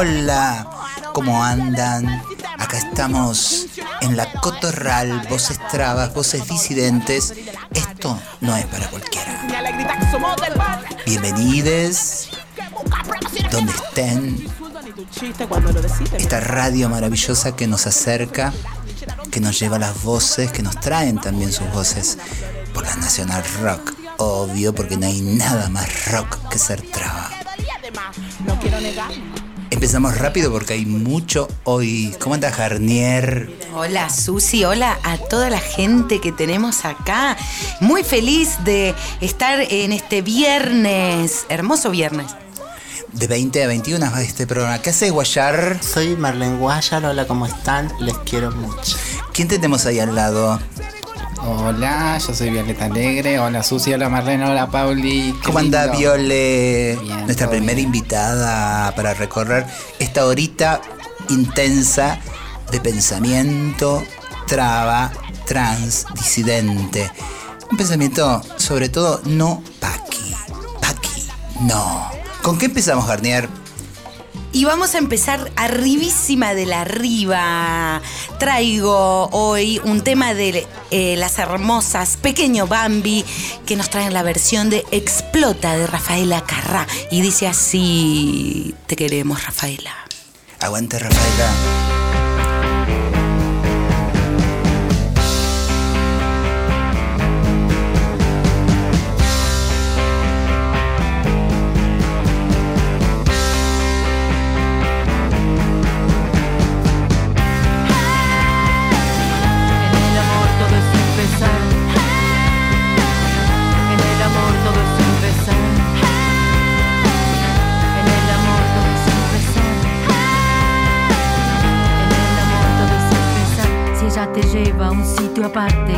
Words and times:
Hola. 0.00 0.66
¿Cómo 1.12 1.44
andan? 1.44 2.22
Acá 2.58 2.78
estamos 2.78 3.66
en 4.00 4.16
la 4.16 4.32
Cotorral, 4.32 5.26
voces 5.28 5.60
trabas, 5.70 6.14
voces 6.14 6.48
disidentes. 6.48 7.34
Esto 7.74 8.18
no 8.40 8.56
es 8.56 8.64
para 8.64 8.88
cualquiera. 8.88 9.46
Bienvenidos 11.04 12.30
donde 13.52 13.72
estén. 13.72 14.46
Esta 16.16 16.40
radio 16.40 16.88
maravillosa 16.88 17.54
que 17.54 17.66
nos 17.66 17.86
acerca, 17.86 18.54
que 19.30 19.40
nos 19.40 19.60
lleva 19.60 19.78
las 19.78 20.02
voces, 20.02 20.50
que 20.50 20.62
nos 20.62 20.80
traen 20.80 21.20
también 21.20 21.52
sus 21.52 21.70
voces 21.74 22.16
por 22.72 22.86
la 22.86 22.96
Nacional 22.96 23.44
Rock. 23.60 23.92
Obvio, 24.16 24.74
porque 24.74 24.96
no 24.96 25.06
hay 25.06 25.20
nada 25.20 25.68
más 25.68 26.10
rock 26.10 26.48
que 26.48 26.58
ser 26.58 26.80
traba. 26.80 27.28
Empezamos 29.80 30.18
rápido 30.18 30.52
porque 30.52 30.74
hay 30.74 30.84
mucho 30.84 31.48
hoy. 31.64 32.14
¿Cómo 32.20 32.34
anda 32.34 32.50
Garnier? 32.50 33.50
Hola 33.74 34.10
Susi, 34.10 34.62
hola 34.62 34.98
a 35.02 35.16
toda 35.16 35.48
la 35.48 35.58
gente 35.58 36.20
que 36.20 36.32
tenemos 36.32 36.84
acá. 36.84 37.34
Muy 37.80 38.04
feliz 38.04 38.62
de 38.62 38.94
estar 39.22 39.58
en 39.58 39.92
este 39.92 40.20
viernes, 40.20 41.46
hermoso 41.48 41.90
viernes. 41.90 42.26
De 43.14 43.26
20 43.26 43.64
a 43.64 43.66
21 43.68 44.10
va 44.12 44.20
este 44.20 44.46
programa. 44.46 44.82
¿Qué 44.82 44.90
haces, 44.90 45.10
Guayar? 45.10 45.78
Soy 45.82 46.14
Marlene 46.14 46.58
Guayar, 46.58 47.02
hola, 47.06 47.26
¿cómo 47.26 47.46
están? 47.46 47.90
Les 48.00 48.18
quiero 48.18 48.50
mucho. 48.50 48.98
¿Quién 49.32 49.48
tenemos 49.48 49.86
ahí 49.86 49.98
al 49.98 50.14
lado? 50.14 50.60
Hola, 51.52 52.16
yo 52.18 52.32
soy 52.32 52.50
Violeta 52.50 52.84
Alegre. 52.84 53.40
Hola 53.40 53.64
Susi, 53.64 53.92
hola 53.92 54.08
Marlene, 54.08 54.44
hola 54.46 54.70
Pauli. 54.70 55.34
¿Cómo 55.44 55.58
anda 55.58 55.88
Viole? 55.88 56.96
Nuestra 57.24 57.50
primera 57.50 57.80
invitada 57.80 58.94
para 58.94 59.14
recorrer 59.14 59.66
esta 59.98 60.26
horita 60.26 60.80
intensa 61.28 62.20
de 62.70 62.80
pensamiento, 62.80 64.00
traba, 64.46 65.10
trans, 65.44 66.06
disidente. 66.14 67.10
Un 67.68 67.76
pensamiento 67.76 68.40
sobre 68.56 68.88
todo 68.88 69.20
no 69.24 69.60
paqui. 69.80 70.32
Paqui, 70.80 71.26
no. 71.62 72.12
¿Con 72.42 72.58
qué 72.58 72.66
empezamos, 72.66 73.08
Garnier? 73.08 73.48
Y 74.52 74.64
vamos 74.64 74.94
a 74.96 74.98
empezar 74.98 75.52
arribísima 75.54 76.54
de 76.54 76.66
la 76.66 76.80
arriba. 76.80 78.02
Traigo 78.38 79.28
hoy 79.30 79.80
un 79.84 80.02
tema 80.02 80.34
de 80.34 80.66
eh, 80.90 81.14
las 81.16 81.38
hermosas 81.38 82.16
Pequeño 82.16 82.66
Bambi 82.66 83.24
que 83.64 83.76
nos 83.76 83.90
traen 83.90 84.12
la 84.12 84.24
versión 84.24 84.68
de 84.68 84.84
Explota 84.90 85.76
de 85.76 85.86
Rafaela 85.86 86.44
Carrá. 86.44 86.86
Y 87.12 87.20
dice 87.20 87.46
así, 87.46 88.74
te 88.86 88.96
queremos 88.96 89.44
Rafaela. 89.44 89.94
Aguante 90.58 90.98
Rafaela. 90.98 91.89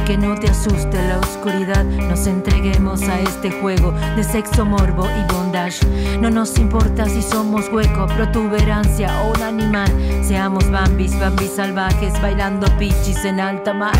Que 0.06 0.16
no 0.16 0.36
te 0.36 0.48
asuste 0.48 1.02
la 1.08 1.18
oscuridad. 1.18 1.84
Nos 1.84 2.28
entreguemos 2.28 3.02
a 3.02 3.18
este 3.20 3.50
juego 3.50 3.92
de 4.14 4.22
sexo, 4.22 4.64
morbo 4.64 5.04
y 5.04 5.32
bondage. 5.32 5.84
No 6.20 6.30
nos 6.30 6.56
importa 6.58 7.06
si 7.06 7.22
somos 7.22 7.68
hueco, 7.72 8.06
protuberancia 8.06 9.10
o 9.22 9.32
un 9.32 9.42
animal. 9.42 9.90
Seamos 10.22 10.70
bambis, 10.70 11.18
bambis 11.18 11.56
salvajes, 11.56 12.12
bailando 12.22 12.68
pichis 12.78 13.24
en 13.24 13.40
alta 13.40 13.74
mar. 13.74 13.96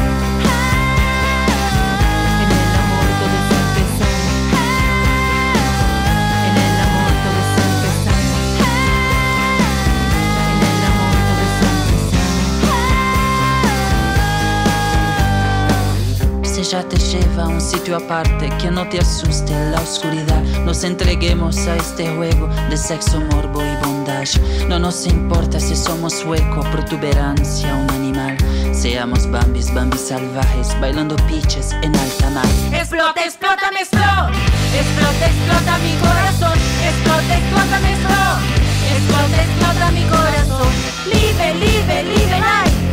Ya 16.62 16.83
te 16.83 16.97
lleva 16.97 17.45
a 17.45 17.49
un 17.49 17.61
sitio 17.61 17.97
aparte, 17.97 18.49
que 18.61 18.71
no 18.71 18.89
te 18.89 18.99
asuste 18.99 19.53
la 19.71 19.81
oscuridad. 19.81 20.43
Nos 20.65 20.84
entreguemos 20.84 21.56
a 21.67 21.77
este 21.77 22.15
juego 22.15 22.49
de 22.71 22.77
sexo, 22.77 23.21
morbo 23.21 23.62
y 23.62 23.84
bondage. 23.84 24.39
No 24.69 24.78
nos 24.78 25.06
importa 25.06 25.59
si 25.59 25.75
somos 25.75 26.25
hueco, 26.25 26.62
protuberancia, 26.71 27.75
un 27.75 27.91
animal. 27.91 28.37
Seamos 28.73 29.28
bambis, 29.31 29.73
bambis 29.75 30.03
salvajes, 30.03 30.78
bailando 30.81 31.17
piches 31.27 31.73
en 31.83 31.97
alta 31.97 32.31
mar. 32.31 32.47
Explota, 32.73 33.25
explota, 33.25 33.71
me 33.73 33.81
explota. 33.81 34.31
Explota, 34.75 35.27
explota 35.27 35.79
mi 35.79 35.94
corazón. 35.97 36.59
Explota, 36.84 37.39
explota, 37.39 37.81
me 37.81 37.93
explota. 37.93 38.41
Explota, 38.94 39.43
explota 39.43 39.91
mi 39.91 40.05
corazón. 40.05 40.69
Libre, 41.06 41.55
libre, 41.55 42.03
libre, 42.05 42.41
ay. 42.44 42.91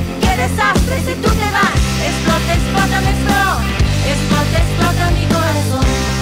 Desastre 0.49 0.97
si 1.05 1.13
tú 1.21 1.29
te 1.29 1.51
vas. 1.51 1.75
Explota, 2.09 2.53
explota, 2.53 2.97
explota. 3.09 3.61
Explota, 4.07 4.57
explota 4.57 5.11
mi 5.11 5.25
corazón. 5.27 6.18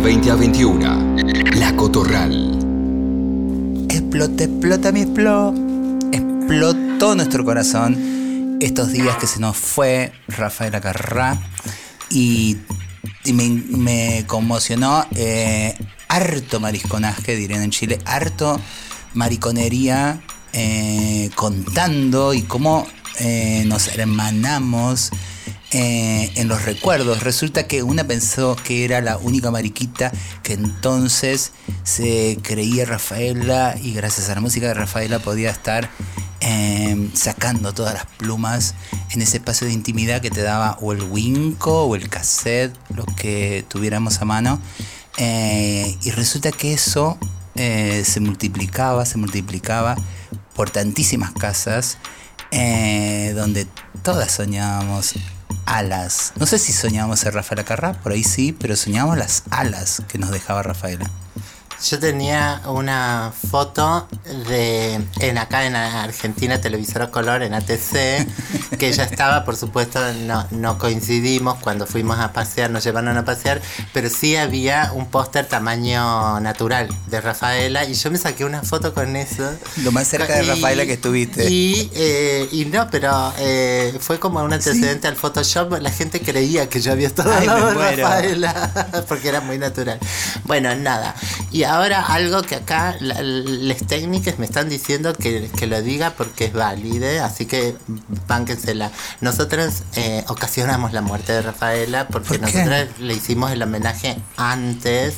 De 0.00 0.06
20 0.06 0.30
a 0.30 0.34
21. 0.34 1.16
La 1.56 1.76
Cotorral. 1.76 2.58
Explota, 3.88 4.44
explota 4.44 4.92
mi 4.92 5.02
explot. 5.02 5.54
Explotó 6.12 7.14
nuestro 7.14 7.44
corazón 7.44 8.58
estos 8.60 8.92
días 8.92 9.16
que 9.16 9.26
se 9.26 9.40
nos 9.40 9.56
fue 9.56 10.12
Rafaela 10.28 10.80
Carrá 10.80 11.38
y, 12.08 12.58
me 13.32 14.24
conmocionó 14.26 15.06
eh, 15.14 15.76
harto 16.08 16.60
marisconaje, 16.60 17.36
dirían 17.36 17.62
en 17.62 17.70
Chile, 17.70 17.98
harto 18.04 18.60
mariconería 19.14 20.20
eh, 20.52 21.30
contando 21.34 22.32
y 22.32 22.42
cómo 22.42 22.86
eh, 23.18 23.64
nos 23.66 23.88
hermanamos 23.88 25.10
eh, 25.72 26.32
en 26.36 26.48
los 26.48 26.64
recuerdos. 26.64 27.22
Resulta 27.22 27.66
que 27.66 27.82
una 27.82 28.04
pensó 28.04 28.56
que 28.56 28.84
era 28.84 29.00
la 29.00 29.16
única 29.18 29.50
mariquita 29.50 30.12
que 30.42 30.54
entonces 30.54 31.52
se 31.84 32.38
creía 32.42 32.84
Rafaela 32.86 33.76
y 33.80 33.94
gracias 33.94 34.28
a 34.30 34.34
la 34.34 34.40
música 34.40 34.66
de 34.66 34.74
Rafaela 34.74 35.20
podía 35.20 35.50
estar 35.50 35.88
eh, 36.42 37.10
sacando 37.12 37.74
todas 37.74 37.92
las 37.92 38.06
plumas 38.06 38.74
en 39.10 39.20
ese 39.20 39.36
espacio 39.36 39.66
de 39.66 39.74
intimidad 39.74 40.22
que 40.22 40.30
te 40.30 40.40
daba 40.40 40.78
o 40.80 40.92
el 40.92 41.02
winco 41.02 41.84
o 41.84 41.94
el 41.94 42.08
cassette, 42.08 42.74
lo 42.94 43.04
que 43.04 43.64
tuviéramos 43.68 44.22
a 44.22 44.24
mano. 44.24 44.58
Eh, 45.18 45.98
y 46.02 46.10
resulta 46.12 46.50
que 46.50 46.72
eso 46.72 47.18
eh, 47.56 48.04
se 48.06 48.20
multiplicaba, 48.20 49.04
se 49.04 49.18
multiplicaba 49.18 49.96
por 50.54 50.70
tantísimas 50.70 51.32
casas 51.32 51.98
donde 52.50 53.68
todas 54.02 54.32
soñábamos 54.32 55.14
alas. 55.66 56.32
No 56.36 56.46
sé 56.46 56.58
si 56.58 56.72
soñábamos 56.72 57.20
ser 57.20 57.34
Rafaela 57.34 57.64
Carrá, 57.64 57.92
por 57.94 58.12
ahí 58.12 58.24
sí, 58.24 58.52
pero 58.52 58.76
soñábamos 58.76 59.18
las 59.18 59.42
alas 59.50 60.02
que 60.08 60.18
nos 60.18 60.30
dejaba 60.30 60.62
Rafaela. 60.62 61.10
Yo 61.88 61.98
tenía 61.98 62.60
una 62.66 63.32
foto 63.50 64.06
de 64.48 65.00
en 65.20 65.38
acá 65.38 65.64
en 65.64 65.74
Argentina 65.74 66.60
Televisora 66.60 67.10
Color 67.10 67.42
en 67.42 67.54
ATC 67.54 68.28
que 68.78 68.88
ella 68.88 69.04
estaba, 69.04 69.44
por 69.46 69.56
supuesto, 69.56 69.98
no, 70.26 70.46
no 70.50 70.76
coincidimos 70.78 71.56
cuando 71.62 71.86
fuimos 71.86 72.18
a 72.18 72.32
pasear, 72.34 72.70
nos 72.70 72.84
llevaron 72.84 73.16
a 73.16 73.24
pasear, 73.24 73.62
pero 73.94 74.10
sí 74.10 74.36
había 74.36 74.92
un 74.94 75.06
póster 75.06 75.46
tamaño 75.46 76.38
natural 76.40 76.88
de 77.06 77.20
Rafaela 77.22 77.84
y 77.86 77.94
yo 77.94 78.10
me 78.10 78.18
saqué 78.18 78.44
una 78.44 78.62
foto 78.62 78.92
con 78.92 79.16
eso. 79.16 79.50
Lo 79.78 79.90
más 79.90 80.06
cerca 80.06 80.36
de 80.36 80.44
Y- 80.44 80.48
Rafaela 80.48 80.84
que 80.84 80.92
estuviste. 80.94 81.50
Y, 81.50 81.90
eh, 81.94 82.46
y 82.52 82.66
no, 82.66 82.88
pero 82.90 83.32
eh, 83.38 83.96
fue 84.00 84.18
como 84.20 84.42
un 84.42 84.52
antecedente 84.52 85.08
al 85.08 85.16
Photoshop. 85.16 85.78
La 85.80 85.90
gente 85.90 86.20
creía 86.20 86.68
que 86.68 86.80
yo 86.82 86.92
había 86.92 87.06
estado 87.06 87.32
Ay, 87.32 87.40
al 87.40 87.46
lado 87.46 87.66
de. 87.80 87.96
Rafaela 87.96 89.04
porque 89.08 89.28
era 89.30 89.40
muy 89.40 89.56
natural. 89.58 89.98
Bueno, 90.44 90.74
nada. 90.76 91.14
Y 91.50 91.64
ahora 91.70 92.00
algo 92.06 92.42
que 92.42 92.56
acá 92.56 92.96
la- 93.00 93.22
las 93.22 93.78
técnicas 93.86 94.38
me 94.38 94.44
están 94.46 94.68
diciendo 94.68 95.14
que, 95.14 95.48
que 95.56 95.66
lo 95.66 95.80
diga 95.82 96.14
porque 96.16 96.46
es 96.46 96.52
válide, 96.52 97.20
así 97.20 97.46
que 97.46 97.74
bánquensela. 98.26 98.90
Nosotros 99.20 99.82
eh, 99.96 100.24
ocasionamos 100.28 100.92
la 100.92 101.00
muerte 101.02 101.32
de 101.32 101.42
Rafaela 101.42 102.08
porque 102.08 102.38
¿Por 102.38 102.40
qué? 102.40 102.64
nosotros 102.64 102.98
le 103.00 103.14
hicimos 103.14 103.50
el 103.52 103.62
homenaje 103.62 104.16
antes 104.36 105.14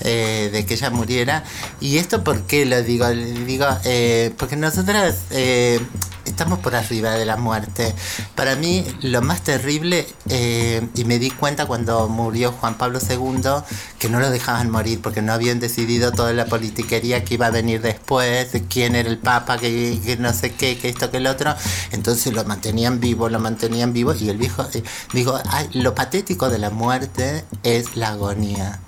eh, 0.00 0.50
de 0.52 0.64
que 0.66 0.74
ella 0.74 0.90
muriera. 0.90 1.44
Y 1.80 1.98
esto 1.98 2.22
por 2.24 2.42
qué 2.42 2.66
lo 2.66 2.82
digo, 2.82 3.08
digo 3.08 3.66
eh, 3.84 4.32
porque 4.38 4.56
nosotras 4.56 5.16
eh, 5.30 5.80
estamos 6.26 6.58
por 6.58 6.74
arriba 6.74 7.12
de 7.12 7.24
la 7.24 7.36
muerte. 7.36 7.94
Para 8.34 8.56
mí 8.56 8.84
lo 9.00 9.22
más 9.22 9.42
terrible, 9.42 10.06
eh, 10.28 10.86
y 10.94 11.04
me 11.04 11.18
di 11.18 11.30
cuenta 11.30 11.66
cuando 11.66 12.08
murió 12.08 12.52
Juan 12.52 12.76
Pablo 12.76 12.98
II, 12.98 13.64
que 13.98 14.08
no 14.08 14.20
lo 14.20 14.30
dejaban 14.30 14.70
morir 14.70 15.00
porque 15.00 15.22
no 15.22 15.32
habían 15.32 15.60
decidido 15.60 16.12
toda 16.12 16.32
la 16.32 16.46
politiquería 16.46 17.24
que 17.24 17.34
iba 17.34 17.46
a 17.46 17.50
venir 17.50 17.80
después, 17.80 18.52
de 18.52 18.64
quién 18.64 18.94
era 18.94 19.08
el 19.08 19.18
papa, 19.18 19.58
que, 19.58 20.00
que 20.04 20.16
no 20.16 20.32
sé 20.32 20.52
qué, 20.52 20.78
que 20.78 20.88
esto, 20.88 21.10
que 21.10 21.18
el 21.18 21.26
otro. 21.26 21.54
Entonces 21.92 22.32
lo 22.32 22.44
mantenían 22.44 23.00
vivo, 23.00 23.28
lo 23.28 23.40
mantenían 23.40 23.92
vivo 23.92 24.14
y 24.14 24.28
el 24.28 24.36
viejo, 24.36 24.66
eh, 24.74 24.82
digo, 25.12 25.38
ay, 25.50 25.68
lo 25.74 25.94
patético 25.94 26.50
de 26.50 26.58
la 26.58 26.70
muerte 26.70 27.44
es 27.62 27.96
la 27.96 28.08
agonía. 28.10 28.80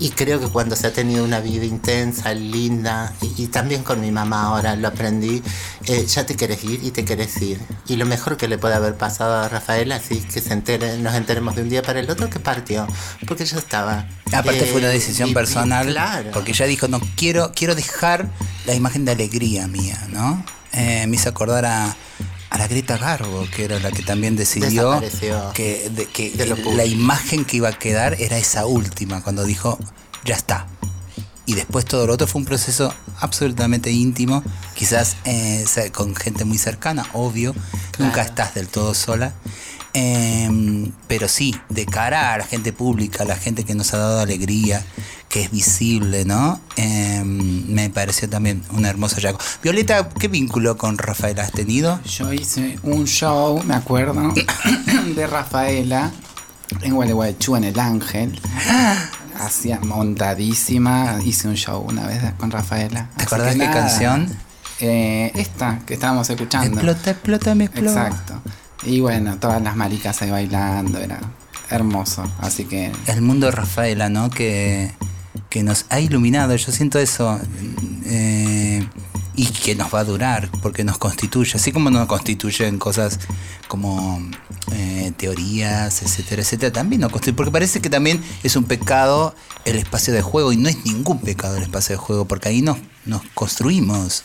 Y 0.00 0.10
creo 0.10 0.38
que 0.38 0.48
cuando 0.48 0.76
se 0.76 0.86
ha 0.86 0.92
tenido 0.92 1.24
una 1.24 1.40
vida 1.40 1.64
intensa, 1.64 2.32
linda, 2.34 3.12
y, 3.36 3.48
también 3.48 3.82
con 3.82 4.00
mi 4.00 4.12
mamá 4.12 4.44
ahora 4.44 4.76
lo 4.76 4.88
aprendí, 4.88 5.42
eh, 5.86 6.06
ya 6.06 6.24
te 6.24 6.36
quieres 6.36 6.62
ir 6.68 6.80
y 6.84 6.90
te 6.90 7.04
quieres 7.04 7.40
ir. 7.42 7.60
Y 7.86 7.96
lo 7.96 8.06
mejor 8.06 8.36
que 8.36 8.48
le 8.48 8.58
puede 8.58 8.74
haber 8.74 8.96
pasado 8.96 9.34
a 9.36 9.48
Rafaela, 9.48 9.96
así 9.96 10.20
que 10.20 10.40
se 10.40 10.52
entere, 10.52 10.98
nos 10.98 11.14
enteremos 11.14 11.56
de 11.56 11.62
un 11.62 11.68
día 11.68 11.82
para 11.82 12.00
el 12.00 12.08
otro, 12.10 12.28
que 12.30 12.38
partió, 12.40 12.86
porque 13.26 13.44
ya 13.44 13.58
estaba. 13.58 14.06
Aparte 14.32 14.64
Eh, 14.64 14.68
fue 14.70 14.80
una 14.80 14.88
decisión 14.88 15.28
y- 15.28 15.32
y 15.32 15.34
personal, 15.34 15.86
claro. 15.88 16.30
porque 16.32 16.52
ella 16.52 16.66
dijo, 16.66 16.88
no, 16.88 17.00
quiero, 17.16 17.52
quiero 17.54 17.74
dejar 17.74 18.28
la 18.66 18.74
imagen 18.74 19.04
de 19.04 19.12
alegría 19.12 19.66
mía, 19.68 20.06
¿no? 20.10 20.44
Eh, 20.72 21.06
me 21.08 21.16
hizo 21.16 21.28
acordar 21.30 21.64
a, 21.64 21.96
a 22.50 22.58
la 22.58 22.68
Greta 22.68 22.98
Garbo, 22.98 23.46
que 23.54 23.64
era 23.64 23.78
la 23.80 23.90
que 23.90 24.02
también 24.02 24.36
decidió 24.36 25.00
que, 25.54 25.90
de- 25.90 26.06
que 26.06 26.30
de 26.30 26.46
la 26.74 26.84
imagen 26.84 27.44
que 27.44 27.56
iba 27.58 27.68
a 27.70 27.72
quedar 27.78 28.20
era 28.20 28.36
esa 28.38 28.66
última, 28.66 29.22
cuando 29.22 29.44
dijo, 29.44 29.78
ya 30.24 30.34
está. 30.34 30.66
Y 31.48 31.54
después 31.54 31.86
todo 31.86 32.06
lo 32.06 32.12
otro 32.12 32.26
fue 32.26 32.40
un 32.40 32.44
proceso 32.44 32.92
absolutamente 33.20 33.90
íntimo, 33.90 34.42
quizás 34.74 35.16
eh, 35.24 35.64
con 35.94 36.14
gente 36.14 36.44
muy 36.44 36.58
cercana, 36.58 37.06
obvio, 37.14 37.54
nunca 37.98 38.20
estás 38.20 38.54
del 38.54 38.68
todo 38.68 38.92
sola. 38.92 39.32
Em, 39.94 40.92
pero 41.06 41.26
sí, 41.26 41.54
de 41.70 41.86
cara 41.86 42.34
a 42.34 42.38
la 42.38 42.44
gente 42.44 42.74
pública, 42.74 43.22
a 43.22 43.26
la 43.26 43.36
gente 43.36 43.64
que 43.64 43.74
nos 43.74 43.94
ha 43.94 43.96
dado 43.96 44.20
alegría, 44.20 44.84
que 45.30 45.40
es 45.40 45.50
visible, 45.50 46.26
¿no? 46.26 46.60
Em, 46.76 47.64
me 47.72 47.88
pareció 47.88 48.28
también 48.28 48.62
un 48.72 48.84
hermoso 48.84 49.16
hallazgo. 49.16 49.38
Violeta, 49.62 50.06
¿qué 50.10 50.28
vínculo 50.28 50.76
con 50.76 50.98
Rafael 50.98 51.40
has 51.40 51.52
tenido? 51.52 51.98
Yo 52.04 52.30
hice 52.30 52.78
un 52.82 53.06
show, 53.06 53.62
me 53.64 53.74
acuerdo, 53.74 54.34
de 55.16 55.26
Rafaela 55.26 56.12
en 56.82 56.94
Gualeguaychú, 56.94 57.56
en 57.56 57.64
El 57.64 57.78
Ángel. 57.78 58.40
Hacía 59.38 59.80
montadísima. 59.80 61.18
Hice 61.24 61.48
un 61.48 61.54
show 61.54 61.80
una 61.80 62.06
vez 62.06 62.22
con 62.38 62.50
Rafaela. 62.50 63.08
¿Te 63.16 63.24
acordás 63.24 63.54
qué 63.54 63.70
canción? 63.70 64.28
eh, 64.80 65.32
esta 65.34 65.80
que 65.86 65.94
estábamos 65.94 66.28
escuchando. 66.30 66.68
Explota, 66.68 67.10
explota, 67.10 67.54
me 67.54 67.64
explota. 67.64 68.08
Exacto. 68.08 68.42
Y 68.84 69.00
bueno, 69.00 69.38
todas 69.38 69.60
las 69.62 69.76
maricas 69.76 70.22
ahí 70.22 70.30
bailando, 70.30 70.98
era 70.98 71.20
hermoso. 71.70 72.30
Así 72.38 72.64
que 72.64 72.92
el 73.06 73.22
mundo 73.22 73.46
de 73.46 73.52
Rafaela, 73.52 74.08
¿no? 74.08 74.30
Que, 74.30 74.92
que 75.50 75.62
nos 75.62 75.86
ha 75.90 76.00
iluminado, 76.00 76.54
yo 76.54 76.72
siento 76.72 76.98
eso, 76.98 77.40
eh, 78.06 78.86
y 79.38 79.46
que 79.46 79.76
nos 79.76 79.94
va 79.94 80.00
a 80.00 80.04
durar, 80.04 80.50
porque 80.60 80.82
nos 80.82 80.98
constituye, 80.98 81.52
así 81.54 81.70
como 81.70 81.90
nos 81.90 82.08
constituyen 82.08 82.76
cosas 82.76 83.20
como 83.68 84.20
eh, 84.72 85.12
teorías, 85.16 86.02
etcétera, 86.02 86.42
etcétera, 86.42 86.72
también 86.72 87.02
nos 87.02 87.12
constituye, 87.12 87.36
porque 87.36 87.52
parece 87.52 87.80
que 87.80 87.88
también 87.88 88.20
es 88.42 88.56
un 88.56 88.64
pecado 88.64 89.36
el 89.64 89.76
espacio 89.76 90.12
de 90.12 90.22
juego, 90.22 90.52
y 90.52 90.56
no 90.56 90.68
es 90.68 90.84
ningún 90.84 91.20
pecado 91.20 91.56
el 91.56 91.62
espacio 91.62 91.94
de 91.94 91.98
juego, 91.98 92.24
porque 92.24 92.48
ahí 92.48 92.62
nos, 92.62 92.78
nos 93.08 93.22
construimos, 93.34 94.22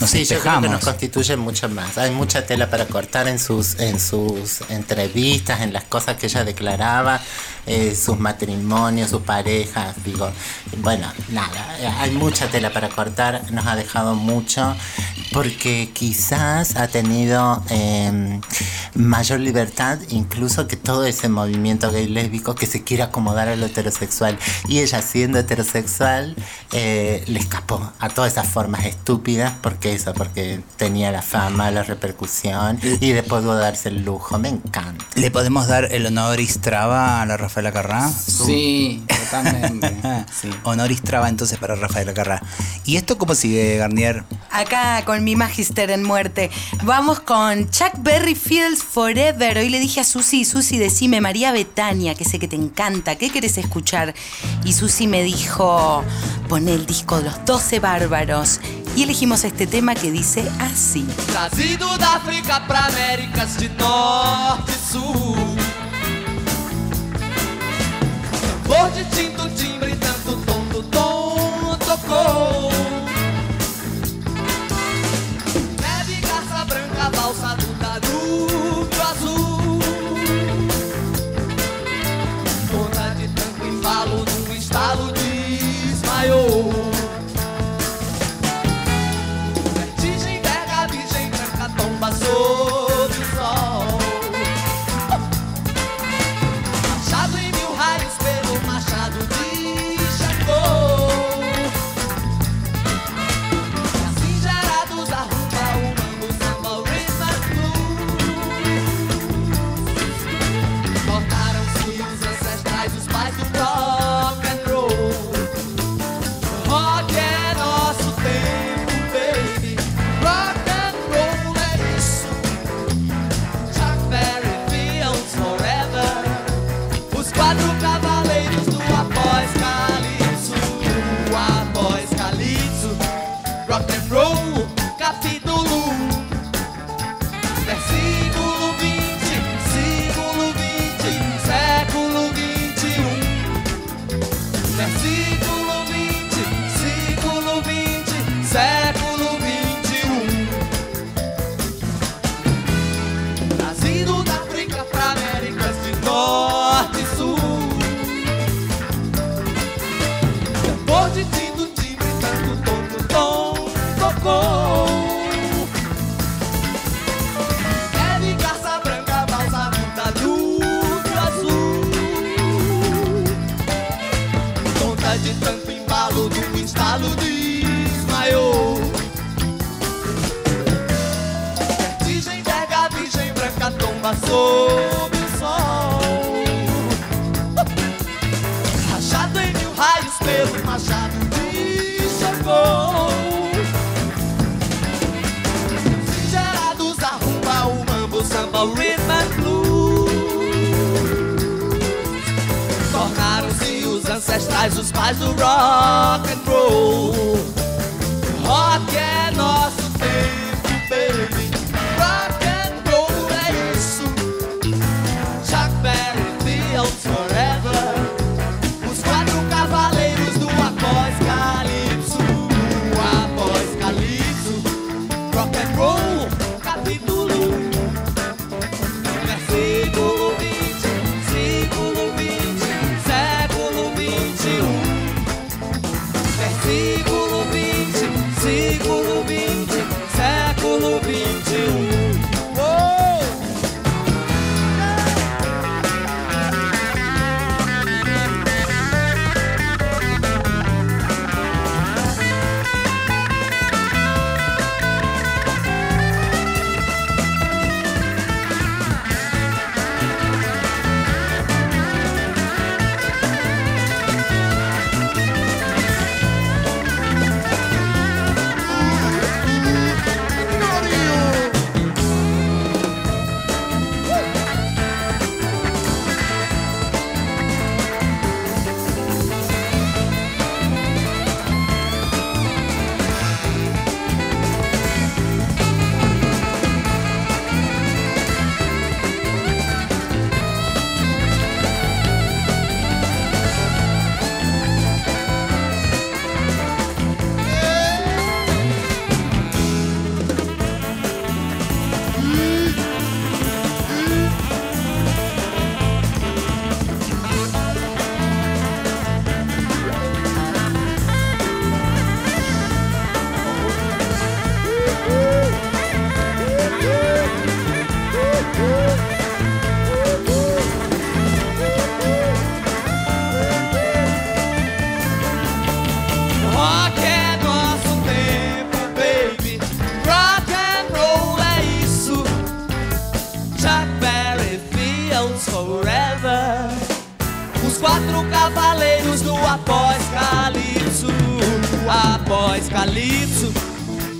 nos 0.00 0.10
Sí, 0.10 0.24
yo 0.24 0.28
creo 0.28 0.28
que 0.28 0.34
espejamos. 0.34 0.70
nos 0.70 0.84
constituye 0.84 1.36
mucho 1.36 1.68
más. 1.68 1.98
Hay 1.98 2.10
mucha 2.10 2.44
tela 2.46 2.68
para 2.68 2.86
cortar 2.86 3.28
en 3.28 3.38
sus, 3.38 3.78
en 3.78 4.00
sus 4.00 4.62
entrevistas, 4.70 5.60
en 5.60 5.72
las 5.72 5.84
cosas 5.84 6.16
que 6.16 6.26
ella 6.26 6.44
declaraba, 6.44 7.20
eh, 7.66 7.94
sus 7.94 8.18
matrimonios, 8.18 9.10
sus 9.10 9.22
parejas, 9.22 9.94
digo. 10.04 10.30
Bueno, 10.78 11.10
nada, 11.30 11.76
hay 12.00 12.10
mucha 12.10 12.48
tela 12.50 12.72
para 12.72 12.88
cortar, 12.88 13.50
nos 13.52 13.66
ha 13.66 13.76
dejado 13.76 14.14
mucho, 14.14 14.74
porque 15.32 15.90
quizás 15.92 16.76
ha 16.76 16.88
tenido 16.88 17.62
eh, 17.70 18.40
mayor 18.94 19.40
libertad 19.40 19.98
incluso 20.08 20.66
que 20.66 20.76
todo 20.76 21.04
ese 21.04 21.28
movimiento 21.28 21.90
gay 21.90 22.06
lésbico 22.06 22.54
que 22.54 22.66
se 22.66 22.84
quiere 22.84 23.02
acomodar 23.02 23.48
a 23.48 23.56
lo 23.56 23.66
heterosexual. 23.66 24.38
Y 24.68 24.80
ella 24.80 25.02
siendo 25.02 25.38
heterosexual 25.38 26.36
eh, 26.72 27.24
le 27.26 27.38
escapó 27.38 27.92
a 27.98 28.08
todas 28.14 28.32
esas 28.32 28.46
formas 28.46 28.84
estúpidas, 28.86 29.54
porque 29.60 29.94
eso, 29.94 30.14
porque 30.14 30.60
tenía 30.76 31.10
la 31.10 31.22
fama, 31.22 31.70
la 31.70 31.82
repercusión 31.82 32.78
y 33.00 33.12
después 33.12 33.42
pudo 33.42 33.56
darse 33.56 33.88
el 33.88 34.04
lujo. 34.04 34.38
Me 34.38 34.48
encanta. 34.48 35.04
¿Le 35.14 35.30
podemos 35.30 35.66
dar 35.66 35.92
el 35.92 36.06
honoris 36.06 36.60
traba 36.60 37.20
a 37.22 37.26
la 37.26 37.36
Rafaela 37.36 37.72
Carrá? 37.72 38.10
sí, 38.10 39.04
totalmente. 39.06 39.94
Sí. 40.34 40.50
Honoris 40.64 41.02
traba 41.02 41.28
entonces 41.28 41.58
para 41.58 41.74
Rafaela 41.74 42.14
Carrá. 42.14 42.42
¿Y 42.84 42.96
esto 42.96 43.18
cómo 43.18 43.34
sigue, 43.34 43.76
Garnier? 43.76 44.24
Acá 44.50 45.02
con 45.04 45.22
mi 45.24 45.36
magister 45.36 45.90
en 45.90 46.02
muerte. 46.02 46.50
Vamos 46.82 47.20
con 47.20 47.68
Chuck 47.70 47.92
Berry 47.98 48.34
Fields 48.34 48.82
Forever. 48.82 49.58
Hoy 49.58 49.68
le 49.68 49.80
dije 49.80 50.00
a 50.00 50.04
Susi, 50.04 50.44
Susi, 50.44 50.78
decime 50.78 51.20
María 51.20 51.52
Betania, 51.52 52.14
que 52.14 52.24
sé 52.24 52.38
que 52.38 52.48
te 52.48 52.56
encanta, 52.56 53.16
¿qué 53.16 53.30
querés 53.30 53.58
escuchar? 53.58 54.14
Y 54.64 54.72
Susi 54.72 55.06
me 55.06 55.22
dijo, 55.22 56.02
pon 56.48 56.68
el 56.68 56.86
disco 56.86 57.18
de 57.18 57.24
los 57.24 57.44
12 57.44 57.80
bárbaros. 57.94 58.60
Y 58.96 59.02
elegimos 59.04 59.44
este 59.44 59.66
tema 59.66 59.94
que 59.94 60.10
dice 60.10 60.50
así. 60.60 61.06
Trazido 61.26 61.96
da 61.98 62.14
África 62.16 62.64
para 62.66 62.86
Américas 62.86 63.56
de 63.58 63.68
Norte 63.70 64.72
e 64.72 64.92
Sul. 64.92 65.56
Tambor 68.42 68.92
de 68.92 69.04
tinto, 69.04 69.48
timbre, 69.50 69.94
tanto 69.96 70.36
tom 70.46 70.64
do 70.72 70.82
tom 70.84 71.76
tocou. 71.78 72.73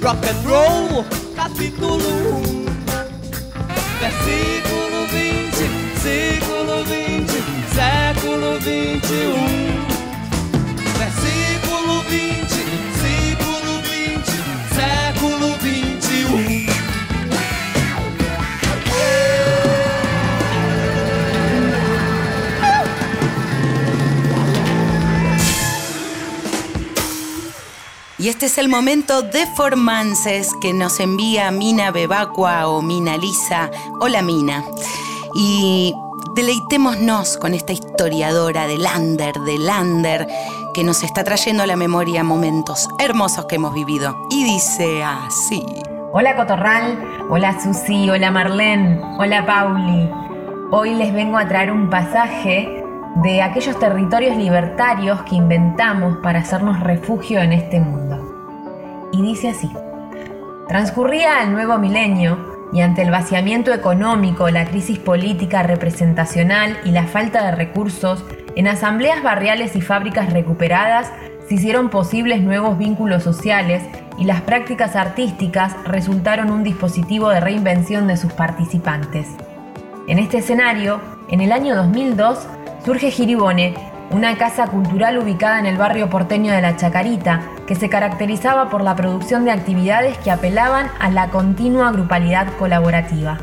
Rock 0.04 0.22
and 0.28 0.46
Roll, 0.46 1.04
capítulo 1.34 1.96
1, 1.96 2.66
versículo 4.00 5.06
20, 5.10 5.98
século 5.98 6.84
20, 6.84 7.32
século 7.72 8.60
21. 8.60 9.73
Y 28.24 28.30
este 28.30 28.46
es 28.46 28.56
el 28.56 28.70
momento 28.70 29.20
de 29.20 29.44
Formances 29.44 30.54
que 30.62 30.72
nos 30.72 30.98
envía 30.98 31.50
Mina 31.50 31.90
Bebacua 31.90 32.68
o 32.68 32.80
Mina 32.80 33.18
Lisa. 33.18 33.70
Hola 34.00 34.22
Mina. 34.22 34.64
Y 35.34 35.94
deleitémonos 36.34 37.36
con 37.36 37.52
esta 37.52 37.74
historiadora 37.74 38.66
de 38.66 38.78
Lander, 38.78 39.34
de 39.40 39.58
Lander, 39.58 40.26
que 40.72 40.84
nos 40.84 41.02
está 41.02 41.22
trayendo 41.22 41.64
a 41.64 41.66
la 41.66 41.76
memoria 41.76 42.24
momentos 42.24 42.88
hermosos 42.98 43.44
que 43.44 43.56
hemos 43.56 43.74
vivido. 43.74 44.16
Y 44.30 44.42
dice 44.44 45.04
así. 45.04 45.62
Hola 46.14 46.34
Cotorral, 46.34 47.26
hola 47.28 47.60
Susi, 47.62 48.08
hola 48.08 48.30
Marlene, 48.30 49.02
hola 49.18 49.44
Pauli. 49.44 50.08
Hoy 50.70 50.94
les 50.94 51.12
vengo 51.12 51.36
a 51.36 51.46
traer 51.46 51.70
un 51.70 51.90
pasaje 51.90 52.83
de 53.22 53.42
aquellos 53.42 53.78
territorios 53.78 54.36
libertarios 54.36 55.22
que 55.22 55.36
inventamos 55.36 56.18
para 56.18 56.40
hacernos 56.40 56.80
refugio 56.80 57.40
en 57.40 57.52
este 57.52 57.80
mundo. 57.80 59.10
Y 59.12 59.22
dice 59.22 59.50
así, 59.50 59.70
transcurría 60.68 61.42
el 61.42 61.52
nuevo 61.52 61.78
milenio 61.78 62.54
y 62.72 62.80
ante 62.80 63.02
el 63.02 63.12
vaciamiento 63.12 63.72
económico, 63.72 64.50
la 64.50 64.64
crisis 64.64 64.98
política 64.98 65.62
representacional 65.62 66.76
y 66.84 66.90
la 66.90 67.04
falta 67.04 67.44
de 67.44 67.52
recursos, 67.52 68.24
en 68.56 68.66
asambleas 68.66 69.22
barriales 69.22 69.76
y 69.76 69.80
fábricas 69.80 70.32
recuperadas 70.32 71.12
se 71.48 71.54
hicieron 71.54 71.90
posibles 71.90 72.40
nuevos 72.42 72.78
vínculos 72.78 73.22
sociales 73.22 73.82
y 74.18 74.24
las 74.24 74.40
prácticas 74.40 74.96
artísticas 74.96 75.76
resultaron 75.84 76.50
un 76.50 76.64
dispositivo 76.64 77.28
de 77.28 77.40
reinvención 77.40 78.06
de 78.06 78.16
sus 78.16 78.32
participantes. 78.32 79.28
En 80.08 80.18
este 80.18 80.38
escenario, 80.38 81.00
en 81.28 81.40
el 81.40 81.52
año 81.52 81.76
2002, 81.76 82.46
surge 82.84 83.10
Giribone, 83.10 83.74
una 84.10 84.36
casa 84.36 84.66
cultural 84.66 85.16
ubicada 85.18 85.58
en 85.58 85.64
el 85.64 85.78
barrio 85.78 86.10
porteño 86.10 86.52
de 86.52 86.60
La 86.60 86.76
Chacarita, 86.76 87.40
que 87.66 87.74
se 87.74 87.88
caracterizaba 87.88 88.68
por 88.68 88.82
la 88.82 88.94
producción 88.94 89.46
de 89.46 89.52
actividades 89.52 90.18
que 90.18 90.30
apelaban 90.30 90.88
a 91.00 91.10
la 91.10 91.30
continua 91.30 91.90
grupalidad 91.92 92.46
colaborativa. 92.58 93.38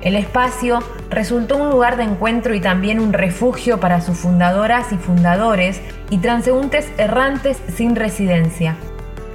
El 0.00 0.14
espacio 0.14 0.78
resultó 1.10 1.56
un 1.56 1.70
lugar 1.70 1.96
de 1.96 2.04
encuentro 2.04 2.54
y 2.54 2.60
también 2.60 3.00
un 3.00 3.12
refugio 3.12 3.80
para 3.80 4.00
sus 4.00 4.18
fundadoras 4.18 4.92
y 4.92 4.96
fundadores 4.96 5.80
y 6.10 6.18
transeúntes 6.18 6.88
errantes 6.98 7.60
sin 7.74 7.96
residencia. 7.96 8.76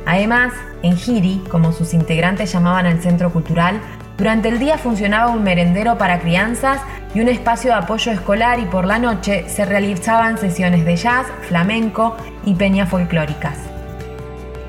Además, 0.06 0.54
en 0.84 0.96
Giri, 0.96 1.44
como 1.50 1.74
sus 1.74 1.94
integrantes 1.94 2.54
llamaban 2.54 2.86
al 2.86 3.02
centro 3.02 3.32
cultural, 3.32 3.82
durante 4.18 4.50
el 4.50 4.58
día 4.58 4.78
funcionaba 4.78 5.30
un 5.30 5.44
merendero 5.44 5.98
para 5.98 6.20
crianzas 6.20 6.82
y 7.18 7.20
un 7.20 7.30
espacio 7.30 7.72
de 7.72 7.78
apoyo 7.78 8.12
escolar 8.12 8.60
y 8.60 8.66
por 8.66 8.86
la 8.86 9.00
noche 9.00 9.50
se 9.50 9.66
realizaban 9.66 10.38
sesiones 10.38 10.86
de 10.86 10.96
jazz, 10.98 11.26
flamenco 11.48 12.16
y 12.46 12.54
peñas 12.54 12.90
folclóricas. 12.90 13.58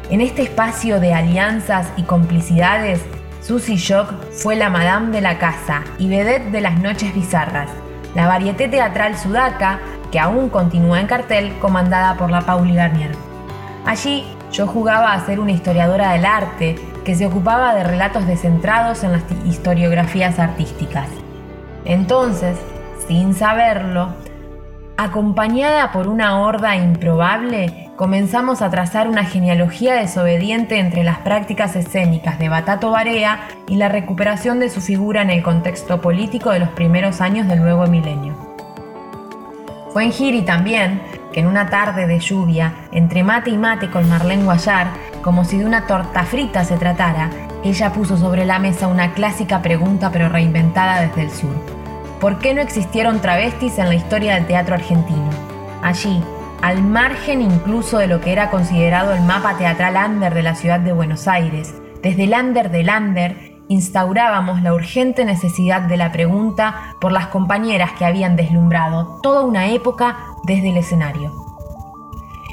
En 0.08 0.22
este 0.22 0.44
espacio 0.44 0.98
de 0.98 1.12
alianzas 1.12 1.88
y 1.98 2.04
complicidades, 2.04 3.04
Susie 3.42 3.76
Shock 3.76 4.14
fue 4.32 4.56
la 4.56 4.70
madame 4.70 5.10
de 5.10 5.20
la 5.20 5.36
casa 5.36 5.82
y 5.98 6.08
vedette 6.08 6.50
de 6.50 6.62
las 6.62 6.80
noches 6.80 7.14
bizarras, 7.14 7.68
la 8.14 8.26
varieté 8.26 8.66
teatral 8.66 9.18
sudaca 9.18 9.80
que 10.10 10.18
aún 10.18 10.48
continúa 10.48 11.02
en 11.02 11.06
cartel 11.06 11.52
comandada 11.58 12.14
por 12.14 12.30
la 12.30 12.40
Pauli 12.40 12.74
Garnier. 12.74 13.12
Allí 13.84 14.24
yo 14.52 14.66
jugaba 14.66 15.12
a 15.12 15.26
ser 15.26 15.38
una 15.38 15.52
historiadora 15.52 16.12
del 16.12 16.24
arte 16.24 16.76
que 17.04 17.14
se 17.14 17.26
ocupaba 17.26 17.74
de 17.74 17.84
relatos 17.84 18.26
descentrados 18.26 19.04
en 19.04 19.12
las 19.12 19.24
historiografías 19.44 20.38
artísticas. 20.38 21.08
Entonces, 21.88 22.58
sin 23.08 23.34
saberlo, 23.34 24.10
acompañada 24.98 25.90
por 25.90 26.06
una 26.06 26.38
horda 26.38 26.76
improbable, 26.76 27.88
comenzamos 27.96 28.60
a 28.60 28.68
trazar 28.68 29.08
una 29.08 29.24
genealogía 29.24 29.94
desobediente 29.94 30.78
entre 30.78 31.02
las 31.02 31.18
prácticas 31.20 31.74
escénicas 31.76 32.38
de 32.38 32.50
Batato 32.50 32.90
Barea 32.90 33.48
y 33.66 33.76
la 33.76 33.88
recuperación 33.88 34.60
de 34.60 34.68
su 34.68 34.82
figura 34.82 35.22
en 35.22 35.30
el 35.30 35.42
contexto 35.42 36.02
político 36.02 36.50
de 36.50 36.58
los 36.58 36.68
primeros 36.68 37.22
años 37.22 37.48
del 37.48 37.62
nuevo 37.62 37.86
milenio. 37.86 38.36
Fue 39.90 40.04
en 40.04 40.12
Giri 40.12 40.42
también 40.42 41.00
que 41.32 41.40
en 41.40 41.46
una 41.46 41.70
tarde 41.70 42.06
de 42.06 42.20
lluvia, 42.20 42.74
entre 42.92 43.24
mate 43.24 43.48
y 43.48 43.56
mate 43.56 43.88
con 43.88 44.06
Marlene 44.10 44.44
Guayar, 44.44 44.88
como 45.22 45.42
si 45.44 45.56
de 45.56 45.64
una 45.64 45.86
torta 45.86 46.24
frita 46.24 46.64
se 46.64 46.76
tratara, 46.76 47.30
ella 47.64 47.92
puso 47.92 48.18
sobre 48.18 48.44
la 48.44 48.58
mesa 48.58 48.88
una 48.88 49.12
clásica 49.14 49.62
pregunta 49.62 50.10
pero 50.12 50.28
reinventada 50.28 51.00
desde 51.00 51.22
el 51.22 51.30
sur. 51.30 51.77
¿Por 52.20 52.40
qué 52.40 52.52
no 52.52 52.60
existieron 52.60 53.20
travestis 53.20 53.78
en 53.78 53.88
la 53.88 53.94
historia 53.94 54.34
del 54.34 54.46
teatro 54.46 54.74
argentino? 54.74 55.30
Allí, 55.82 56.20
al 56.62 56.82
margen 56.82 57.40
incluso 57.40 57.98
de 57.98 58.08
lo 58.08 58.20
que 58.20 58.32
era 58.32 58.50
considerado 58.50 59.14
el 59.14 59.22
mapa 59.22 59.56
teatral 59.56 60.10
under 60.10 60.34
de 60.34 60.42
la 60.42 60.56
ciudad 60.56 60.80
de 60.80 60.92
Buenos 60.92 61.28
Aires, 61.28 61.74
desde 62.02 62.24
el 62.24 62.32
under 62.32 62.72
del 62.72 62.90
under, 62.90 63.36
instaurábamos 63.68 64.62
la 64.62 64.74
urgente 64.74 65.24
necesidad 65.24 65.82
de 65.82 65.96
la 65.96 66.10
pregunta 66.10 66.96
por 67.00 67.12
las 67.12 67.28
compañeras 67.28 67.92
que 67.92 68.04
habían 68.04 68.34
deslumbrado 68.34 69.20
toda 69.22 69.42
una 69.42 69.68
época 69.68 70.18
desde 70.42 70.70
el 70.70 70.78
escenario. 70.78 71.32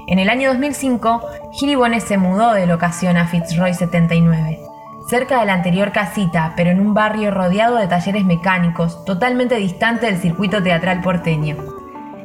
En 0.06 0.20
el 0.20 0.30
año 0.30 0.50
2005, 0.50 1.22
Giribone 1.54 2.02
se 2.02 2.20
mudó 2.20 2.54
de 2.54 2.68
locación 2.68 3.18
a 3.18 3.26
Fitzroy 3.26 3.74
79, 3.74 4.60
cerca 5.08 5.40
de 5.40 5.46
la 5.46 5.54
anterior 5.54 5.92
casita, 5.92 6.54
pero 6.56 6.72
en 6.72 6.80
un 6.80 6.94
barrio 6.94 7.32
rodeado 7.32 7.78
de 7.78 7.88
talleres 7.88 8.26
mecánicos, 8.26 9.04
totalmente 9.06 9.56
distante 9.56 10.08
del 10.08 10.18
circuito 10.18 10.62
teatral 10.64 11.02
porteño. 11.02 11.58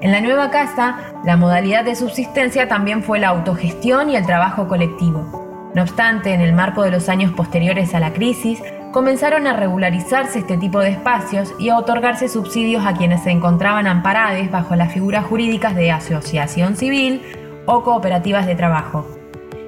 En 0.00 0.12
la 0.12 0.20
nueva 0.20 0.50
casa, 0.50 0.96
la 1.24 1.36
modalidad 1.36 1.84
de 1.84 1.94
subsistencia 1.94 2.68
también 2.68 3.02
fue 3.02 3.18
la 3.18 3.28
autogestión 3.28 4.08
y 4.08 4.16
el 4.16 4.24
trabajo 4.24 4.66
colectivo. 4.66 5.70
No 5.74 5.82
obstante, 5.82 6.32
en 6.32 6.40
el 6.40 6.54
marco 6.54 6.82
de 6.82 6.90
los 6.90 7.08
años 7.08 7.32
posteriores 7.32 7.94
a 7.94 8.00
la 8.00 8.12
crisis, 8.12 8.62
comenzaron 8.92 9.46
a 9.46 9.52
regularizarse 9.52 10.40
este 10.40 10.56
tipo 10.56 10.80
de 10.80 10.90
espacios 10.90 11.52
y 11.58 11.68
a 11.68 11.76
otorgarse 11.76 12.28
subsidios 12.28 12.84
a 12.86 12.94
quienes 12.94 13.22
se 13.22 13.30
encontraban 13.30 13.86
amparados 13.86 14.50
bajo 14.50 14.74
las 14.74 14.92
figuras 14.92 15.26
jurídicas 15.26 15.76
de 15.76 15.92
asociación 15.92 16.76
civil 16.76 17.22
o 17.66 17.84
cooperativas 17.84 18.46
de 18.46 18.56
trabajo. 18.56 19.19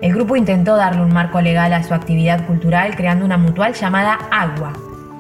El 0.02 0.14
grupo 0.14 0.34
intentó 0.34 0.74
darle 0.74 1.00
un 1.00 1.12
marco 1.12 1.40
legal 1.40 1.72
a 1.72 1.84
su 1.84 1.94
actividad 1.94 2.44
cultural 2.44 2.96
creando 2.96 3.24
una 3.24 3.38
mutual 3.38 3.72
llamada 3.72 4.18
AGUA, 4.32 4.72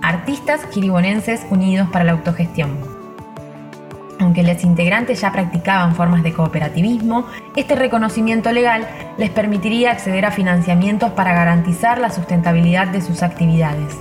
Artistas 0.02 0.66
Quiribonenses 0.66 1.46
Unidos 1.50 1.88
para 1.92 2.04
la 2.04 2.10
Autogestión. 2.10 2.78
Aunque 4.18 4.42
los 4.42 4.64
integrantes 4.64 5.20
ya 5.20 5.30
practicaban 5.30 5.94
formas 5.94 6.24
de 6.24 6.32
cooperativismo, 6.32 7.26
este 7.54 7.76
reconocimiento 7.76 8.50
legal 8.50 8.88
les 9.18 9.30
permitiría 9.30 9.92
acceder 9.92 10.26
a 10.26 10.32
financiamientos 10.32 11.12
para 11.12 11.32
garantizar 11.32 11.98
la 11.98 12.10
sustentabilidad 12.10 12.88
de 12.88 13.02
sus 13.02 13.22
actividades. 13.22 13.96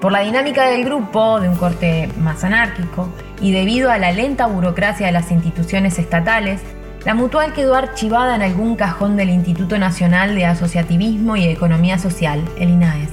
Por 0.00 0.10
la 0.10 0.20
dinámica 0.20 0.68
del 0.68 0.86
grupo, 0.86 1.38
de 1.38 1.50
un 1.50 1.56
corte 1.56 2.08
más 2.16 2.44
anárquico, 2.44 3.10
y 3.42 3.52
debido 3.52 3.90
a 3.90 3.98
la 3.98 4.10
lenta 4.10 4.46
burocracia 4.46 5.04
de 5.04 5.12
las 5.12 5.30
instituciones 5.30 5.98
estatales, 5.98 6.62
la 7.04 7.14
mutual 7.14 7.52
quedó 7.52 7.74
archivada 7.74 8.36
en 8.36 8.42
algún 8.42 8.76
cajón 8.76 9.16
del 9.16 9.30
Instituto 9.30 9.76
Nacional 9.78 10.34
de 10.36 10.46
Asociativismo 10.46 11.36
y 11.36 11.44
Economía 11.46 11.98
Social, 11.98 12.44
el 12.58 12.70
INAES, 12.70 13.10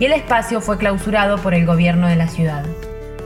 y 0.00 0.06
el 0.06 0.12
espacio 0.12 0.60
fue 0.60 0.76
clausurado 0.76 1.38
por 1.38 1.54
el 1.54 1.64
gobierno 1.64 2.08
de 2.08 2.16
la 2.16 2.26
ciudad. 2.26 2.64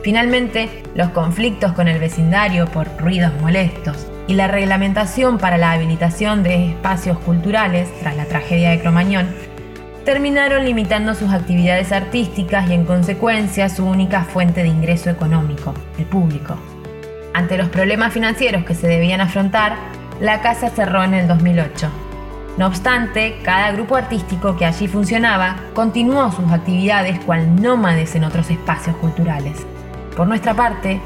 Finalmente, 0.03 0.83
los 0.95 1.09
conflictos 1.09 1.71
con 1.73 1.87
el 1.87 1.99
vecindario 1.99 2.67
por 2.67 2.87
ruidos 2.99 3.31
molestos 3.41 4.05
y 4.27 4.33
la 4.33 4.47
reglamentación 4.47 5.37
para 5.37 5.57
la 5.57 5.71
habilitación 5.71 6.43
de 6.43 6.69
espacios 6.69 7.17
culturales 7.19 7.89
tras 7.99 8.15
la 8.15 8.25
tragedia 8.25 8.69
de 8.69 8.81
Cromañón 8.81 9.29
terminaron 10.05 10.65
limitando 10.65 11.15
sus 11.15 11.31
actividades 11.31 11.91
artísticas 11.91 12.69
y 12.69 12.73
en 12.73 12.85
consecuencia 12.85 13.69
su 13.69 13.85
única 13.85 14.25
fuente 14.25 14.61
de 14.61 14.67
ingreso 14.67 15.09
económico, 15.09 15.73
el 15.97 16.05
público. 16.05 16.57
Ante 17.33 17.57
los 17.57 17.69
problemas 17.69 18.13
financieros 18.13 18.63
que 18.65 18.75
se 18.75 18.87
debían 18.87 19.21
afrontar, 19.21 19.75
la 20.19 20.41
casa 20.41 20.69
cerró 20.69 21.03
en 21.03 21.13
el 21.13 21.27
2008. 21.27 21.89
No 22.57 22.67
obstante, 22.67 23.39
cada 23.43 23.71
grupo 23.71 23.95
artístico 23.95 24.55
que 24.55 24.65
allí 24.65 24.87
funcionaba 24.87 25.55
continuó 25.73 26.31
sus 26.31 26.51
actividades 26.51 27.19
cual 27.25 27.59
nómades 27.59 28.13
en 28.15 28.23
otros 28.23 28.49
espacios 28.51 28.95
culturales. 28.97 29.57
Por 30.15 30.27
nuestra 30.27 30.53
parte, 30.53 31.01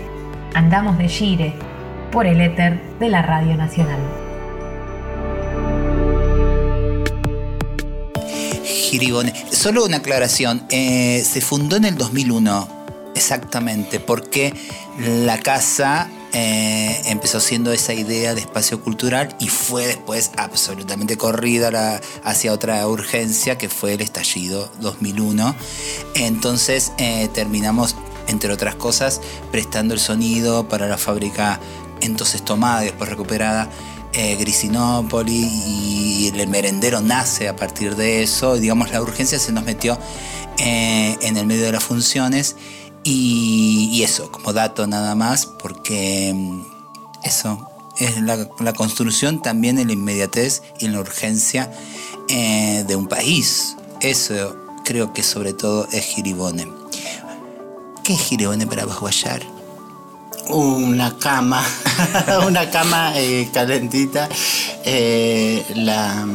andamos 0.53 0.97
de 0.97 1.07
gire 1.07 1.53
por 2.11 2.25
el 2.25 2.41
éter 2.41 2.81
de 2.99 3.09
la 3.09 3.21
Radio 3.21 3.55
Nacional. 3.55 3.99
Giribone. 8.65 9.33
Solo 9.51 9.85
una 9.85 9.97
aclaración. 9.97 10.65
eh, 10.69 11.23
se 11.23 11.41
fundó 11.41 11.77
en 11.77 11.85
el 11.85 11.95
2001, 11.97 12.67
exactamente, 13.15 13.99
porque 13.99 14.53
la 14.99 15.39
casa 15.39 16.09
eh, 16.33 17.01
empezó 17.05 17.39
siendo 17.39 17.71
esa 17.71 17.93
idea 17.93 18.33
de 18.35 18.41
espacio 18.41 18.81
cultural 18.81 19.35
y 19.39 19.47
fue 19.47 19.87
después 19.87 20.31
absolutamente 20.37 21.17
corrida 21.17 21.71
la- 21.71 22.01
hacia 22.23 22.51
otra 22.53 22.85
urgencia 22.87 23.57
que 23.57 23.69
fue 23.69 23.93
el 23.93 24.01
estallido 24.01 24.69
2001. 24.81 25.55
Entonces 26.15 26.91
eh, 26.97 27.29
terminamos, 27.33 27.95
entre 28.27 28.51
otras 28.51 28.75
cosas, 28.75 29.21
prestando 29.51 29.93
el 29.93 29.99
sonido 29.99 30.67
para 30.67 30.87
la 30.87 30.97
fábrica 30.97 31.59
entonces 32.01 32.43
tomada 32.45 32.83
y 32.83 32.87
después 32.87 33.09
recuperada 33.09 33.69
eh, 34.13 34.35
Grisinópoli 34.39 35.33
y 35.65 36.31
el 36.35 36.47
merendero 36.47 37.01
nace 37.01 37.47
a 37.47 37.55
partir 37.55 37.95
de 37.95 38.23
eso. 38.23 38.57
Digamos, 38.57 38.91
la 38.91 39.01
urgencia 39.01 39.39
se 39.39 39.51
nos 39.51 39.63
metió 39.63 39.97
eh, 40.59 41.17
en 41.21 41.37
el 41.37 41.45
medio 41.45 41.63
de 41.65 41.71
las 41.71 41.83
funciones 41.83 42.55
y, 43.09 44.03
eso, 44.03 44.31
como 44.31 44.51
dato 44.51 44.85
nada 44.85 45.15
más, 45.15 45.45
porque 45.45 46.33
mm, 46.35 46.61
eso 47.23 47.69
es 47.97 48.21
la, 48.21 48.73
construcción 48.73 49.41
también 49.41 49.79
en 49.79 49.87
la 49.87 49.93
inmediatez 49.93 50.61
y 50.79 50.85
en 50.85 50.93
la 50.93 50.99
urgencia 50.99 51.71
eh, 52.27 52.83
de 52.85 52.95
un 52.95 53.07
país. 53.07 53.77
Eso 54.01 54.57
creo 54.83 55.13
que 55.13 55.23
sobre 55.23 55.53
todo 55.53 55.87
es 55.91 56.03
Giribone. 56.05 56.67
¿Qué 58.03 58.13
es 58.13 58.19
Giribone 58.19 58.67
para 58.67 58.85
Baguayar? 58.85 59.41
Una 60.49 61.17
cama, 61.17 61.63
una 62.45 62.69
cama 62.69 63.13
eh, 63.15 63.49
calentita. 63.53 64.27
Eh, 64.83 65.65
la, 65.75 66.27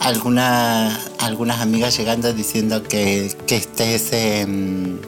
alguna, 0.00 1.00
algunas 1.20 1.60
amigas 1.60 1.96
llegando 1.96 2.32
diciendo 2.32 2.82
que, 2.82 3.36
que 3.46 3.56
estés 3.56 4.12
em, 4.12 4.98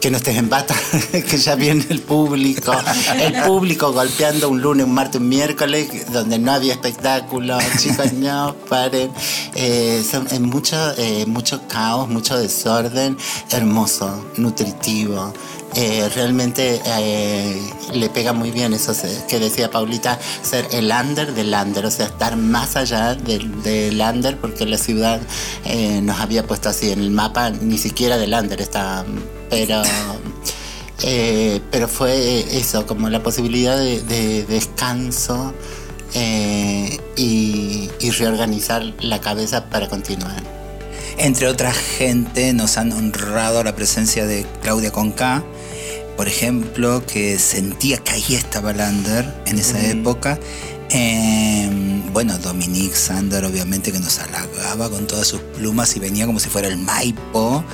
que 0.00 0.10
no 0.10 0.16
estés 0.16 0.36
en 0.36 0.48
bata, 0.48 0.74
que 1.12 1.36
ya 1.36 1.54
viene 1.54 1.84
el 1.90 2.00
público, 2.00 2.72
el 3.20 3.42
público 3.42 3.92
golpeando 3.92 4.48
un 4.48 4.62
lunes, 4.62 4.86
un 4.86 4.94
martes, 4.94 5.20
un 5.20 5.28
miércoles, 5.28 6.10
donde 6.10 6.38
no 6.38 6.52
había 6.52 6.72
espectáculo, 6.72 7.58
chicos, 7.78 8.12
no, 8.14 8.56
paren. 8.68 9.10
Eh, 9.54 10.02
es 10.02 10.40
mucho, 10.40 10.76
eh, 10.96 11.26
mucho 11.26 11.68
caos, 11.68 12.08
mucho 12.08 12.38
desorden, 12.38 13.16
hermoso, 13.50 14.26
nutritivo. 14.36 15.32
Eh, 15.76 16.08
realmente 16.16 16.80
eh, 16.84 17.60
le 17.94 18.08
pega 18.08 18.32
muy 18.32 18.50
bien 18.50 18.72
eso 18.74 18.92
que 19.28 19.38
decía 19.38 19.70
Paulita, 19.70 20.18
ser 20.42 20.66
el 20.72 20.90
under 20.90 21.32
del 21.32 21.54
under, 21.54 21.86
o 21.86 21.90
sea, 21.90 22.06
estar 22.06 22.36
más 22.36 22.74
allá 22.74 23.14
del, 23.14 23.62
del 23.62 24.00
under, 24.00 24.36
porque 24.36 24.66
la 24.66 24.78
ciudad 24.78 25.20
eh, 25.64 26.00
nos 26.02 26.18
había 26.18 26.44
puesto 26.44 26.68
así 26.68 26.90
en 26.90 27.00
el 27.00 27.10
mapa, 27.10 27.50
ni 27.50 27.78
siquiera 27.78 28.18
del 28.18 28.34
under 28.34 28.60
está, 28.60 29.04
pero, 29.48 29.82
pero 31.70 31.88
fue 31.88 32.40
eso, 32.58 32.84
como 32.86 33.08
la 33.08 33.22
posibilidad 33.22 33.78
de, 33.78 34.02
de 34.02 34.44
descanso 34.46 35.54
y, 37.16 37.90
y 38.00 38.10
reorganizar 38.10 38.82
la 39.00 39.20
cabeza 39.20 39.66
para 39.66 39.88
continuar. 39.88 40.42
Entre 41.16 41.46
otra 41.48 41.72
gente 41.72 42.52
nos 42.54 42.76
han 42.76 42.92
honrado 42.92 43.62
la 43.62 43.76
presencia 43.76 44.26
de 44.26 44.46
Claudia 44.62 44.90
Conca, 44.90 45.44
por 46.20 46.28
ejemplo, 46.28 47.02
que 47.06 47.38
sentía 47.38 47.96
que 47.96 48.10
ahí 48.10 48.34
estaba 48.34 48.74
Lander 48.74 49.42
en 49.46 49.58
esa 49.58 49.82
época. 49.86 50.38
Eh, 50.90 51.66
bueno, 52.12 52.36
Dominique 52.36 52.94
Sander, 52.94 53.42
obviamente, 53.46 53.90
que 53.90 53.98
nos 53.98 54.18
halagaba 54.18 54.90
con 54.90 55.06
todas 55.06 55.28
sus 55.28 55.40
plumas 55.40 55.96
y 55.96 55.98
venía 55.98 56.26
como 56.26 56.38
si 56.38 56.50
fuera 56.50 56.68
el 56.68 56.76
Maipo. 56.76 57.64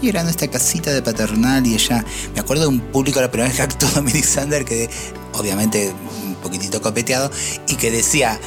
Y 0.00 0.08
era 0.08 0.22
nuestra 0.22 0.48
casita 0.48 0.90
de 0.94 1.02
paternal 1.02 1.66
y 1.66 1.74
ella, 1.74 2.02
me 2.32 2.40
acuerdo 2.40 2.62
de 2.62 2.68
un 2.68 2.80
público 2.80 3.20
la 3.20 3.30
primera 3.30 3.50
vez 3.50 3.58
que 3.58 3.64
actuó 3.64 3.90
Dominique 3.94 4.26
Sander, 4.26 4.64
que 4.64 4.88
obviamente 5.34 5.92
un 6.24 6.36
poquitito 6.36 6.80
copeteado, 6.80 7.30
y 7.68 7.74
que 7.74 7.90
decía, 7.90 8.40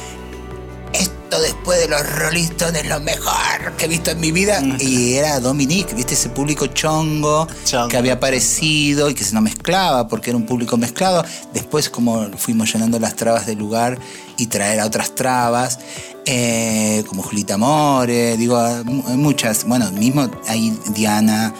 esto 0.94 1.40
después 1.42 1.80
de 1.80 1.88
los 1.88 2.00
Rolling 2.18 2.44
Stones 2.44 2.82
es 2.82 2.88
lo 2.88 3.00
mejor 3.00 3.72
que 3.76 3.86
he 3.86 3.88
visto 3.88 4.10
en 4.12 4.20
mi 4.20 4.30
vida. 4.32 4.60
Y 4.80 5.14
era 5.14 5.40
Dominique, 5.40 5.94
viste 5.94 6.14
ese 6.14 6.28
público 6.28 6.66
chongo, 6.68 7.46
que 7.90 7.96
había 7.96 8.14
aparecido 8.14 9.10
y 9.10 9.14
que 9.14 9.24
se 9.24 9.34
nos 9.34 9.42
mezclaba 9.42 10.06
porque 10.08 10.30
era 10.30 10.36
un 10.36 10.46
público 10.46 10.76
mezclado. 10.76 11.24
Después 11.52 11.90
como 11.90 12.28
fuimos 12.36 12.72
llenando 12.72 12.98
las 12.98 13.16
trabas 13.16 13.46
del 13.46 13.58
lugar 13.58 13.98
y 14.36 14.46
traer 14.46 14.80
a 14.80 14.86
otras 14.86 15.14
trabas, 15.14 15.78
eh, 16.26 17.04
como 17.08 17.22
Julita 17.22 17.56
More, 17.58 18.36
digo, 18.36 18.58
mu- 18.84 19.02
muchas. 19.16 19.64
Bueno, 19.64 19.90
mismo 19.92 20.30
ahí 20.48 20.76
Diana. 20.94 21.52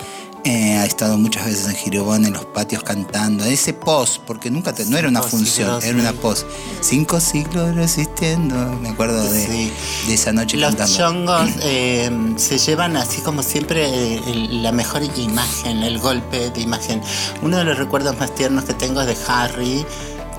Eh, 0.44 0.76
ha 0.76 0.84
estado 0.84 1.16
muchas 1.18 1.46
veces 1.46 1.66
en 1.66 1.74
Girobón, 1.74 2.24
en 2.26 2.34
los 2.34 2.44
patios 2.44 2.82
cantando. 2.82 3.44
Ese 3.44 3.72
post, 3.72 4.18
porque 4.26 4.50
nunca 4.50 4.72
te- 4.72 4.84
no 4.84 4.96
era 4.98 5.08
una 5.08 5.20
Cinco 5.22 5.30
función, 5.36 5.80
siglos, 5.80 5.84
era 5.84 5.98
una 5.98 6.10
sí. 6.10 6.18
post. 6.20 6.46
Cinco 6.80 7.20
siglos 7.20 7.74
resistiendo. 7.74 8.54
Me 8.80 8.90
acuerdo 8.90 9.22
de, 9.30 9.72
de 10.06 10.14
esa 10.14 10.32
noche 10.32 10.56
Los 10.56 10.74
cantando. 10.74 10.96
chongos 10.98 11.50
eh, 11.62 12.10
se 12.36 12.58
llevan 12.58 12.96
así 12.96 13.20
como 13.22 13.42
siempre 13.42 13.86
eh, 13.88 14.20
el- 14.26 14.62
la 14.62 14.72
mejor 14.72 15.02
imagen, 15.16 15.82
el 15.82 15.98
golpe 15.98 16.50
de 16.50 16.60
imagen. 16.60 17.00
Uno 17.42 17.56
de 17.58 17.64
los 17.64 17.78
recuerdos 17.78 18.18
más 18.18 18.34
tiernos 18.34 18.64
que 18.64 18.74
tengo 18.74 19.00
es 19.00 19.06
de 19.06 19.16
Harry, 19.26 19.84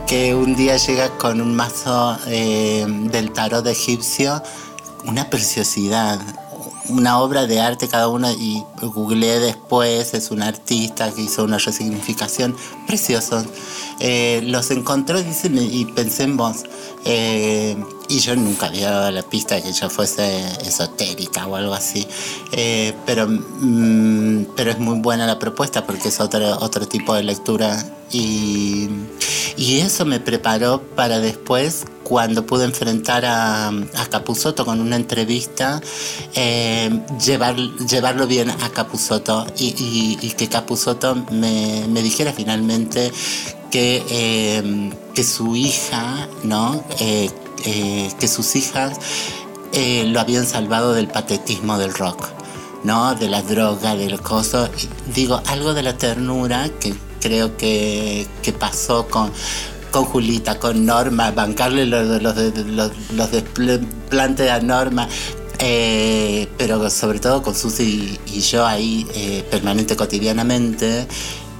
que 0.07 0.35
un 0.35 0.55
día 0.55 0.77
llega 0.77 1.09
con 1.17 1.41
un 1.41 1.55
mazo 1.55 2.17
eh, 2.27 2.85
del 3.11 3.31
tarot 3.31 3.65
egipcio, 3.65 4.41
una 5.05 5.29
preciosidad, 5.31 6.19
una 6.89 7.19
obra 7.19 7.47
de 7.47 7.59
arte 7.59 7.87
cada 7.87 8.07
uno 8.07 8.31
y 8.31 8.63
googleé 8.81 9.39
después, 9.39 10.13
es 10.13 10.31
un 10.31 10.41
artista 10.43 11.11
que 11.11 11.21
hizo 11.21 11.43
una 11.43 11.57
resignificación, 11.57 12.55
preciosos. 12.87 13.45
Eh, 13.99 14.41
los 14.43 14.71
encontré 14.71 15.23
dice, 15.23 15.49
me- 15.49 15.63
y 15.63 15.85
pensé 15.85 16.23
en 16.23 16.37
vos. 16.37 16.63
Eh, 17.05 17.77
y 18.07 18.19
yo 18.19 18.35
nunca 18.35 18.67
había 18.67 18.91
dado 18.91 19.11
la 19.11 19.23
pista 19.23 19.55
de 19.55 19.63
que 19.63 19.73
yo 19.73 19.89
fuese 19.89 20.45
esotérica 20.65 21.47
o 21.47 21.55
algo 21.55 21.73
así. 21.73 22.05
Eh, 22.51 22.93
pero, 23.05 23.27
mm, 23.27 24.45
pero 24.55 24.71
es 24.71 24.79
muy 24.79 24.99
buena 24.99 25.25
la 25.25 25.39
propuesta 25.39 25.85
porque 25.85 26.09
es 26.09 26.19
otro, 26.19 26.57
otro 26.59 26.87
tipo 26.87 27.13
de 27.15 27.23
lectura. 27.23 27.83
Y, 28.11 28.87
y 29.57 29.79
eso 29.79 30.05
me 30.05 30.19
preparó 30.19 30.81
para 30.81 31.19
después, 31.19 31.85
cuando 32.03 32.45
pude 32.45 32.65
enfrentar 32.65 33.25
a, 33.25 33.69
a 33.69 34.63
con 34.63 34.79
una 34.79 34.95
entrevista, 34.95 35.81
eh, 36.35 37.01
llevar, 37.25 37.55
llevarlo 37.55 38.27
bien 38.27 38.49
a 38.51 38.69
Capusotto 38.69 39.47
y, 39.57 40.17
y- 40.21 40.29
que 40.31 40.47
Capusotto 40.47 41.15
me, 41.31 41.85
me 41.89 42.03
dijera 42.03 42.31
finalmente 42.31 43.11
que, 43.71 44.03
eh, 44.09 44.91
que 45.13 45.23
su 45.23 45.55
hija, 45.55 46.27
¿no? 46.43 46.83
Eh, 47.63 48.11
que 48.19 48.27
sus 48.27 48.55
hijas 48.55 48.97
eh, 49.73 50.05
lo 50.07 50.19
habían 50.19 50.45
salvado 50.45 50.93
del 50.93 51.07
patetismo 51.07 51.77
del 51.77 51.93
rock, 51.93 52.27
¿no? 52.83 53.15
De 53.15 53.29
la 53.29 53.41
droga, 53.41 53.95
del 53.95 54.21
coso. 54.21 54.69
Digo, 55.13 55.41
algo 55.47 55.73
de 55.73 55.83
la 55.83 55.97
ternura 55.97 56.69
que 56.79 56.93
creo 57.19 57.57
que, 57.57 58.27
que 58.41 58.53
pasó 58.53 59.07
con, 59.07 59.31
con 59.91 60.05
Julita, 60.05 60.59
con 60.59 60.85
Norma, 60.85 61.31
bancarle 61.31 61.85
los, 61.85 62.21
los, 62.21 62.35
los, 62.67 62.91
los 63.13 63.31
desplantes 63.31 64.49
a 64.51 64.59
Norma. 64.59 65.07
eh, 65.59 66.47
pero 66.57 66.89
sobre 66.89 67.19
todo 67.19 67.41
con 67.41 67.55
Susi 67.55 68.19
y, 68.27 68.39
yo 68.41 68.65
ahí 68.65 69.07
eh, 69.15 69.43
permanente 69.49 69.95
cotidianamente, 69.95 71.07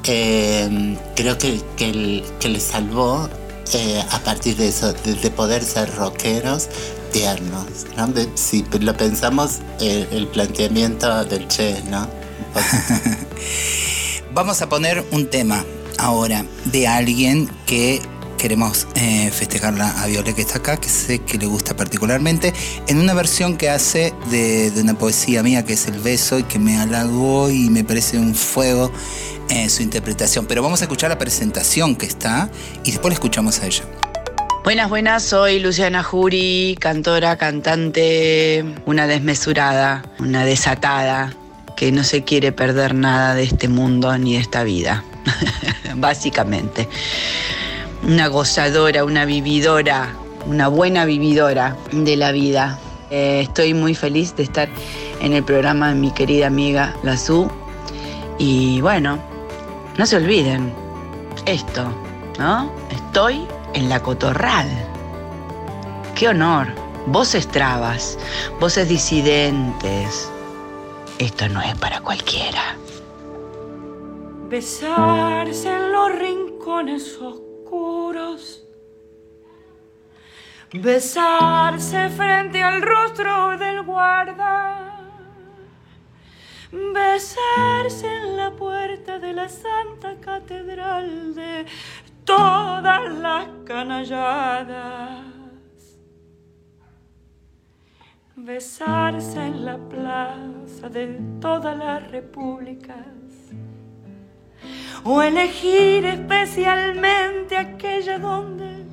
eh, 0.04 0.98
creo 1.16 1.38
que, 1.38 1.62
que, 1.78 2.24
que 2.40 2.50
le 2.50 2.60
salvó 2.60 3.30
eh, 3.74 4.04
a 4.12 4.20
partir 4.20 4.56
de 4.56 4.68
eso, 4.68 4.94
de, 4.94 5.16
de 5.16 5.32
poder 5.32 5.64
ser 5.64 5.94
rockeros 5.96 6.70
tiernos. 7.12 7.86
¿no? 7.96 8.14
Si 8.36 8.66
lo 8.80 8.96
pensamos, 8.96 9.60
el 9.80 10.28
planteamiento 10.28 11.24
del 11.26 11.48
Che, 11.48 11.82
¿no? 11.84 12.08
Vamos 14.34 14.62
a 14.62 14.68
poner 14.68 15.04
un 15.12 15.30
tema 15.30 15.64
ahora 15.98 16.46
de 16.66 16.88
alguien 16.88 17.50
que 17.66 18.02
queremos 18.46 18.88
eh, 18.94 19.32
festejarla 19.32 20.04
a 20.04 20.06
Violet 20.06 20.36
que 20.36 20.42
está 20.42 20.60
acá, 20.60 20.78
que 20.78 20.88
sé 20.88 21.18
que 21.18 21.40
le 21.40 21.48
gusta 21.48 21.76
particularmente, 21.76 22.54
en 22.88 23.00
una 23.00 23.16
versión 23.16 23.58
que 23.58 23.72
hace 23.72 24.14
de, 24.30 24.72
una 24.80 24.94
poesía 24.94 25.42
mía 25.42 25.66
que 25.66 25.74
es 25.74 25.88
El 25.88 26.00
beso 26.00 26.38
y 26.38 26.44
que 26.44 26.60
me 26.60 26.78
halagó 26.78 27.50
y 27.50 27.72
me 27.72 27.84
parece 27.84 28.20
un 28.20 28.36
fuego 28.36 28.92
eh, 29.50 29.68
su 29.68 29.82
interpretación. 29.82 30.46
Pero 30.46 30.62
vamos 30.62 30.80
a 30.82 30.84
escuchar 30.84 31.10
la 31.10 31.18
presentación 31.18 31.96
que 31.96 32.06
está 32.06 32.52
y 32.84 32.92
después 32.92 33.10
la 33.10 33.16
escuchamos 33.16 33.62
a 33.62 33.66
ella. 33.66 33.84
Buenas, 34.64 34.90
buenas, 34.90 35.24
soy 35.24 35.60
Luciana 35.60 36.04
Jury, 36.04 36.78
cantora, 36.80 37.38
cantante, 37.38 38.64
una 38.86 39.08
desmesurada, 39.08 40.06
una 40.20 40.46
desatada, 40.46 41.34
que 41.76 41.92
no 41.92 42.04
se 42.04 42.24
quiere 42.24 42.52
perder 42.52 42.94
nada 42.94 43.34
de 43.34 43.42
este 43.42 43.70
mundo 43.70 44.16
ni 44.20 44.34
de 44.34 44.40
esta 44.40 44.64
vida, 44.64 45.04
básicamente. 45.96 46.88
Una 48.06 48.28
gozadora, 48.28 49.04
una 49.04 49.26
vividora, 49.26 50.14
una 50.46 50.68
buena 50.68 51.06
vividora 51.06 51.76
de 51.92 52.16
la 52.16 52.32
vida. 52.32 52.78
Eh, 53.10 53.42
estoy 53.42 53.74
muy 53.74 53.96
feliz 53.96 54.36
de 54.36 54.44
estar 54.44 54.70
en 55.22 55.34
el 55.34 55.44
programa 55.44 55.90
de 55.90 55.96
mi 55.96 56.12
querida 56.12 56.48
amiga 56.48 56.96
Lazú. 57.02 57.50
Y 58.38 58.80
bueno, 58.82 59.18
no 59.98 60.06
se 60.06 60.18
olviden, 60.18 60.72
esto, 61.48 61.84
¿no? 62.38 62.72
Estoy 62.92 63.48
en 63.74 63.90
la 63.90 64.00
cotorral. 64.02 64.68
¡Qué 66.14 66.28
honor! 66.28 66.68
Voces 67.08 67.48
trabas, 67.48 68.20
voces 68.60 68.88
disidentes. 68.88 70.30
Esto 71.18 71.50
no 71.50 71.62
es 71.62 71.76
para 71.76 72.02
cualquiera. 72.02 72.78
besarse 74.48 75.68
en 75.76 75.92
los 75.92 76.12
rincones 76.20 77.18
oscuros, 77.20 77.45
besarse 80.82 82.10
frente 82.10 82.62
al 82.62 82.82
rostro 82.82 83.58
del 83.58 83.84
guarda, 83.84 84.98
besarse 86.72 88.08
en 88.08 88.38
la 88.38 88.52
puerta 88.52 89.20
de 89.20 89.34
la 89.34 89.48
Santa 89.48 90.16
Catedral 90.20 91.34
de 91.34 91.66
todas 92.24 93.14
las 93.14 93.48
canalladas, 93.66 95.24
besarse 98.36 99.40
en 99.40 99.66
la 99.66 99.78
plaza 99.78 100.90
de 100.90 101.20
todas 101.40 101.78
las 101.78 102.12
repúblicas 102.12 103.15
o 105.06 105.22
elegir 105.22 106.04
especialmente 106.04 107.56
aquella 107.56 108.18
donde 108.18 108.84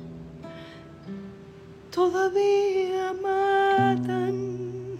todavía 1.89 3.13
matan 3.19 4.97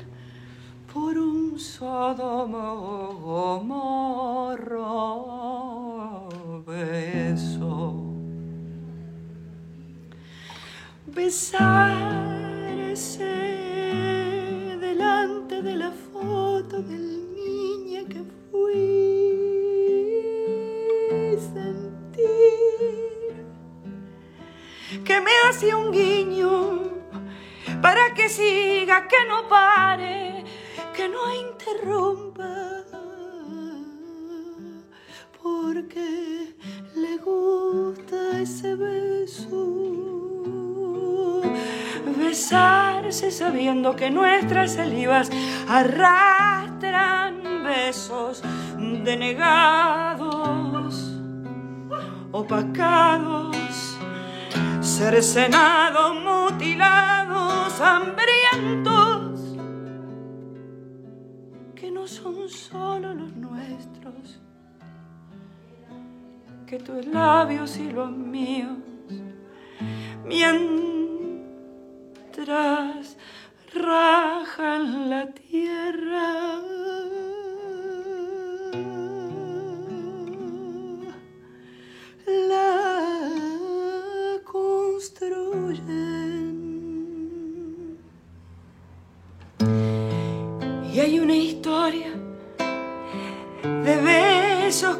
por 0.91 1.15
un 1.15 1.59
Sodoma 1.59 2.73
Gomorra 3.25 4.73
beso. 6.65 7.93
Besarse 11.05 11.63
delante 14.79 15.61
de 15.61 15.75
la 15.75 15.91
foto 15.91 16.81
del 16.81 17.33
niño 17.35 18.05
que 18.09 18.23
fui 18.49 19.32
un 25.71 25.91
guiño 25.91 26.79
para 27.81 28.13
que 28.13 28.27
siga, 28.29 29.07
que 29.07 29.25
no 29.27 29.47
pare, 29.47 30.43
que 30.95 31.07
no 31.07 31.33
interrumpa, 31.33 32.83
porque 35.41 36.55
le 36.95 37.17
gusta 37.17 38.39
ese 38.41 38.75
beso. 38.75 39.61
Besarse 42.17 43.31
sabiendo 43.31 43.95
que 43.95 44.09
nuestras 44.09 44.73
salivas 44.73 45.29
arrastran 45.67 47.63
besos 47.63 48.41
denegados, 49.03 50.31
opacados 52.31 53.52
cercenados, 54.93 56.15
mutilados, 56.21 57.81
hambrientos, 57.81 59.57
que 61.73 61.89
no 61.89 62.05
son 62.05 62.47
solo 62.47 63.15
los 63.15 63.33
nuestros, 63.35 64.39
que 66.67 66.77
tus 66.77 67.07
labios 67.07 67.75
y 67.77 67.89
los 67.91 68.11
míos, 68.11 68.77
mientras 70.25 71.57
rajan 73.73 75.09
la 75.09 75.25
tierra. 75.31 76.82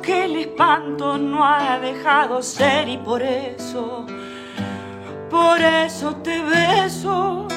Que 0.03 0.25
el 0.25 0.35
espanto 0.35 1.17
no 1.17 1.45
ha 1.45 1.79
dejado 1.79 2.43
ser 2.43 2.89
y 2.89 2.97
por 2.97 3.21
eso, 3.21 4.05
por 5.29 5.59
eso 5.61 6.17
te 6.17 6.41
beso. 6.41 7.47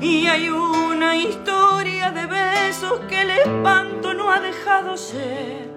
Y 0.00 0.26
hay 0.26 0.48
una 0.48 1.16
historia 1.16 2.10
de 2.10 2.26
besos 2.26 3.00
que 3.08 3.22
el 3.22 3.30
espanto 3.30 4.14
no 4.14 4.30
ha 4.30 4.40
dejado 4.40 4.96
ser 4.96 5.68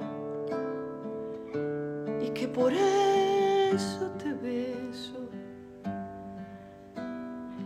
y 2.22 2.30
que 2.30 2.48
por 2.48 2.72
eso 2.72 4.12
te 4.18 4.32
beso 4.34 5.20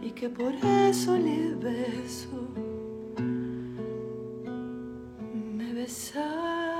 y 0.01 0.11
que 0.11 0.29
por 0.29 0.53
eso 0.53 1.17
le 1.17 1.53
beso. 1.55 2.29
Me 5.57 5.73
besas, 5.73 6.74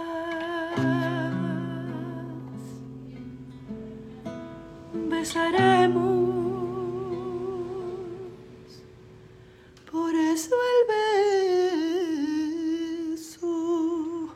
besaremos, 5.25 5.97
por 9.91 10.13
eso 10.13 10.55
el 10.71 10.79
beso. 13.09 14.29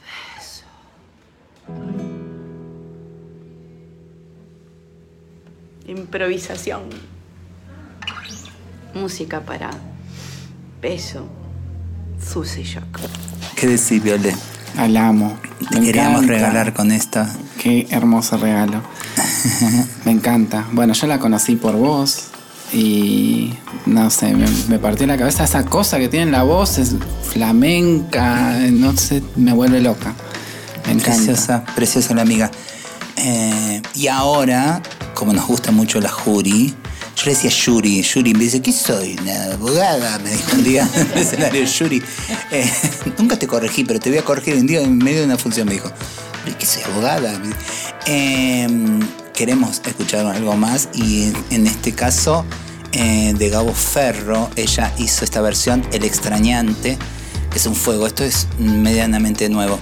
Beso. 0.00 0.64
Improvisación. 5.86 6.84
Música 8.94 9.40
para 9.40 9.70
beso. 10.80 11.28
Susy 12.18 12.62
Shock. 12.62 13.00
¿Qué 13.54 13.66
decís, 13.66 14.02
Viole? 14.02 14.34
Al 14.78 14.96
amo. 14.96 15.38
Te 15.70 15.80
queríamos 15.80 16.22
encanta. 16.22 16.32
regalar 16.32 16.72
con 16.72 16.90
esta. 16.90 17.28
Qué 17.62 17.86
hermoso 17.90 18.38
regalo. 18.38 18.80
me 20.04 20.12
encanta. 20.12 20.66
Bueno, 20.72 20.94
yo 20.94 21.06
la 21.06 21.18
conocí 21.18 21.56
por 21.56 21.76
vos 21.76 22.24
y 22.72 23.54
no 23.86 24.10
sé, 24.10 24.34
me, 24.34 24.46
me 24.68 24.78
partió 24.78 25.06
la 25.06 25.16
cabeza 25.16 25.44
esa 25.44 25.64
cosa 25.64 25.98
que 25.98 26.08
tiene 26.08 26.26
en 26.26 26.32
la 26.32 26.42
voz, 26.42 26.78
es 26.78 26.94
flamenca, 27.22 28.58
no 28.70 28.96
sé, 28.96 29.22
me 29.36 29.52
vuelve 29.52 29.80
loca. 29.80 30.14
Me 30.86 30.92
encanta. 30.92 31.16
Preciosa, 31.16 31.64
preciosa 31.74 32.14
la 32.14 32.22
amiga. 32.22 32.50
Eh, 33.16 33.82
y 33.94 34.06
ahora, 34.08 34.82
como 35.14 35.32
nos 35.32 35.46
gusta 35.46 35.70
mucho 35.72 36.00
la 36.00 36.08
Juri, 36.08 36.74
yo 37.16 37.26
le 37.26 37.32
decía 37.32 37.50
Yuri, 37.50 38.02
Yuri 38.02 38.32
me 38.32 38.44
dice, 38.44 38.62
¿qué 38.62 38.72
soy? 38.72 39.16
¿Una 39.20 39.52
abogada? 39.52 40.18
Me 40.20 40.30
dijo 40.30 40.56
un 40.56 40.64
día 40.64 40.88
en 40.94 41.12
el 41.12 41.18
escenario 41.18 41.64
Yuri. 41.64 42.02
Eh, 42.50 42.72
nunca 43.18 43.38
te 43.38 43.46
corregí, 43.46 43.84
pero 43.84 44.00
te 44.00 44.08
voy 44.08 44.18
a 44.18 44.24
corregir 44.24 44.54
un 44.54 44.66
día 44.66 44.80
en 44.80 44.96
medio 44.96 45.20
de 45.20 45.26
una 45.26 45.36
función, 45.36 45.66
me 45.66 45.74
dijo. 45.74 45.90
¿Pero 46.44 46.56
qué 46.56 46.66
soy 46.66 46.82
abogada? 46.84 47.38
Queremos 49.40 49.80
escuchar 49.86 50.26
algo 50.26 50.54
más 50.54 50.90
y 50.92 51.32
en, 51.48 51.66
este 51.66 51.92
caso 51.92 52.44
eh, 52.92 53.32
de 53.32 53.48
Gabo 53.48 53.72
Ferro, 53.72 54.50
ella 54.54 54.92
hizo 54.98 55.24
esta 55.24 55.40
versión, 55.40 55.82
El 55.92 56.04
extrañante, 56.04 56.98
es 57.54 57.64
un 57.64 57.74
fuego. 57.74 58.06
Esto 58.06 58.22
es 58.22 58.48
medianamente 58.58 59.48
nuevo. 59.48 59.80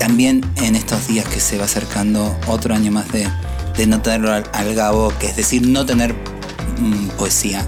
También 0.00 0.44
en 0.56 0.74
estos 0.74 1.06
días 1.06 1.28
que 1.28 1.38
se 1.38 1.58
va 1.58 1.66
acercando 1.66 2.36
otro 2.48 2.74
año 2.74 2.90
más 2.90 3.12
de, 3.12 3.28
de 3.76 3.86
no 3.86 4.02
tenerlo 4.02 4.32
al, 4.32 4.74
Gabo, 4.74 5.12
que 5.20 5.28
es 5.28 5.36
decir, 5.36 5.64
no 5.64 5.86
tener 5.86 6.12
mm, 6.80 7.10
poesía. 7.10 7.64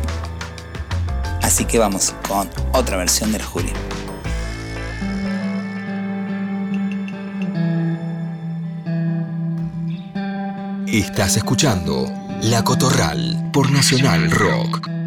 Así 1.43 1.65
que 1.65 1.79
vamos 1.79 2.13
con 2.27 2.51
otra 2.73 2.97
versión 2.97 3.31
del 3.31 3.45
Juli. 3.45 3.71
Estás 10.93 11.37
escuchando 11.37 12.13
La 12.43 12.65
Cotorral 12.65 13.51
por 13.53 13.71
Nacional 13.71 14.29
Rock. 14.29 15.00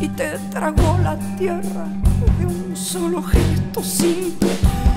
Y 0.00 0.08
te 0.08 0.38
tragó 0.50 0.98
la 1.02 1.16
tierra 1.36 1.86
de 2.38 2.46
un 2.46 2.76
solo 2.76 3.22
gesto 3.22 3.82
simple. 3.82 4.50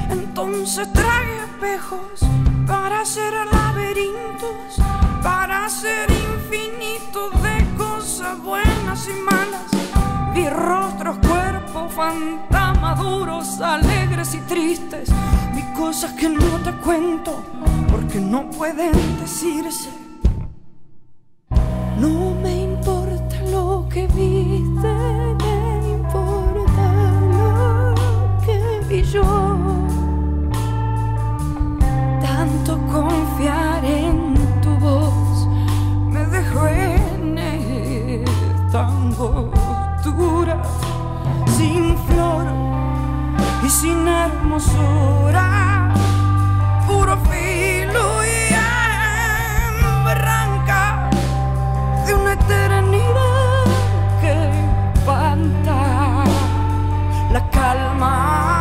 Entonces 0.10 0.92
traje 0.94 1.38
espejos 1.46 2.22
para 2.68 3.02
hacer 3.02 3.34
laberintos, 3.52 4.78
para 5.24 5.66
hacer 5.66 6.10
infinitos 6.12 7.32
de 7.42 7.66
cosas 7.78 8.42
buenas 8.42 9.08
y 9.08 9.22
malas. 9.22 10.34
Vi 10.34 10.48
rostros, 10.50 11.18
cuerpos 11.18 11.52
cuerpos 11.72 11.94
fantamaduros, 11.94 13.62
alegres 13.62 14.34
y 14.36 14.40
tristes, 14.42 15.10
vi 15.54 15.62
cosas 15.76 16.14
que 16.14 16.30
no 16.30 16.58
te 16.64 16.72
cuento 16.84 17.44
porque 17.90 18.20
no 18.20 18.50
pueden 18.50 18.94
decirse. 19.20 19.90
No 21.98 22.36
me 22.42 22.61
que 23.94 24.08
viste, 24.08 24.94
me 25.44 25.92
importa 25.92 26.88
lo 27.32 28.46
que 28.46 28.58
vi 28.88 29.04
yo. 29.04 29.24
Tanto 32.22 32.78
confiar 32.88 33.84
en 33.84 34.36
tu 34.62 34.70
voz 34.78 35.48
me 36.08 36.26
dejó 36.26 36.68
en 36.68 37.38
esta 37.38 38.88
angostura, 38.88 40.62
sin 41.58 41.98
flor 42.08 42.46
y 43.66 43.70
sin 43.70 44.08
hermosura, 44.08 45.94
puro 46.88 47.18
filo 47.30 48.24
y 48.24 48.54
barranca 50.06 51.10
de 52.06 52.14
una 52.14 52.34
eternidad 52.34 53.51
la 57.32 57.42
calma 57.50 58.61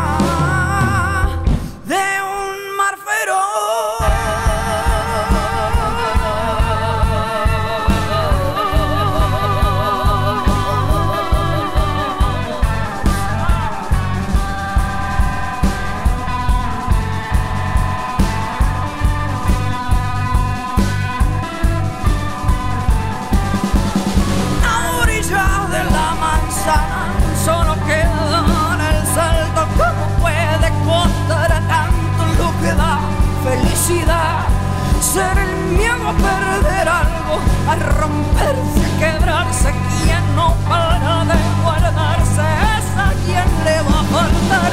Ser 35.12 35.38
el 35.38 35.56
miedo 35.76 36.08
a 36.08 36.12
perder 36.12 36.88
algo, 36.88 37.40
a 37.68 37.74
romperse, 37.98 38.80
a 38.86 38.98
quebrarse. 39.00 39.74
Quien 40.04 40.36
no 40.36 40.54
para 40.68 41.24
de 41.24 41.34
guardarse 41.64 42.46
es 42.78 42.86
a 42.96 43.10
quien 43.26 43.48
le 43.64 43.82
va 43.82 44.00
a 44.00 44.04
faltar. 44.04 44.72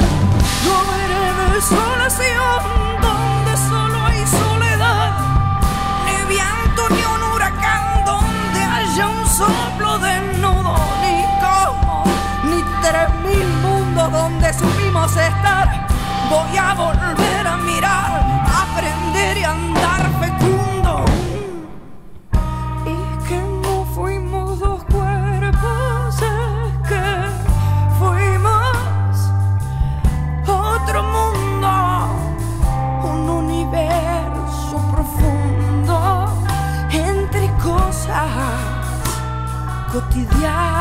No 0.63 0.75
veré 0.91 1.55
desolación 1.55 2.61
donde 3.01 3.57
solo 3.67 4.05
hay 4.05 4.23
soledad 4.27 5.11
ni 6.05 6.35
viento 6.35 6.87
ni 6.91 7.03
un 7.15 7.33
huracán 7.33 8.05
donde 8.05 8.63
haya 8.63 9.07
un 9.07 9.27
soplo 9.27 9.97
desnudo, 9.97 10.75
ni 11.01 11.25
como, 11.41 12.03
ni 12.43 12.61
tres 12.83 13.09
mil 13.25 13.47
mundos 13.65 14.11
donde 14.11 14.53
supimos 14.53 15.11
estar. 15.17 15.87
Voy 16.29 16.57
a 16.57 16.73
volver 16.75 17.36
Yeah. 40.39 40.76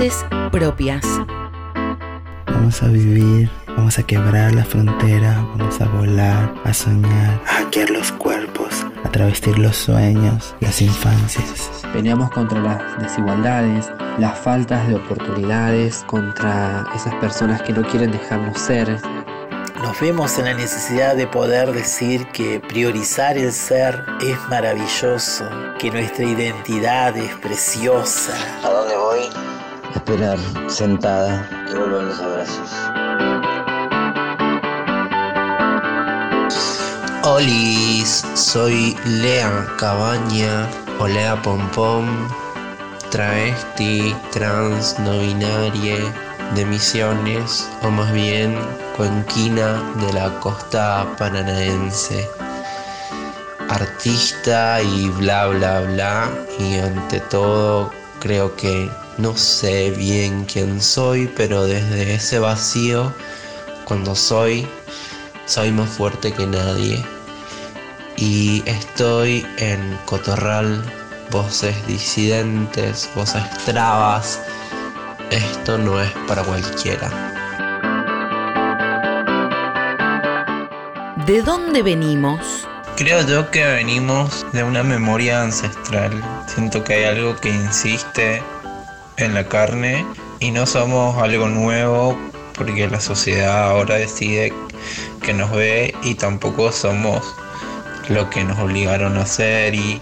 Voces 0.00 0.24
propias. 0.50 1.04
Vamos 2.46 2.82
a 2.82 2.86
vivir, 2.88 3.50
vamos 3.66 3.98
a 3.98 4.02
quebrar 4.02 4.54
la 4.54 4.64
frontera, 4.64 5.44
vamos 5.56 5.80
a 5.80 5.88
volar, 5.88 6.54
a 6.64 6.72
soñar, 6.72 7.40
a 7.46 7.54
hackear 7.56 7.90
los 7.90 8.10
cuerpos, 8.12 8.86
a 9.04 9.10
travestir 9.10 9.58
los 9.58 9.76
sueños, 9.76 10.54
las 10.60 10.80
infancias. 10.80 11.70
Peleamos 11.92 12.30
contra 12.30 12.60
las 12.60 13.02
desigualdades, 13.02 13.90
las 14.18 14.38
faltas 14.38 14.88
de 14.88 14.94
oportunidades, 14.94 16.02
contra 16.06 16.86
esas 16.94 17.14
personas 17.16 17.60
que 17.62 17.72
no 17.72 17.82
quieren 17.82 18.10
dejarnos 18.10 18.58
ser. 18.58 18.98
Nos 19.82 20.00
vemos 20.00 20.38
en 20.38 20.46
la 20.46 20.54
necesidad 20.54 21.14
de 21.16 21.26
poder 21.26 21.72
decir 21.72 22.26
que 22.28 22.60
priorizar 22.60 23.36
el 23.36 23.52
ser 23.52 24.04
es 24.20 24.38
maravilloso, 24.48 25.44
que 25.78 25.90
nuestra 25.90 26.24
identidad 26.24 27.16
es 27.16 27.34
preciosa. 27.36 28.34
¿A 28.62 28.68
dónde? 28.68 28.99
Esperar 29.94 30.38
sentada 30.68 31.48
y 31.70 31.74
vuelven 31.74 32.08
los 32.08 32.20
abrazos. 32.20 32.70
Olis, 37.24 38.24
soy 38.34 38.96
Lea 39.04 39.66
Cabaña 39.78 40.68
o 40.98 41.06
Lea 41.06 41.40
Pompom, 41.42 42.06
travesti, 43.10 44.14
trans, 44.32 44.98
no 45.00 45.18
binaria, 45.18 45.98
de 46.54 46.64
Misiones, 46.64 47.68
o 47.82 47.90
más 47.90 48.12
bien 48.12 48.58
cuenquina 48.96 49.82
de 49.96 50.12
la 50.12 50.30
costa 50.40 51.06
paranaense. 51.18 52.28
Artista 53.68 54.82
y 54.82 55.08
bla 55.10 55.46
bla 55.48 55.80
bla, 55.80 56.30
y 56.58 56.78
ante 56.78 57.20
todo 57.20 57.90
creo 58.18 58.54
que 58.56 58.90
no 59.18 59.36
sé 59.36 59.90
bien 59.90 60.44
quién 60.44 60.80
soy, 60.80 61.26
pero 61.36 61.64
desde 61.64 62.14
ese 62.14 62.38
vacío, 62.38 63.12
cuando 63.84 64.14
soy, 64.14 64.66
soy 65.46 65.72
más 65.72 65.88
fuerte 65.90 66.32
que 66.32 66.46
nadie. 66.46 67.04
Y 68.16 68.62
estoy 68.66 69.46
en 69.58 69.98
Cotorral, 70.04 70.82
voces 71.30 71.74
disidentes, 71.86 73.08
voces 73.14 73.42
trabas. 73.64 74.40
Esto 75.30 75.78
no 75.78 76.00
es 76.00 76.10
para 76.26 76.42
cualquiera. 76.42 77.10
¿De 81.26 81.42
dónde 81.42 81.82
venimos? 81.82 82.66
Creo 82.96 83.26
yo 83.26 83.50
que 83.50 83.64
venimos 83.64 84.44
de 84.52 84.62
una 84.62 84.82
memoria 84.82 85.42
ancestral. 85.42 86.22
Siento 86.46 86.82
que 86.84 86.94
hay 86.94 87.04
algo 87.04 87.36
que 87.36 87.48
insiste 87.48 88.42
en 89.20 89.34
la 89.34 89.48
carne 89.48 90.04
y 90.40 90.50
no 90.50 90.66
somos 90.66 91.16
algo 91.22 91.48
nuevo 91.48 92.18
porque 92.54 92.88
la 92.88 93.00
sociedad 93.00 93.70
ahora 93.70 93.96
decide 93.96 94.52
que 95.22 95.32
nos 95.32 95.50
ve 95.50 95.94
y 96.02 96.14
tampoco 96.14 96.72
somos 96.72 97.34
lo 98.08 98.28
que 98.30 98.44
nos 98.44 98.58
obligaron 98.58 99.16
a 99.16 99.22
hacer 99.22 99.74
y, 99.74 100.00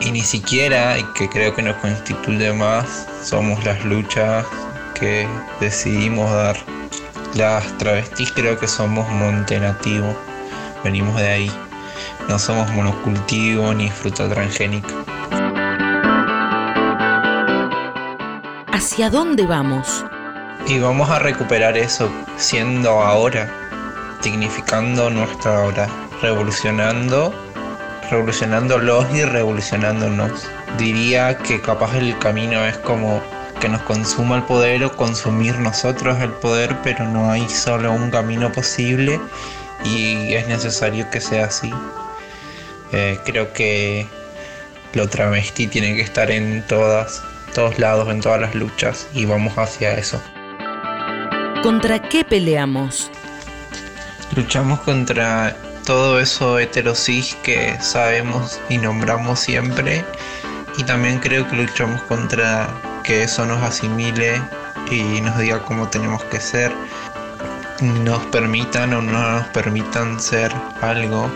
y 0.00 0.12
ni 0.12 0.20
siquiera, 0.20 0.98
y 0.98 1.04
que 1.14 1.28
creo 1.28 1.54
que 1.54 1.62
nos 1.62 1.76
constituye 1.76 2.52
más, 2.52 3.08
somos 3.24 3.64
las 3.64 3.84
luchas 3.84 4.44
que 4.98 5.26
decidimos 5.60 6.30
dar. 6.30 6.56
Las 7.34 7.76
travestis 7.78 8.30
creo 8.32 8.58
que 8.58 8.68
somos 8.68 9.08
monte 9.08 9.58
nativo, 9.58 10.14
venimos 10.84 11.16
de 11.16 11.28
ahí. 11.28 11.52
No 12.28 12.38
somos 12.38 12.70
monocultivo 12.72 13.72
ni 13.74 13.88
fruta 13.90 14.28
transgénica. 14.28 15.11
¿Hacia 18.84 19.10
dónde 19.10 19.46
vamos? 19.46 20.04
Y 20.66 20.80
vamos 20.80 21.08
a 21.08 21.20
recuperar 21.20 21.78
eso 21.78 22.10
siendo 22.36 22.90
ahora, 23.00 23.48
dignificando 24.24 25.08
nuestra 25.08 25.60
hora, 25.60 25.88
revolucionando, 26.20 27.32
revolucionándolos 28.10 29.06
y 29.14 29.22
revolucionándonos. 29.22 30.48
Diría 30.78 31.38
que 31.38 31.60
capaz 31.60 31.94
el 31.96 32.18
camino 32.18 32.66
es 32.66 32.76
como 32.78 33.22
que 33.60 33.68
nos 33.68 33.82
consuma 33.82 34.38
el 34.38 34.42
poder 34.42 34.82
o 34.82 34.96
consumir 34.96 35.56
nosotros 35.60 36.20
el 36.20 36.32
poder, 36.32 36.76
pero 36.82 37.04
no 37.04 37.30
hay 37.30 37.48
solo 37.48 37.92
un 37.92 38.10
camino 38.10 38.50
posible 38.50 39.20
y 39.84 40.34
es 40.34 40.48
necesario 40.48 41.08
que 41.08 41.20
sea 41.20 41.44
así. 41.44 41.72
Eh, 42.90 43.20
creo 43.24 43.52
que 43.52 44.08
lo 44.92 45.08
travesti 45.08 45.68
tiene 45.68 45.94
que 45.94 46.02
estar 46.02 46.32
en 46.32 46.66
todas, 46.66 47.22
todos 47.52 47.78
lados, 47.78 48.08
en 48.08 48.20
todas 48.20 48.40
las 48.40 48.54
luchas 48.54 49.08
y 49.14 49.24
vamos 49.24 49.56
hacia 49.56 49.94
eso. 49.94 50.20
¿Contra 51.62 52.00
qué 52.08 52.24
peleamos? 52.24 53.10
Luchamos 54.34 54.80
contra 54.80 55.56
todo 55.84 56.20
eso 56.20 56.58
heterosis 56.58 57.36
que 57.42 57.76
sabemos 57.80 58.60
y 58.68 58.78
nombramos 58.78 59.40
siempre 59.40 60.04
y 60.78 60.84
también 60.84 61.18
creo 61.18 61.48
que 61.48 61.56
luchamos 61.56 62.00
contra 62.02 62.68
que 63.04 63.24
eso 63.24 63.44
nos 63.46 63.62
asimile 63.62 64.40
y 64.90 65.20
nos 65.20 65.38
diga 65.38 65.60
cómo 65.64 65.88
tenemos 65.88 66.22
que 66.24 66.40
ser, 66.40 66.72
nos 67.80 68.24
permitan 68.26 68.92
o 68.94 69.02
no 69.02 69.32
nos 69.32 69.46
permitan 69.48 70.20
ser 70.20 70.52
algo, 70.80 71.30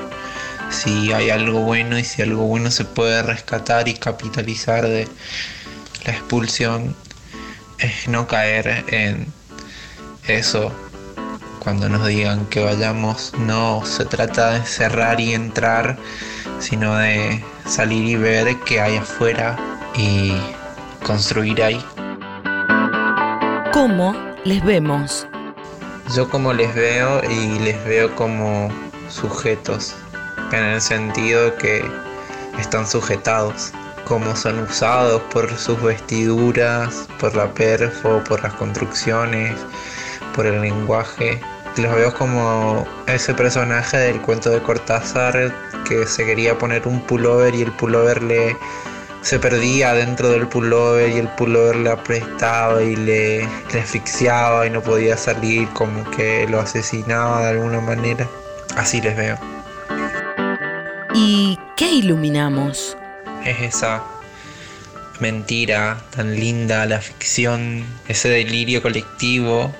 si 0.70 1.12
hay 1.12 1.30
algo 1.30 1.60
bueno 1.60 1.98
y 1.98 2.04
si 2.04 2.22
algo 2.22 2.44
bueno 2.44 2.70
se 2.70 2.84
puede 2.84 3.22
rescatar 3.22 3.88
y 3.88 3.94
capitalizar 3.94 4.86
de 4.86 5.08
la 6.06 6.12
expulsión, 6.12 6.94
es 7.78 8.08
no 8.08 8.26
caer 8.26 8.84
en 8.88 9.26
eso 10.26 10.72
cuando 11.58 11.88
nos 11.88 12.06
digan 12.06 12.46
que 12.46 12.62
vayamos, 12.62 13.32
no 13.40 13.84
se 13.84 14.04
trata 14.04 14.52
de 14.52 14.64
cerrar 14.64 15.20
y 15.20 15.34
entrar, 15.34 15.98
sino 16.60 16.94
de 16.94 17.42
salir 17.66 18.04
y 18.04 18.14
ver 18.14 18.56
qué 18.60 18.80
hay 18.80 18.98
afuera 18.98 19.56
y 19.96 20.32
construir 21.04 21.60
ahí. 21.64 21.84
¿Cómo 23.72 24.14
les 24.44 24.64
vemos? 24.64 25.26
Yo 26.14 26.30
como 26.30 26.52
les 26.52 26.72
veo 26.72 27.20
y 27.28 27.58
les 27.58 27.84
veo 27.84 28.14
como 28.14 28.70
sujetos, 29.08 29.96
en 30.52 30.62
el 30.62 30.80
sentido 30.80 31.56
que 31.56 31.84
están 32.60 32.86
sujetados, 32.86 33.72
como 34.06 34.36
son 34.36 34.60
usados 34.60 35.20
por 35.32 35.50
sus 35.58 35.82
vestiduras, 35.82 37.08
por 37.18 37.34
la 37.34 37.52
perfo, 37.52 38.22
por 38.28 38.40
las 38.42 38.54
construcciones, 38.54 39.52
por 40.34 40.46
el 40.46 40.60
lenguaje. 40.60 41.40
Los 41.76 41.94
veo 41.94 42.14
como 42.14 42.86
ese 43.06 43.34
personaje 43.34 43.98
del 43.98 44.20
cuento 44.22 44.50
de 44.50 44.62
Cortázar 44.62 45.52
que 45.86 46.06
se 46.06 46.24
quería 46.24 46.56
poner 46.56 46.86
un 46.86 47.00
pullover 47.02 47.54
y 47.54 47.62
el 47.62 47.72
pullover 47.72 48.22
le 48.22 48.56
se 49.22 49.40
perdía 49.40 49.92
dentro 49.92 50.30
del 50.30 50.46
pullover 50.46 51.10
y 51.10 51.18
el 51.18 51.28
pullover 51.30 51.74
le 51.74 51.90
apretaba 51.90 52.80
y 52.80 52.94
le, 52.94 53.40
le 53.72 53.80
asfixiaba 53.80 54.68
y 54.68 54.70
no 54.70 54.80
podía 54.80 55.16
salir, 55.16 55.68
como 55.70 56.08
que 56.12 56.46
lo 56.48 56.60
asesinaba 56.60 57.42
de 57.42 57.48
alguna 57.58 57.80
manera. 57.80 58.28
Así 58.76 59.00
les 59.00 59.16
veo. 59.16 59.36
¿Y 61.12 61.58
qué 61.76 61.90
iluminamos? 61.90 62.96
Es 63.46 63.60
esa 63.60 64.02
mentira 65.20 65.98
tan 66.10 66.34
linda, 66.34 66.84
la 66.86 67.00
ficción, 67.00 67.84
ese 68.08 68.28
delirio 68.28 68.82
colectivo. 68.82 69.74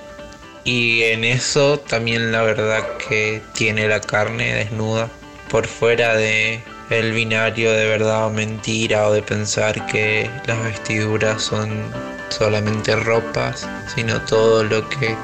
Y 0.63 1.03
en 1.03 1.23
eso 1.23 1.79
también 1.79 2.31
la 2.31 2.41
verdad 2.41 2.83
que 3.07 3.41
tiene 3.53 3.87
la 3.87 4.01
carne 4.01 4.53
desnuda 4.53 5.09
por 5.49 5.67
fuera 5.67 6.15
de 6.15 6.61
el 6.89 7.11
binario 7.11 7.71
de 7.73 7.85
verdad 7.85 8.27
o 8.27 8.29
mentira 8.29 9.07
o 9.07 9.13
de 9.13 9.21
pensar 9.21 9.85
que 9.87 10.29
las 10.45 10.61
vestiduras 10.63 11.41
son 11.41 11.69
solamente 12.29 12.95
ropas, 12.95 13.67
sino 13.93 14.21
todo 14.21 14.63
lo 14.63 14.87
que 14.89 15.15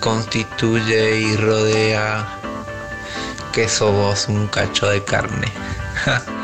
constituye 0.00 1.20
y 1.20 1.36
rodea 1.36 2.26
que 3.52 3.68
sos 3.68 4.28
un 4.28 4.46
cacho 4.48 4.88
de 4.88 5.04
carne. 5.04 5.48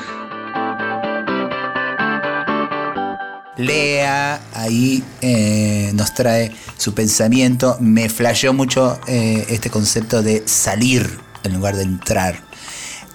Lea 3.59 4.41
ahí 4.55 5.03
eh, 5.21 5.91
nos 5.95 6.15
trae 6.15 6.53
su 6.77 6.95
pensamiento. 6.95 7.77
Me 7.81 8.09
flasheó 8.09 8.55
mucho 8.55 8.99
eh, 9.07 9.45
este 9.51 9.69
concepto 9.69 10.23
de 10.23 10.45
salir 10.47 11.19
en 11.43 11.55
lugar 11.55 11.77
de 11.77 11.83
entrar. 11.83 12.41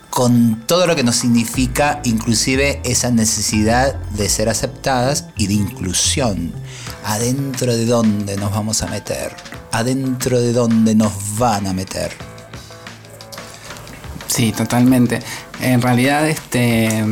Con 0.09 0.67
todo 0.67 0.85
lo 0.85 0.95
que 0.95 1.03
nos 1.03 1.15
significa 1.15 2.01
inclusive 2.03 2.81
esa 2.83 3.09
necesidad 3.09 3.95
de 4.11 4.29
ser 4.29 4.49
aceptadas 4.49 5.25
y 5.37 5.47
de 5.47 5.53
inclusión. 5.53 6.53
Adentro 7.05 7.75
de 7.75 7.85
dónde 7.85 8.35
nos 8.35 8.51
vamos 8.51 8.83
a 8.83 8.87
meter. 8.87 9.33
Adentro 9.71 10.39
de 10.39 10.51
dónde 10.51 10.93
nos 10.93 11.13
van 11.37 11.65
a 11.67 11.73
meter. 11.73 12.11
Sí, 14.27 14.51
totalmente. 14.51 15.19
En 15.61 15.81
realidad, 15.81 16.27
este 16.27 17.03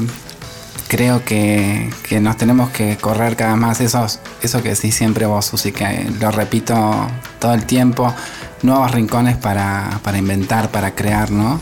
creo 0.92 1.24
que, 1.24 1.90
que 2.04 2.20
nos 2.20 2.36
tenemos 2.36 2.70
que 2.72 2.98
correr 2.98 3.38
cada 3.38 3.56
más 3.56 3.80
esos, 3.80 4.20
eso 4.42 4.62
que 4.62 4.72
decís 4.72 4.94
siempre 4.94 5.26
vos, 5.26 5.46
Susi, 5.46 5.72
que 5.72 6.12
lo 6.20 6.32
repito 6.32 7.08
todo 7.40 7.54
el 7.54 7.64
tiempo, 7.64 8.14
nuevos 8.62 8.92
rincones 8.92 9.38
para, 9.38 10.02
para 10.04 10.18
inventar, 10.18 10.70
para 10.70 10.94
crear, 10.94 11.32
¿no? 11.32 11.62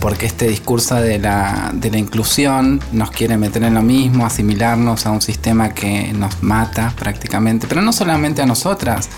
Porque 0.00 0.24
este 0.24 0.48
discurso 0.48 0.94
de 0.94 1.18
la, 1.18 1.72
de 1.74 1.90
la 1.90 1.98
inclusión 1.98 2.80
nos 2.90 3.10
quiere 3.10 3.36
meter 3.36 3.64
en 3.64 3.74
lo 3.74 3.82
mismo, 3.82 4.24
asimilarnos 4.24 5.04
a 5.04 5.10
un 5.10 5.20
sistema 5.20 5.74
que 5.74 6.14
nos 6.14 6.42
mata 6.42 6.94
prácticamente, 6.98 7.66
pero 7.66 7.82
no 7.82 7.92
solamente 7.92 8.40
a 8.40 8.46
nosotras, 8.46 9.10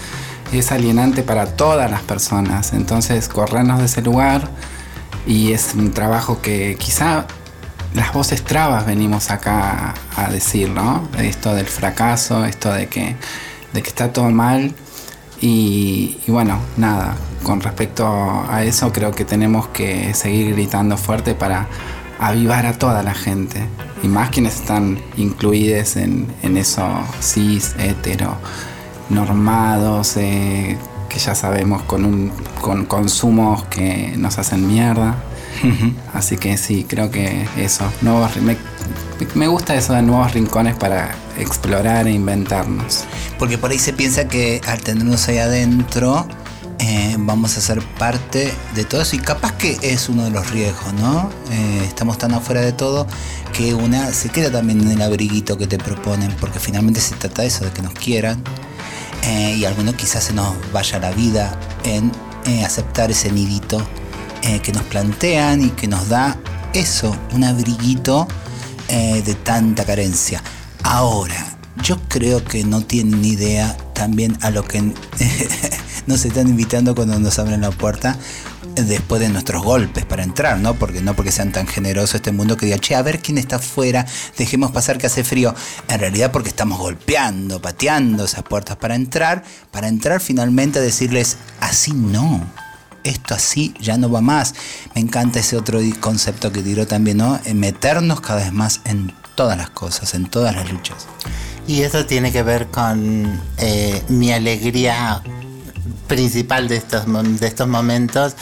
es 0.52 0.72
alienante 0.72 1.22
para 1.22 1.46
todas 1.46 1.88
las 1.88 2.02
personas. 2.02 2.72
Entonces, 2.72 3.28
corrernos 3.28 3.78
de 3.78 3.84
ese 3.84 4.02
lugar 4.02 4.48
y 5.24 5.52
es 5.52 5.74
un 5.76 5.92
trabajo 5.92 6.42
que 6.42 6.74
quizá 6.80 7.26
las 7.94 8.12
voces 8.12 8.42
trabas 8.42 8.86
venimos 8.86 9.30
acá 9.30 9.94
a 10.16 10.30
decir, 10.30 10.70
¿no? 10.70 11.08
Esto 11.18 11.54
del 11.54 11.66
fracaso, 11.66 12.44
esto 12.44 12.72
de 12.72 12.86
que, 12.86 13.16
de 13.72 13.82
que 13.82 13.88
está 13.88 14.12
todo 14.12 14.30
mal. 14.30 14.74
Y, 15.40 16.18
bueno, 16.28 16.58
nada, 16.76 17.16
con 17.42 17.60
respecto 17.60 18.06
a 18.48 18.62
eso 18.64 18.92
creo 18.92 19.10
que 19.10 19.24
tenemos 19.24 19.66
que 19.68 20.14
seguir 20.14 20.54
gritando 20.54 20.96
fuerte 20.96 21.34
para 21.34 21.66
avivar 22.20 22.64
a 22.66 22.78
toda 22.78 23.02
la 23.02 23.14
gente. 23.14 23.66
Y 24.02 24.08
más 24.08 24.30
quienes 24.30 24.54
están 24.54 25.02
incluidos 25.16 25.96
en, 25.96 26.32
en 26.42 26.56
eso 26.56 26.88
cis, 27.20 27.74
hetero, 27.78 28.36
normados, 29.10 30.16
eh, 30.16 30.78
que 31.12 31.18
ya 31.18 31.34
sabemos 31.34 31.82
con, 31.82 32.04
un, 32.04 32.32
con 32.60 32.86
consumos 32.86 33.64
que 33.64 34.14
nos 34.16 34.38
hacen 34.38 34.66
mierda. 34.66 35.16
Así 36.14 36.38
que 36.38 36.56
sí, 36.56 36.86
creo 36.88 37.10
que 37.10 37.46
eso. 37.58 37.84
Nuevos, 38.00 38.36
me, 38.38 38.56
me, 39.34 39.46
gusta 39.46 39.74
eso 39.74 39.92
de 39.92 40.02
nuevos 40.02 40.32
rincones 40.32 40.74
para 40.74 41.14
explorar 41.38 42.06
e 42.06 42.12
inventarnos. 42.12 43.04
Porque 43.38 43.58
por 43.58 43.70
ahí 43.70 43.78
se 43.78 43.92
piensa 43.92 44.26
que 44.26 44.60
al 44.66 44.80
tenernos 44.80 45.28
ahí 45.28 45.38
adentro 45.38 46.26
eh, 46.78 47.16
vamos 47.18 47.58
a 47.58 47.60
ser 47.60 47.80
parte 47.98 48.52
de 48.74 48.84
todo 48.84 49.02
eso 49.02 49.14
y 49.14 49.18
capaz 49.18 49.52
que 49.52 49.78
es 49.82 50.08
uno 50.08 50.24
de 50.24 50.30
los 50.30 50.50
riesgos, 50.50 50.94
¿no? 50.94 51.30
Eh, 51.50 51.84
estamos 51.84 52.16
tan 52.18 52.32
afuera 52.32 52.62
de 52.62 52.72
todo 52.72 53.06
que 53.52 53.74
una 53.74 54.12
se 54.12 54.30
queda 54.30 54.50
también 54.50 54.80
en 54.80 54.92
el 54.92 55.02
abriguito 55.02 55.58
que 55.58 55.66
te 55.66 55.76
proponen, 55.78 56.34
porque 56.40 56.58
finalmente 56.58 57.00
se 57.00 57.14
trata 57.14 57.42
de 57.42 57.48
eso, 57.48 57.64
de 57.66 57.70
que 57.70 57.82
nos 57.82 57.92
quieran. 57.92 58.42
Eh, 59.22 59.56
y 59.58 59.64
algunos 59.64 59.94
quizás 59.94 60.24
se 60.24 60.32
nos 60.32 60.54
vaya 60.72 60.98
la 60.98 61.12
vida 61.12 61.58
en 61.84 62.10
aceptar 62.64 63.10
ese 63.10 63.30
nidito 63.30 63.80
eh, 64.42 64.58
que 64.60 64.72
nos 64.72 64.82
plantean 64.82 65.62
y 65.62 65.70
que 65.70 65.86
nos 65.86 66.08
da 66.08 66.36
eso, 66.74 67.16
un 67.32 67.44
abriguito 67.44 68.26
eh, 68.88 69.22
de 69.24 69.34
tanta 69.36 69.84
carencia. 69.84 70.42
Ahora, 70.82 71.56
yo 71.80 71.96
creo 72.08 72.44
que 72.44 72.64
no 72.64 72.80
tienen 72.80 73.24
idea 73.24 73.76
también 73.94 74.36
a 74.42 74.50
lo 74.50 74.64
que 74.64 74.82
nos 76.06 76.24
están 76.24 76.48
invitando 76.48 76.96
cuando 76.96 77.20
nos 77.20 77.38
abren 77.38 77.60
la 77.60 77.70
puerta 77.70 78.18
después 78.74 79.20
de 79.20 79.28
nuestros 79.28 79.62
golpes 79.62 80.04
para 80.04 80.22
entrar, 80.22 80.58
¿no? 80.58 80.74
Porque 80.74 81.00
no 81.00 81.14
porque 81.14 81.32
sean 81.32 81.52
tan 81.52 81.66
generosos 81.66 82.16
este 82.16 82.32
mundo 82.32 82.56
que 82.56 82.66
diga, 82.66 82.78
che, 82.78 82.94
a 82.94 83.02
ver 83.02 83.20
quién 83.20 83.38
está 83.38 83.56
afuera, 83.56 84.06
dejemos 84.36 84.70
pasar 84.72 84.98
que 84.98 85.06
hace 85.06 85.24
frío. 85.24 85.54
En 85.88 86.00
realidad 86.00 86.32
porque 86.32 86.48
estamos 86.48 86.78
golpeando, 86.78 87.60
pateando 87.60 88.24
esas 88.24 88.42
puertas 88.42 88.76
para 88.76 88.94
entrar, 88.94 89.44
para 89.70 89.88
entrar 89.88 90.20
finalmente 90.20 90.78
a 90.78 90.82
decirles, 90.82 91.36
así 91.60 91.92
no. 91.92 92.44
Esto 93.04 93.34
así 93.34 93.74
ya 93.80 93.96
no 93.96 94.10
va 94.10 94.20
más. 94.20 94.54
Me 94.94 95.00
encanta 95.00 95.40
ese 95.40 95.56
otro 95.56 95.80
concepto 96.00 96.52
que 96.52 96.62
tiró 96.62 96.86
también, 96.86 97.16
¿no? 97.16 97.40
Meternos 97.52 98.20
cada 98.20 98.42
vez 98.44 98.52
más 98.52 98.80
en 98.84 99.12
todas 99.34 99.56
las 99.56 99.70
cosas, 99.70 100.14
en 100.14 100.26
todas 100.26 100.54
las 100.54 100.70
luchas. 100.70 101.06
Y 101.66 101.82
eso 101.82 102.06
tiene 102.06 102.32
que 102.32 102.42
ver 102.42 102.68
con 102.68 103.40
eh, 103.58 104.02
mi 104.08 104.32
alegría 104.32 105.22
principal 106.06 106.68
de 106.68 106.76
estos, 106.76 107.04
de 107.40 107.46
estos 107.46 107.68
momentos 107.68 108.34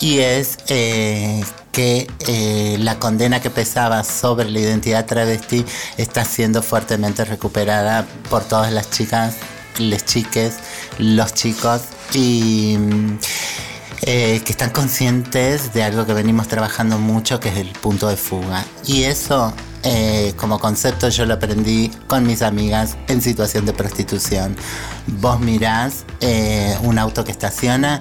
y 0.00 0.18
es 0.18 0.58
eh, 0.68 1.42
que 1.70 2.08
eh, 2.26 2.76
la 2.80 2.98
condena 2.98 3.40
que 3.40 3.50
pesaba 3.50 4.02
sobre 4.04 4.50
la 4.50 4.58
identidad 4.58 5.06
travesti 5.06 5.64
está 5.96 6.24
siendo 6.24 6.62
fuertemente 6.62 7.24
recuperada 7.24 8.06
por 8.28 8.42
todas 8.44 8.72
las 8.72 8.90
chicas, 8.90 9.36
les 9.78 10.04
chiques, 10.04 10.54
los 10.98 11.32
chicos 11.34 11.82
y 12.14 12.76
mm, 12.78 13.18
eh, 14.02 14.42
que 14.44 14.50
están 14.50 14.70
conscientes 14.70 15.72
de 15.72 15.84
algo 15.84 16.04
que 16.04 16.12
venimos 16.12 16.48
trabajando 16.48 16.98
mucho, 16.98 17.38
que 17.38 17.50
es 17.50 17.56
el 17.56 17.68
punto 17.68 18.08
de 18.08 18.16
fuga. 18.16 18.64
Y 18.84 19.04
eso, 19.04 19.54
eh, 19.84 20.32
como 20.36 20.58
concepto, 20.58 21.08
yo 21.08 21.26
lo 21.26 21.34
aprendí 21.34 21.90
con 22.06 22.26
mis 22.26 22.42
amigas 22.42 22.96
en 23.08 23.20
situación 23.20 23.66
de 23.66 23.72
prostitución. 23.72 24.56
Vos 25.20 25.40
mirás 25.40 26.04
eh, 26.20 26.76
un 26.82 26.98
auto 26.98 27.24
que 27.24 27.32
estaciona 27.32 28.00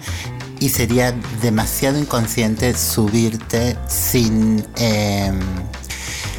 y 0.60 0.70
sería 0.70 1.12
demasiado 1.42 1.98
inconsciente 2.00 2.78
subirte 2.78 3.78
sin... 3.88 4.66
eh, 4.78 5.32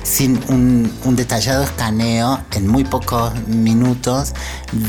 sin 0.05 0.39
un, 0.49 0.93
un 1.05 1.17
detallado 1.17 1.63
escaneo 1.63 2.41
en 2.53 2.67
muy 2.67 2.85
pocos 2.85 3.33
minutos 3.47 4.35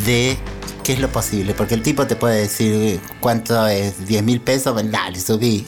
de 0.06 0.38
qué 0.84 0.94
es 0.94 1.00
lo 1.00 1.10
posible. 1.10 1.54
Porque 1.54 1.76
el 1.76 1.82
tipo 1.82 2.06
te 2.08 2.16
puede 2.16 2.42
decir 2.42 3.00
cuánto 3.20 3.66
es 3.68 4.06
10 4.06 4.24
mil 4.24 4.42
pesos, 4.42 4.76
dale, 4.92 5.20
subí. 5.20 5.66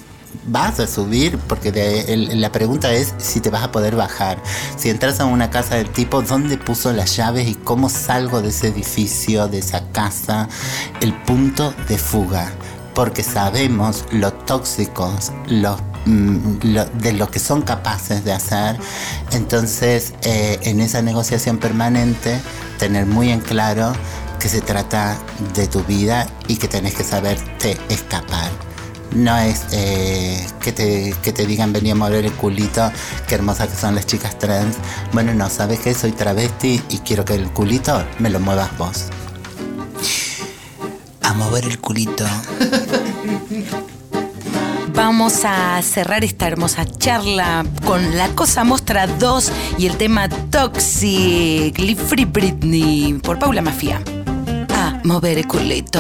Vas 0.48 0.80
a 0.80 0.88
subir 0.88 1.38
porque 1.48 1.72
de- 1.72 2.14
el- 2.14 2.42
la 2.42 2.52
pregunta 2.52 2.92
es 2.94 3.14
si 3.18 3.40
te 3.40 3.50
vas 3.50 3.64
a 3.64 3.72
poder 3.72 3.96
bajar. 3.96 4.42
Si 4.78 4.90
entras 4.90 5.20
a 5.20 5.26
una 5.26 5.50
casa 5.50 5.76
del 5.76 5.90
tipo, 5.90 6.22
¿dónde 6.22 6.58
puso 6.58 6.92
las 6.94 7.16
llaves 7.16 7.48
y 7.48 7.56
cómo 7.56 7.90
salgo 7.90 8.42
de 8.42 8.50
ese 8.50 8.68
edificio, 8.68 9.48
de 9.48 9.60
esa 9.60 9.82
casa? 9.92 10.48
El 11.02 11.14
punto 11.24 11.74
de 11.88 11.98
fuga. 11.98 12.52
Porque 12.94 13.24
sabemos 13.24 14.06
lo 14.12 14.32
tóxicos, 14.32 15.32
los 15.48 15.82
mm, 16.06 16.60
de 17.02 17.14
lo 17.14 17.30
que 17.30 17.40
son 17.40 17.62
capaces 17.62 18.24
de 18.24 18.32
hacer. 18.32 18.78
Entonces, 19.32 20.14
eh, 20.22 20.60
en 20.64 20.80
esa 20.80 21.02
negociación 21.02 21.58
permanente, 21.58 22.40
tener 22.80 23.06
muy 23.06 23.32
en 23.32 23.42
claro 23.42 23.92
que 24.40 24.48
se 24.50 24.62
trata 24.62 25.18
de 25.56 25.68
tu 25.68 25.84
vida 25.84 26.28
y 26.48 26.58
que 26.58 26.68
tenés 26.68 26.94
que 26.94 27.04
saberte 27.04 27.78
escapar. 27.90 28.50
No 29.14 29.38
es 29.38 29.66
eh, 29.72 30.46
que, 30.60 30.72
te, 30.72 31.16
que 31.22 31.32
te 31.32 31.46
digan 31.46 31.72
vení 31.72 31.92
a 31.92 31.96
mover 31.96 32.26
el 32.26 32.34
culito, 32.34 32.92
qué 33.28 33.36
hermosas 33.36 33.70
que 33.70 33.76
son 33.76 33.96
las 33.96 34.06
chicas 34.06 34.38
trans. 34.38 34.76
Bueno, 35.14 35.34
no, 35.34 35.50
sabes 35.50 35.80
que 35.80 35.94
soy 35.94 36.12
travesti 36.12 36.82
y 36.90 36.98
quiero 37.00 37.24
que 37.24 37.36
el 37.36 37.50
culito 37.52 38.04
me 38.20 38.30
lo 38.30 38.40
muevas 38.40 38.78
vos. 38.78 39.06
A 41.22 41.34
mover 41.34 41.66
el 41.66 41.80
culito. 41.80 42.26
Vamos 44.96 45.42
a 45.44 45.82
cerrar 45.82 46.24
esta 46.24 46.48
hermosa 46.48 46.86
charla 46.86 47.66
con 47.86 48.16
La 48.16 48.30
Cosa 48.30 48.64
Mostra 48.64 49.08
2 49.08 49.52
y 49.78 49.88
el 49.88 49.98
tema 49.98 50.30
Toxic, 50.30 51.78
Live 51.78 52.02
Free 52.02 52.24
Britney, 52.24 53.20
por 53.22 53.38
Paula 53.38 53.62
Mafia. 53.62 54.02
A 54.74 55.02
mover 55.04 55.38
el 55.38 55.48
culito. 55.48 56.00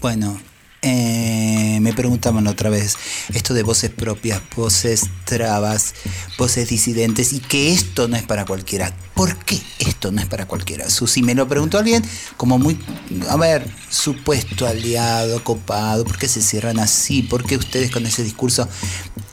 Bueno, 0.00 0.38
eh, 0.82 1.78
me 1.80 1.92
preguntaban 1.94 2.46
otra 2.46 2.68
vez 2.68 2.96
esto 3.32 3.54
de 3.54 3.62
voces 3.62 3.90
propias, 3.90 4.42
voces 4.54 5.04
trabas, 5.24 5.94
voces 6.36 6.68
disidentes 6.68 7.32
y 7.32 7.40
que 7.40 7.72
esto 7.72 8.06
no 8.06 8.16
es 8.16 8.22
para 8.22 8.44
cualquiera. 8.44 8.94
¿Por 9.14 9.36
qué 9.44 9.60
esto 9.78 10.12
no 10.12 10.20
es 10.20 10.26
para 10.26 10.46
cualquiera? 10.46 10.90
Susi 10.90 11.22
me 11.22 11.34
lo 11.34 11.48
preguntó 11.48 11.78
alguien 11.78 12.04
como 12.36 12.58
muy, 12.58 12.78
a 13.30 13.36
ver, 13.36 13.66
supuesto 13.88 14.66
aliado, 14.66 15.42
copado, 15.42 16.04
¿por 16.04 16.18
qué 16.18 16.28
se 16.28 16.42
cierran 16.42 16.78
así? 16.78 17.22
¿Por 17.22 17.44
qué 17.44 17.56
ustedes 17.56 17.90
con 17.90 18.04
ese 18.04 18.22
discurso 18.22 18.68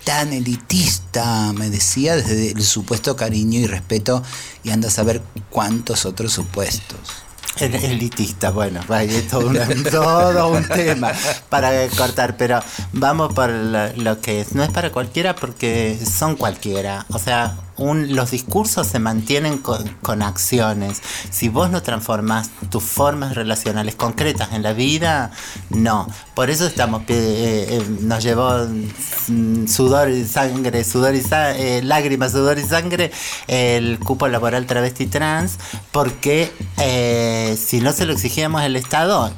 tan 0.03 0.33
elitista? 0.33 1.53
Me 1.53 1.69
decía 1.69 2.15
desde 2.15 2.51
el 2.51 2.63
supuesto 2.63 3.15
cariño 3.15 3.59
y 3.59 3.67
respeto 3.67 4.23
y 4.63 4.71
anda 4.71 4.87
a 4.87 4.91
saber 4.91 5.21
cuántos 5.49 6.05
otros 6.05 6.33
supuestos. 6.33 6.97
El- 7.57 7.75
elitista, 7.75 8.49
bueno, 8.51 8.79
es 9.01 9.27
todo, 9.27 9.47
una- 9.49 9.67
todo 9.91 10.47
un 10.53 10.63
tema 10.69 11.11
para 11.49 11.71
cortar, 11.89 12.37
pero 12.37 12.61
vamos 12.93 13.33
por 13.33 13.49
lo, 13.49 13.93
lo 13.97 14.21
que 14.21 14.39
es. 14.41 14.53
No 14.53 14.63
es 14.63 14.69
para 14.71 14.91
cualquiera 14.91 15.35
porque 15.35 15.99
son 16.09 16.35
cualquiera. 16.37 17.05
O 17.09 17.19
sea, 17.19 17.57
los 17.81 18.31
discursos 18.31 18.87
se 18.87 18.99
mantienen 18.99 19.57
con, 19.57 20.21
acciones. 20.21 21.01
Si 21.29 21.49
vos 21.49 21.69
no 21.69 21.81
transformás 21.81 22.49
tus 22.69 22.83
formas 22.83 23.35
relacionales 23.35 23.95
concretas 23.95 24.53
en 24.53 24.63
la 24.63 24.73
vida, 24.73 25.31
no. 25.69 26.07
Por 26.35 26.49
eso 26.49 26.67
estamos, 26.67 27.01
eh, 27.07 27.67
eh, 27.69 27.85
nos 28.01 28.23
llevó 28.23 28.51
mm, 29.27 29.67
sudor 29.67 30.09
y 30.09 30.25
sangre, 30.25 30.83
sudor 30.83 31.15
y 31.15 31.23
eh, 31.31 31.81
lágrimas, 31.83 32.31
sudor 32.31 32.59
y 32.59 32.63
sangre 32.63 33.11
el 33.47 33.99
cupo 33.99 34.27
laboral 34.27 34.65
travesti 34.65 35.07
trans, 35.07 35.57
porque 35.91 36.51
si 37.57 37.79
no 37.79 37.93
se 37.93 38.05
lo 38.05 38.13
exigíamos 38.13 38.61
al 38.61 38.75
Estado, 38.75 39.31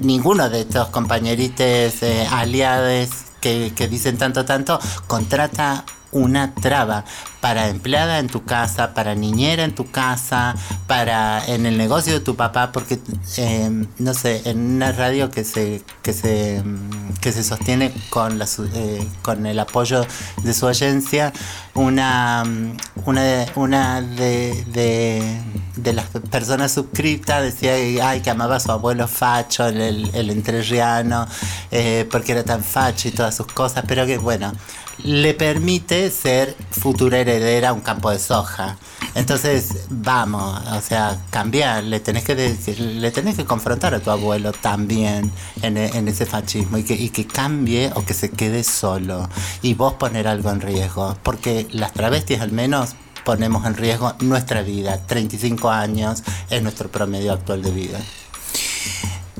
ninguno 0.00 0.50
de 0.50 0.62
estos 0.62 0.88
compañeritos 0.88 2.02
eh, 2.02 2.26
aliados 2.30 3.08
que 3.40 3.88
dicen 3.90 4.16
tanto, 4.16 4.46
tanto, 4.46 4.78
contrata 5.06 5.84
una 6.14 6.54
traba 6.54 7.04
para 7.40 7.68
empleada 7.68 8.20
en 8.20 8.28
tu 8.28 8.44
casa, 8.44 8.94
para 8.94 9.14
niñera 9.14 9.64
en 9.64 9.74
tu 9.74 9.90
casa, 9.90 10.54
para 10.86 11.44
en 11.46 11.66
el 11.66 11.76
negocio 11.76 12.14
de 12.14 12.20
tu 12.20 12.36
papá, 12.36 12.72
porque 12.72 12.98
eh, 13.36 13.86
no 13.98 14.14
sé, 14.14 14.40
en 14.46 14.76
una 14.76 14.92
radio 14.92 15.30
que 15.30 15.44
se 15.44 15.82
que 16.02 16.14
se 16.14 16.62
mm, 16.64 17.14
que 17.20 17.32
se 17.32 17.44
sostiene 17.44 17.92
con 18.08 18.38
la 18.38 18.46
eh, 18.74 19.06
con 19.20 19.44
el 19.44 19.58
apoyo 19.58 20.06
de 20.42 20.54
su 20.54 20.66
agencia, 20.66 21.34
una 21.74 22.44
mm, 22.44 22.76
una 23.04 23.22
de, 23.22 23.50
una 23.56 24.00
de, 24.00 24.64
de, 24.68 25.42
de 25.76 25.92
las 25.92 26.06
personas 26.30 26.72
suscriptas 26.72 27.42
decía 27.42 27.74
ay, 28.08 28.22
que 28.22 28.30
amaba 28.30 28.56
a 28.56 28.60
su 28.60 28.72
abuelo 28.72 29.06
facho, 29.06 29.66
el, 29.66 29.80
el, 29.80 30.10
el 30.14 30.30
entrerriano, 30.30 31.26
eh, 31.70 32.08
porque 32.10 32.32
era 32.32 32.44
tan 32.44 32.64
facho 32.64 33.08
y 33.08 33.10
todas 33.10 33.36
sus 33.36 33.48
cosas, 33.48 33.84
pero 33.86 34.06
que 34.06 34.16
bueno, 34.16 34.52
le 35.02 35.34
permite 35.34 36.10
ser 36.10 36.56
futura 36.70 37.18
heredera 37.18 37.70
a 37.70 37.72
un 37.72 37.80
campo 37.80 38.10
de 38.10 38.18
soja. 38.18 38.76
Entonces, 39.14 39.86
vamos, 39.90 40.60
o 40.72 40.80
sea, 40.80 41.20
cambiar, 41.30 41.84
le 41.84 42.00
tenés 42.00 42.24
que 42.24 42.34
decir, 42.34 42.80
le 42.80 43.10
tenés 43.10 43.36
que 43.36 43.44
confrontar 43.44 43.94
a 43.94 44.00
tu 44.00 44.10
abuelo 44.10 44.52
también 44.52 45.30
en, 45.62 45.76
e- 45.76 45.90
en 45.96 46.08
ese 46.08 46.26
fascismo 46.26 46.78
y 46.78 46.84
que, 46.84 46.94
y 46.94 47.10
que 47.10 47.26
cambie 47.26 47.90
o 47.94 48.04
que 48.04 48.14
se 48.14 48.30
quede 48.30 48.64
solo. 48.64 49.28
Y 49.62 49.74
vos 49.74 49.94
poner 49.94 50.26
algo 50.26 50.50
en 50.50 50.60
riesgo, 50.60 51.16
porque 51.22 51.66
las 51.70 51.92
travestis 51.92 52.40
al 52.40 52.52
menos 52.52 52.90
ponemos 53.24 53.66
en 53.66 53.74
riesgo 53.74 54.14
nuestra 54.20 54.62
vida. 54.62 55.00
35 55.06 55.70
años 55.70 56.22
es 56.50 56.62
nuestro 56.62 56.90
promedio 56.90 57.32
actual 57.32 57.62
de 57.62 57.70
vida. 57.70 57.98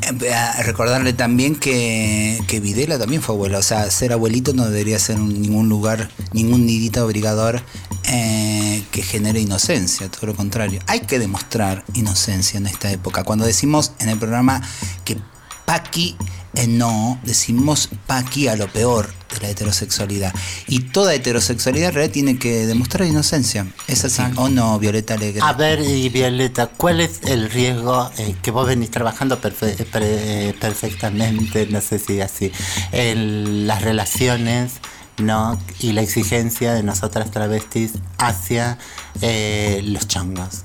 Eh, 0.07 0.63
recordarle 0.65 1.13
también 1.13 1.57
que, 1.57 2.43
Videla 2.63 2.99
también 2.99 3.23
fue 3.23 3.35
abuela. 3.35 3.59
O 3.59 3.63
sea, 3.63 3.91
ser 3.91 4.13
abuelito 4.13 4.53
no 4.53 4.65
debería 4.67 4.99
ser 4.99 5.17
un- 5.21 5.41
ningún 5.41 5.69
lugar, 5.69 6.11
ningún 6.33 6.67
nidito 6.67 7.05
obligador 7.05 7.63
eh, 8.05 8.83
que 8.91 9.03
genere 9.03 9.41
inocencia. 9.41 10.11
Todo 10.11 10.27
lo 10.29 10.35
contrario. 10.37 10.81
Hay 10.87 11.01
que 11.01 11.19
demostrar 11.19 11.85
inocencia 11.95 12.59
en 12.59 12.67
esta 12.67 12.91
época. 12.91 13.25
Cuando 13.25 13.45
decimos 13.47 13.93
en 13.99 14.09
el 14.11 14.19
programa 14.19 14.61
que 15.05 15.17
Paqui 15.65 16.15
eh, 16.57 16.67
no, 16.67 17.19
decimos 17.25 17.89
Paqui 18.07 18.49
a 18.49 18.57
lo 18.57 18.69
peor 18.69 19.13
de 19.35 19.41
la 19.41 19.49
heterosexualidad. 19.51 20.33
Y 20.69 20.81
toda 20.81 21.15
heterosexualidad 21.15 21.89
en 21.89 21.95
realidad 21.95 22.13
tiene 22.13 22.39
que 22.39 22.67
demostrar 22.67 23.07
inocencia. 23.09 23.67
¿Es 23.89 24.05
así 24.05 24.23
o 24.37 24.49
no, 24.49 24.79
Violeta 24.79 25.15
Alegre? 25.15 25.41
A 25.43 25.53
ver, 25.53 25.81
y 25.81 26.09
Violeta, 26.09 26.67
¿cuál 26.69 27.01
es 27.01 27.21
el 27.25 27.51
riesgo 27.51 28.11
eh, 28.19 28.35
que 28.43 28.51
vos 28.51 28.67
venís 28.67 28.91
trabajando 28.91 29.41
perfe- 29.41 29.85
pre- 29.87 30.55
perfectamente, 30.61 31.67
no 31.67 31.81
sé 31.81 31.99
si 31.99 32.21
así, 32.21 32.53
en 32.93 33.67
las 33.67 33.83
relaciones, 33.83 34.75
¿no? 35.19 35.61
Y 35.81 35.93
la 35.93 36.03
exigencia 36.03 36.75
de 36.75 36.83
nosotras 36.83 37.31
travestis 37.31 37.93
hacia 38.19 38.79
eh, 39.21 39.81
los 39.85 40.07
chongos. 40.09 40.63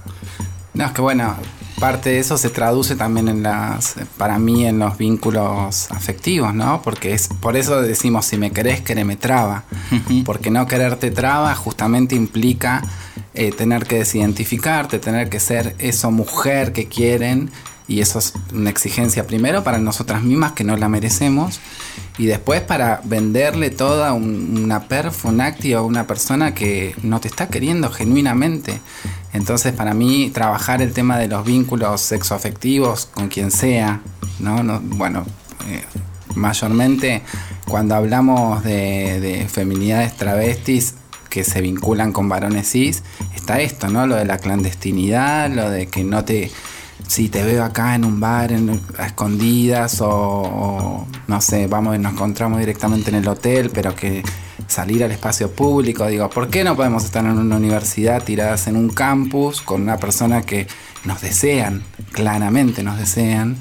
No, 0.74 0.86
es 0.86 0.92
que 0.92 1.02
bueno, 1.02 1.36
parte 1.80 2.10
de 2.10 2.20
eso 2.20 2.38
se 2.38 2.50
traduce 2.50 2.96
también 2.96 3.28
en 3.28 3.44
las, 3.44 3.96
para 4.18 4.38
mí, 4.40 4.66
en 4.66 4.80
los 4.80 4.98
vínculos 4.98 5.90
afectivos, 5.92 6.54
¿no? 6.54 6.82
Porque 6.82 7.14
es, 7.14 7.28
por 7.40 7.56
eso 7.58 7.82
decimos, 7.82 8.26
si 8.26 8.38
me 8.38 8.52
querés, 8.52 8.82
quereme 8.82 9.16
traba. 9.16 9.64
Porque 10.24 10.52
no 10.52 10.68
quererte 10.68 11.12
traba 11.12 11.56
justamente 11.56 12.16
implica 12.16 12.84
eh, 13.34 13.52
tener 13.52 13.86
que 13.86 14.00
desidentificarte, 14.00 15.00
tener 15.00 15.30
que 15.30 15.40
ser 15.40 15.76
eso 15.80 16.12
mujer 16.12 16.74
que 16.74 16.88
quieren. 16.88 17.50
Y 17.88 18.02
eso 18.02 18.20
es 18.20 18.34
una 18.54 18.70
exigencia 18.70 19.26
primero 19.26 19.64
para 19.64 19.80
nosotras 19.80 20.22
mismas 20.22 20.52
que 20.52 20.64
no 20.64 20.78
la 20.78 20.88
merecemos. 20.90 21.60
Y 22.20 22.28
después 22.28 22.62
para 22.62 23.02
venderle 23.04 23.72
toda 23.72 24.14
un- 24.14 24.60
una 24.64 24.88
perf, 24.88 25.26
un 25.26 25.42
acti 25.42 25.74
a 25.74 25.82
una 25.82 26.06
persona 26.06 26.54
que 26.54 26.94
no 27.02 27.20
te 27.20 27.28
está 27.30 27.48
queriendo 27.48 27.90
genuinamente. 27.90 28.80
Entonces 29.34 29.74
para 29.74 29.94
mí 29.94 30.30
trabajar 30.34 30.82
el 30.82 30.92
tema 30.94 31.18
de 31.18 31.28
los 31.28 31.46
vínculos 31.46 32.02
sexoafectivos 32.02 33.06
con 33.14 33.28
quien 33.28 33.52
sea, 33.52 34.02
¿no? 34.40 34.64
No- 34.64 34.80
bueno, 34.82 35.26
eh, 35.68 35.84
mayormente 36.36 37.22
cuando 37.68 37.96
hablamos 37.96 38.64
de, 38.64 39.20
de 39.20 39.48
feminidades 39.48 40.16
travestis 40.18 40.96
que 41.30 41.44
se 41.44 41.62
vinculan 41.62 42.12
con 42.12 42.28
varones 42.28 42.72
cis, 42.72 43.04
está 43.36 43.62
esto, 43.62 43.88
¿no? 43.90 44.08
Lo 44.08 44.16
de 44.16 44.26
la 44.26 44.40
clandestinidad, 44.40 45.50
lo 45.52 45.70
de 45.70 45.88
que 45.88 46.04
no 46.04 46.26
te... 46.26 46.52
Si 47.08 47.30
te 47.30 47.44
veo 47.44 47.64
acá 47.64 47.96
en 47.96 48.04
un 48.06 48.20
bar 48.20 48.52
en- 48.52 48.82
a 48.98 49.06
escondidas 49.08 50.02
o, 50.02 50.10
o, 50.10 51.08
no 51.28 51.42
sé, 51.42 51.68
vamos 51.68 51.96
y 51.96 52.00
nos 52.00 52.14
encontramos 52.14 52.60
directamente 52.60 53.10
en 53.10 53.16
el 53.18 53.28
hotel, 53.28 53.70
pero 53.74 53.96
que 53.96 54.22
salir 54.70 55.04
al 55.04 55.12
espacio 55.12 55.52
público, 55.52 56.06
digo, 56.08 56.30
¿por 56.30 56.50
qué 56.50 56.64
no 56.64 56.76
podemos 56.76 57.04
estar 57.04 57.26
en 57.26 57.38
una 57.38 57.58
universidad 57.58 58.24
tiradas 58.24 58.68
en 58.68 58.78
un 58.78 58.90
campus 58.90 59.62
con 59.62 59.82
una 59.82 59.98
persona 59.98 60.44
que 60.44 60.68
nos 61.06 61.22
desean, 61.22 61.84
claramente 62.12 62.84
nos 62.84 63.00
desean, 63.00 63.58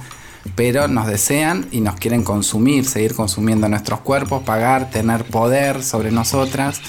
pero 0.55 0.87
nos 0.87 1.07
desean 1.07 1.67
y 1.71 1.81
nos 1.81 1.97
quieren 1.97 2.23
consumir, 2.23 2.85
seguir 2.85 3.15
consumiendo 3.15 3.69
nuestros 3.69 4.01
cuerpos, 4.01 4.43
pagar, 4.43 4.91
tener 4.91 5.25
poder 5.25 5.83
sobre 5.83 6.11
nosotras. 6.11 6.81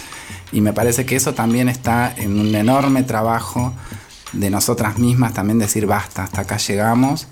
Y 0.51 0.61
me 0.61 0.73
parece 0.73 1.05
que 1.05 1.15
eso 1.15 1.33
también 1.33 1.69
está 1.69 2.13
en 2.15 2.39
un 2.39 2.53
enorme 2.55 3.03
trabajo 3.03 3.73
de 4.33 4.49
nosotras 4.49 4.97
mismas, 4.97 5.33
también 5.33 5.59
decir 5.59 5.85
basta, 5.85 6.23
hasta 6.23 6.41
acá 6.41 6.57
llegamos, 6.57 7.27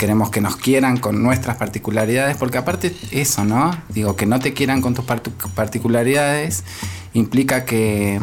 queremos 0.00 0.30
que 0.30 0.40
nos 0.40 0.56
quieran 0.56 0.96
con 0.96 1.22
nuestras 1.22 1.58
particularidades, 1.58 2.38
porque 2.38 2.56
aparte 2.56 2.96
eso, 3.10 3.44
¿no? 3.44 3.76
Digo, 3.90 4.16
que 4.16 4.24
no 4.24 4.40
te 4.40 4.54
quieran 4.54 4.80
con 4.80 4.94
tus 4.94 5.04
particularidades 5.04 6.64
implica 7.12 7.66
que, 7.66 8.18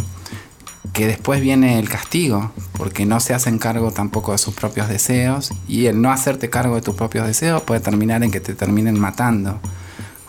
que 0.91 1.05
después 1.05 1.39
viene 1.39 1.77
el 1.77 1.87
castigo, 1.87 2.51
porque 2.73 3.05
no 3.05 3.19
se 3.19 3.35
hacen 3.35 3.59
cargo 3.59 3.91
tampoco 3.91 4.31
de 4.31 4.39
sus 4.39 4.55
propios 4.55 4.89
deseos, 4.89 5.51
y 5.67 5.85
el 5.85 6.01
no 6.01 6.11
hacerte 6.11 6.49
cargo 6.49 6.73
de 6.73 6.81
tus 6.81 6.95
propios 6.95 7.27
deseos 7.27 7.61
puede 7.61 7.79
terminar 7.79 8.23
en 8.23 8.31
que 8.31 8.39
te 8.39 8.55
terminen 8.55 8.99
matando. 8.99 9.59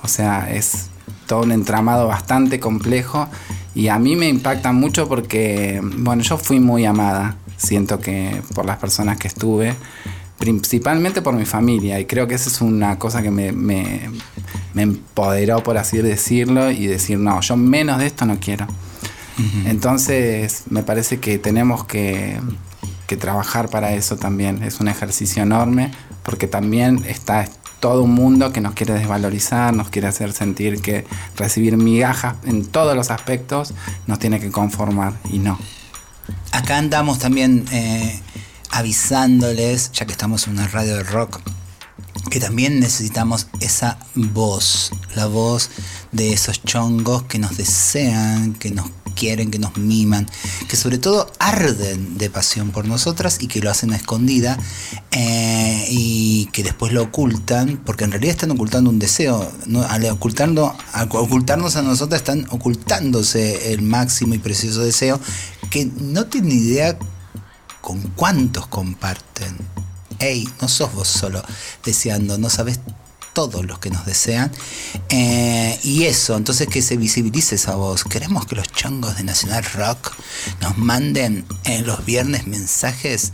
O 0.02 0.08
sea, 0.08 0.52
es 0.52 0.90
todo 1.26 1.44
un 1.44 1.52
entramado 1.52 2.06
bastante 2.08 2.60
complejo 2.60 3.26
y 3.74 3.88
a 3.88 3.98
mí 3.98 4.16
me 4.16 4.28
impacta 4.28 4.72
mucho 4.72 5.08
porque, 5.08 5.80
bueno, 5.96 6.22
yo 6.22 6.36
fui 6.36 6.60
muy 6.60 6.84
amada, 6.84 7.36
siento 7.56 8.00
que 8.00 8.42
por 8.54 8.66
las 8.66 8.76
personas 8.76 9.16
que 9.16 9.28
estuve, 9.28 9.74
principalmente 10.38 11.20
por 11.20 11.34
mi 11.34 11.44
familia 11.44 11.98
y 11.98 12.06
creo 12.06 12.26
que 12.26 12.34
esa 12.34 12.48
es 12.48 12.60
una 12.60 12.98
cosa 12.98 13.22
que 13.22 13.30
me, 13.30 13.52
me, 13.52 14.10
me 14.74 14.82
empoderó, 14.82 15.62
por 15.62 15.76
así 15.76 15.98
decirlo, 15.98 16.70
y 16.70 16.86
decir, 16.86 17.18
no, 17.18 17.40
yo 17.40 17.56
menos 17.56 17.98
de 17.98 18.06
esto 18.06 18.24
no 18.24 18.38
quiero. 18.40 18.66
Entonces, 19.66 20.64
me 20.68 20.82
parece 20.82 21.20
que 21.20 21.38
tenemos 21.38 21.84
que, 21.84 22.40
que 23.06 23.16
trabajar 23.16 23.68
para 23.68 23.92
eso 23.92 24.16
también. 24.16 24.64
Es 24.64 24.80
un 24.80 24.88
ejercicio 24.88 25.44
enorme 25.44 25.92
porque 26.24 26.48
también 26.48 27.04
está 27.06 27.48
todo 27.80 28.02
un 28.02 28.14
mundo 28.14 28.52
que 28.52 28.60
nos 28.60 28.74
quiere 28.74 28.94
desvalorizar, 28.94 29.72
nos 29.72 29.90
quiere 29.90 30.08
hacer 30.08 30.32
sentir 30.32 30.82
que 30.82 31.06
recibir 31.36 31.76
migajas 31.76 32.34
en 32.44 32.66
todos 32.66 32.96
los 32.96 33.10
aspectos 33.10 33.74
nos 34.06 34.18
tiene 34.18 34.40
que 34.40 34.50
conformar 34.50 35.14
y 35.30 35.38
no. 35.38 35.58
Acá 36.52 36.78
andamos 36.78 37.18
también 37.18 37.64
eh, 37.70 38.20
avisándoles, 38.78 39.90
ya 39.92 40.06
que 40.06 40.12
estamos 40.12 40.46
en 40.46 40.52
una 40.52 40.68
radio 40.68 40.94
de 40.94 41.02
rock, 41.02 41.40
que 42.30 42.38
también 42.38 42.78
necesitamos 42.78 43.48
esa 43.58 43.98
voz, 44.14 44.92
la 45.16 45.26
voz 45.26 45.70
de 46.12 46.32
esos 46.32 46.62
chongos 46.62 47.24
que 47.24 47.40
nos 47.40 47.56
desean, 47.56 48.54
que 48.54 48.70
nos 48.70 48.88
quieren, 49.16 49.50
que 49.50 49.58
nos 49.58 49.76
miman, 49.76 50.28
que 50.68 50.76
sobre 50.76 50.98
todo 50.98 51.28
arden 51.40 52.18
de 52.18 52.30
pasión 52.30 52.70
por 52.70 52.86
nosotras 52.86 53.38
y 53.40 53.48
que 53.48 53.60
lo 53.60 53.68
hacen 53.68 53.92
a 53.92 53.96
escondida 53.96 54.56
eh, 55.10 55.84
y 55.90 56.46
que 56.52 56.62
después 56.62 56.92
lo 56.92 57.02
ocultan, 57.02 57.82
porque 57.84 58.04
en 58.04 58.12
realidad 58.12 58.30
están 58.30 58.52
ocultando 58.52 58.90
un 58.90 59.00
deseo, 59.00 59.50
¿no? 59.66 59.82
al, 59.82 60.04
ocultando, 60.06 60.72
al 60.92 61.08
ocultarnos 61.10 61.74
a 61.74 61.82
nosotras 61.82 62.20
están 62.20 62.46
ocultándose 62.50 63.72
el 63.72 63.82
máximo 63.82 64.34
y 64.34 64.38
precioso 64.38 64.82
deseo 64.82 65.20
que 65.68 65.86
no 65.86 66.26
tienen 66.26 66.52
idea 66.52 66.96
con 67.88 68.02
cuántos 68.02 68.66
comparten. 68.66 69.56
Ey, 70.18 70.46
no 70.60 70.68
sos 70.68 70.92
vos 70.92 71.08
solo 71.08 71.42
deseando, 71.82 72.36
no 72.36 72.50
sabes 72.50 72.80
todos 73.32 73.64
los 73.64 73.78
que 73.78 73.88
nos 73.88 74.04
desean. 74.04 74.52
Eh, 75.08 75.80
y 75.84 76.04
eso, 76.04 76.36
entonces 76.36 76.68
que 76.68 76.82
se 76.82 76.98
visibilice 76.98 77.54
esa 77.54 77.76
voz. 77.76 78.04
Queremos 78.04 78.44
que 78.44 78.56
los 78.56 78.70
chongos 78.70 79.16
de 79.16 79.24
Nacional 79.24 79.64
Rock 79.72 80.12
nos 80.60 80.76
manden 80.76 81.46
en 81.64 81.86
los 81.86 82.04
viernes 82.04 82.46
mensajes 82.46 83.32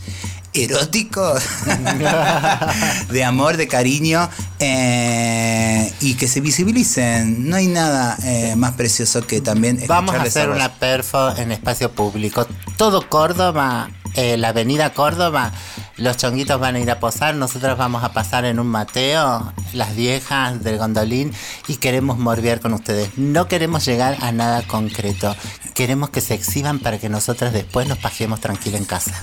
eróticos 0.53 1.43
de 3.11 3.23
amor, 3.25 3.57
de 3.57 3.67
cariño 3.67 4.29
eh, 4.59 5.93
y 5.99 6.13
que 6.13 6.29
se 6.29 6.39
visibilicen. 6.39 7.49
No 7.49 7.57
hay 7.57 7.67
nada 7.67 8.17
eh, 8.23 8.55
más 8.55 8.71
precioso 8.75 9.27
que 9.27 9.41
también 9.41 9.83
Vamos 9.85 10.15
a 10.15 10.21
hacer 10.21 10.49
una 10.49 10.75
perfo 10.75 11.35
en 11.35 11.51
espacio 11.51 11.91
público. 11.91 12.47
Todo 12.77 13.09
Córdoba, 13.09 13.89
eh, 14.15 14.37
la 14.37 14.49
avenida 14.49 14.93
Córdoba, 14.93 15.51
los 15.97 16.17
chonguitos 16.17 16.59
van 16.59 16.75
a 16.75 16.79
ir 16.79 16.91
a 16.91 16.99
posar, 16.99 17.35
nosotros 17.35 17.77
vamos 17.77 18.03
a 18.03 18.13
pasar 18.13 18.45
en 18.45 18.59
un 18.59 18.67
Mateo, 18.67 19.53
las 19.73 19.95
viejas 19.95 20.63
del 20.63 20.77
gondolín, 20.77 21.33
y 21.67 21.77
queremos 21.77 22.17
morbiar 22.17 22.59
con 22.59 22.73
ustedes. 22.73 23.17
No 23.17 23.47
queremos 23.47 23.85
llegar 23.85 24.17
a 24.21 24.31
nada 24.31 24.61
concreto. 24.63 25.35
Queremos 25.73 26.09
que 26.09 26.21
se 26.21 26.33
exhiban 26.33 26.79
para 26.79 26.97
que 26.97 27.09
nosotros 27.09 27.53
después 27.53 27.87
nos 27.87 27.97
pajeemos 27.97 28.39
tranquila 28.39 28.77
en 28.77 28.85
casa. 28.85 29.13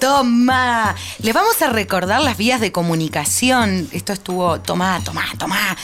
Toma. 0.00 0.94
Les 1.18 1.34
vamos 1.34 1.60
a 1.60 1.68
recordar 1.68 2.22
las 2.22 2.38
vías 2.38 2.60
de 2.60 2.72
comunicación. 2.72 3.88
Esto 3.92 4.14
estuvo, 4.14 4.60
tomá, 4.60 5.00
tomá, 5.04 5.24
tomá. 5.38 5.76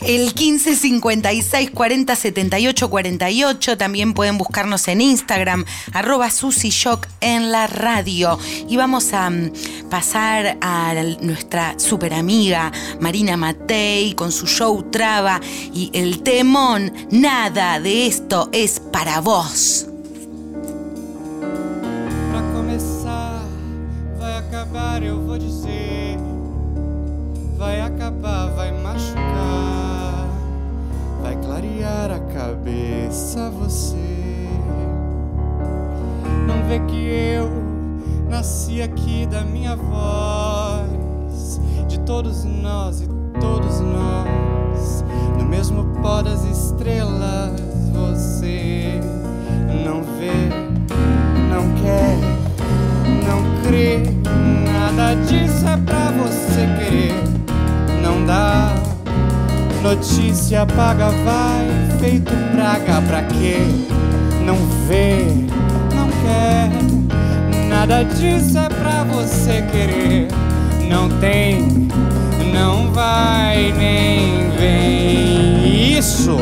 El 0.00 0.34
15 0.34 0.76
56 0.76 1.70
40 1.70 2.16
78 2.16 2.90
48. 2.90 3.78
También 3.78 4.14
pueden 4.14 4.38
buscarnos 4.38 4.88
en 4.88 5.00
Instagram, 5.00 5.64
arroba 5.92 6.30
Susy 6.30 6.70
Shock 6.70 7.06
en 7.20 7.50
la 7.52 7.66
radio. 7.66 8.38
Y 8.68 8.76
vamos 8.76 9.12
a 9.12 9.30
mm, 9.30 9.52
pasar 9.90 10.58
a 10.60 10.94
nuestra 11.20 11.78
super 11.78 12.14
amiga 12.14 12.72
Marina 13.00 13.36
Matei 13.36 14.14
con 14.14 14.32
su 14.32 14.46
show 14.46 14.90
Traba 14.90 15.40
y 15.72 15.90
el 15.94 16.22
temón. 16.22 16.92
Nada 17.10 17.80
de 17.80 18.06
esto 18.06 18.48
es 18.52 18.80
para 18.80 19.20
vos. 19.20 19.86
Vai 24.18 24.38
acabar, 24.38 25.02
você. 33.74 33.96
Não 36.46 36.62
vê 36.68 36.78
que 36.86 36.96
eu 36.96 37.50
nasci 38.28 38.80
aqui 38.80 39.26
da 39.26 39.42
minha 39.42 39.74
voz. 39.74 41.60
De 41.88 41.98
todos 42.00 42.44
nós 42.44 43.00
e 43.00 43.08
todos 43.40 43.80
nós. 43.80 45.04
No 45.36 45.44
mesmo 45.44 45.84
pó 46.00 46.22
das 46.22 46.44
estrelas, 46.44 47.60
você 47.92 49.00
não 49.84 50.02
vê 50.02 50.64
não 51.50 51.74
quer, 51.82 52.18
não 53.26 53.62
crê. 53.62 54.02
Nada 54.72 55.14
disso 55.22 55.66
é 55.66 55.76
pra 55.76 56.10
você 56.12 56.66
querer. 56.78 57.14
Não 58.02 58.24
dá. 58.24 58.72
Notícia 59.82 60.64
paga, 60.64 61.10
vai 61.10 61.83
feito 62.04 62.32
praga 62.54 63.00
pra 63.06 63.22
quê? 63.22 63.56
Não 64.44 64.56
vê, 64.86 65.24
não 65.94 66.08
quer. 66.22 66.70
Nada 67.68 68.02
disso 68.02 68.58
é 68.58 68.68
pra 68.68 69.04
você 69.04 69.62
querer. 69.72 70.28
Não 70.86 71.08
tem, 71.18 71.88
não 72.52 72.92
vai 72.92 73.72
nem 73.72 74.50
vem. 74.50 75.98
Isso 75.98 76.36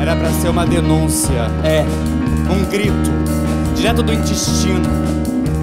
era 0.00 0.16
pra 0.16 0.30
ser 0.30 0.48
uma 0.48 0.66
denúncia, 0.66 1.50
é 1.62 1.84
um 2.50 2.64
grito 2.70 3.10
direto 3.74 4.02
do 4.02 4.14
intestino. 4.14 4.88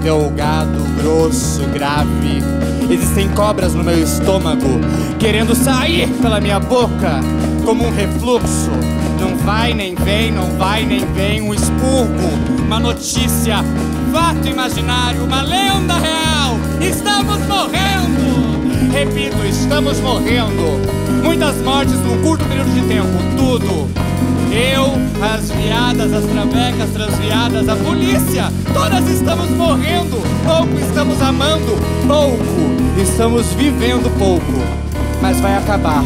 Delgado, 0.00 0.78
grosso, 1.00 1.62
grave. 1.72 2.40
Existem 2.88 3.28
cobras 3.30 3.74
no 3.74 3.82
meu 3.82 4.00
estômago, 4.00 4.80
querendo 5.18 5.56
sair 5.56 6.08
pela 6.22 6.40
minha 6.40 6.60
boca, 6.60 7.20
como 7.64 7.84
um 7.86 7.90
refluxo. 7.90 8.93
Não 9.20 9.36
vai 9.38 9.74
nem 9.74 9.94
vem, 9.94 10.30
não 10.32 10.56
vai 10.56 10.84
nem 10.84 11.04
vem, 11.12 11.40
um 11.40 11.52
expurgo, 11.52 12.28
uma 12.64 12.78
notícia, 12.78 13.56
fato 14.12 14.46
imaginário, 14.48 15.24
uma 15.24 15.42
lenda 15.42 15.94
real. 15.94 16.56
Estamos 16.80 17.38
morrendo! 17.46 18.34
Repito, 18.92 19.44
estamos 19.44 19.98
morrendo. 20.00 20.80
Muitas 21.22 21.56
mortes 21.62 21.94
num 22.00 22.22
curto 22.22 22.44
período 22.44 22.72
de 22.72 22.82
tempo, 22.82 23.08
tudo. 23.36 23.88
Eu, 24.52 24.92
as 25.20 25.50
viadas, 25.50 26.12
as 26.12 26.24
travecas 26.24 26.90
transviadas, 26.90 27.68
a 27.68 27.74
polícia, 27.76 28.52
todas 28.72 29.08
estamos 29.08 29.50
morrendo. 29.50 30.22
Pouco 30.44 30.78
estamos 30.78 31.20
amando, 31.20 31.76
pouco 32.06 32.74
estamos 33.00 33.46
vivendo 33.54 34.10
pouco. 34.18 34.62
Mas 35.20 35.40
vai 35.40 35.56
acabar. 35.56 36.04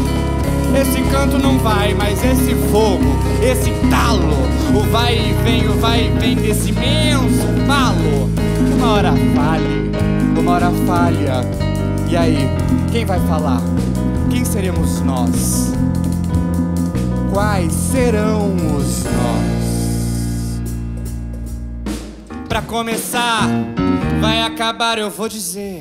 Esse 0.75 1.01
canto 1.11 1.37
não 1.37 1.57
vai, 1.59 1.93
mas 1.93 2.23
esse 2.23 2.55
fogo, 2.71 3.19
esse 3.41 3.71
talo, 3.89 4.33
o 4.75 4.83
vai 4.91 5.17
e 5.17 5.33
vem, 5.43 5.67
o 5.67 5.73
vai 5.79 6.07
e 6.07 6.19
vem 6.19 6.35
desse 6.35 6.69
imenso 6.69 7.47
falo. 7.67 8.29
Uma 8.75 8.91
hora 8.91 9.13
fale, 9.35 9.91
uma 10.37 10.51
hora 10.51 10.71
falha. 10.85 11.41
E 12.09 12.17
aí, 12.17 12.49
quem 12.91 13.05
vai 13.05 13.19
falar? 13.27 13.61
Quem 14.29 14.43
seremos 14.43 15.01
nós? 15.01 15.73
Quais 17.31 17.71
serão 17.71 18.55
os 18.55 19.03
nós? 19.03 20.61
Pra 22.47 22.61
começar, 22.63 23.47
vai 24.19 24.41
acabar, 24.41 24.97
eu 24.97 25.09
vou 25.09 25.29
dizer. 25.29 25.77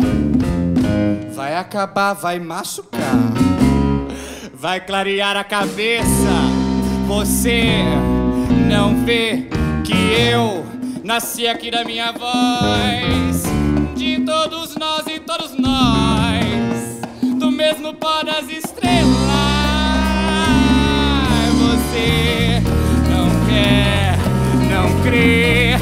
Vai 1.34 1.56
acabar, 1.56 2.12
vai 2.12 2.38
machucar. 2.38 3.47
Vai 4.60 4.80
clarear 4.80 5.36
a 5.36 5.44
cabeça. 5.44 6.04
Você 7.06 7.84
não 8.68 9.04
vê 9.04 9.46
que 9.84 9.94
eu 10.32 10.66
nasci 11.04 11.46
aqui 11.46 11.70
da 11.70 11.84
minha 11.84 12.10
voz. 12.10 13.44
De 13.94 14.18
todos 14.24 14.74
nós 14.74 15.06
e 15.06 15.20
todos 15.20 15.56
nós, 15.56 17.00
do 17.38 17.52
mesmo 17.52 17.94
pó 17.94 18.24
das 18.24 18.48
estrelas. 18.48 19.08
Você 21.60 22.60
não 23.10 23.28
quer, 23.46 24.18
não 24.68 25.02
crê, 25.02 25.76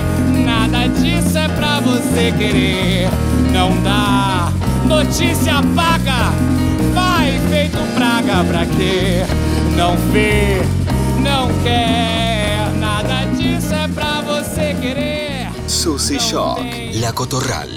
nada 0.45 0.87
disso 0.89 1.39
é 1.39 1.49
pra 1.49 1.81
você 1.81 2.31
querer. 2.37 3.09
Não 3.53 3.71
dá, 3.83 4.53
notícia 4.87 5.63
paga, 5.75 6.33
feito 8.27 8.45
praga 8.45 8.45
pra 8.45 8.67
quê? 8.67 9.25
Não 9.77 9.97
vê, 10.11 10.61
não 11.21 11.49
quer, 11.63 12.73
nada 12.79 13.25
disso 13.37 13.73
é 13.73 13.89
pra 13.89 14.21
você 14.23 14.75
querer. 14.81 15.49
Susy 15.69 16.19
Shock, 16.19 16.99
La 16.99 17.13
Cotorral. 17.13 17.69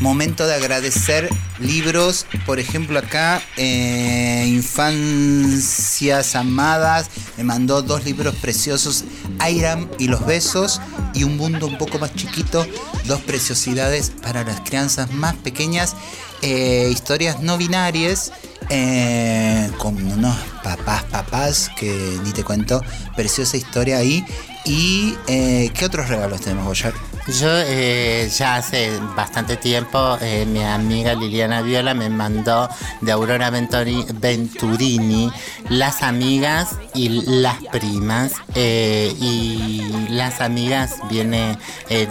Momento 0.00 0.44
de 0.44 0.52
agradecer 0.52 1.30
libros, 1.60 2.26
por 2.44 2.58
ejemplo 2.58 2.98
acá, 2.98 3.40
eh, 3.56 4.44
Infancias 4.48 6.34
Amadas, 6.34 7.08
me 7.36 7.44
mandó 7.44 7.82
dos 7.82 8.04
libros 8.04 8.34
preciosos, 8.34 9.04
Airam 9.38 9.88
y 10.00 10.08
los 10.08 10.26
besos, 10.26 10.80
y 11.14 11.22
un 11.22 11.36
mundo 11.36 11.68
un 11.68 11.78
poco 11.78 12.00
más 12.00 12.12
chiquito, 12.16 12.66
dos 13.06 13.20
preciosidades 13.20 14.10
para 14.10 14.42
las 14.42 14.60
crianzas 14.62 15.12
más 15.12 15.36
pequeñas, 15.36 15.94
eh, 16.42 16.88
historias 16.90 17.40
no 17.40 17.56
binarias, 17.56 18.32
eh, 18.68 19.70
con 19.78 19.96
unos 20.02 20.36
papás, 20.62 21.04
papás, 21.04 21.70
que 21.76 22.18
ni 22.24 22.32
te 22.32 22.44
cuento, 22.44 22.82
preciosa 23.16 23.56
historia 23.56 23.98
ahí. 23.98 24.24
¿Y 24.64 25.16
eh, 25.26 25.70
qué 25.74 25.84
otros 25.84 26.08
regalos 26.08 26.40
tenemos, 26.40 26.66
Boyar? 26.66 27.11
Yo 27.28 27.48
eh, 27.48 28.28
ya 28.36 28.56
hace 28.56 28.98
bastante 29.14 29.56
tiempo 29.56 30.18
eh, 30.20 30.44
mi 30.44 30.64
amiga 30.64 31.14
Liliana 31.14 31.62
Viola 31.62 31.94
me 31.94 32.10
mandó 32.10 32.68
de 33.00 33.12
Aurora 33.12 33.48
Venturini 33.50 35.30
Las 35.68 36.02
amigas 36.02 36.70
y 36.94 37.22
las 37.40 37.58
primas 37.70 38.32
eh, 38.56 39.14
y 39.20 40.08
las 40.08 40.40
amigas 40.40 40.96
viene 41.08 41.56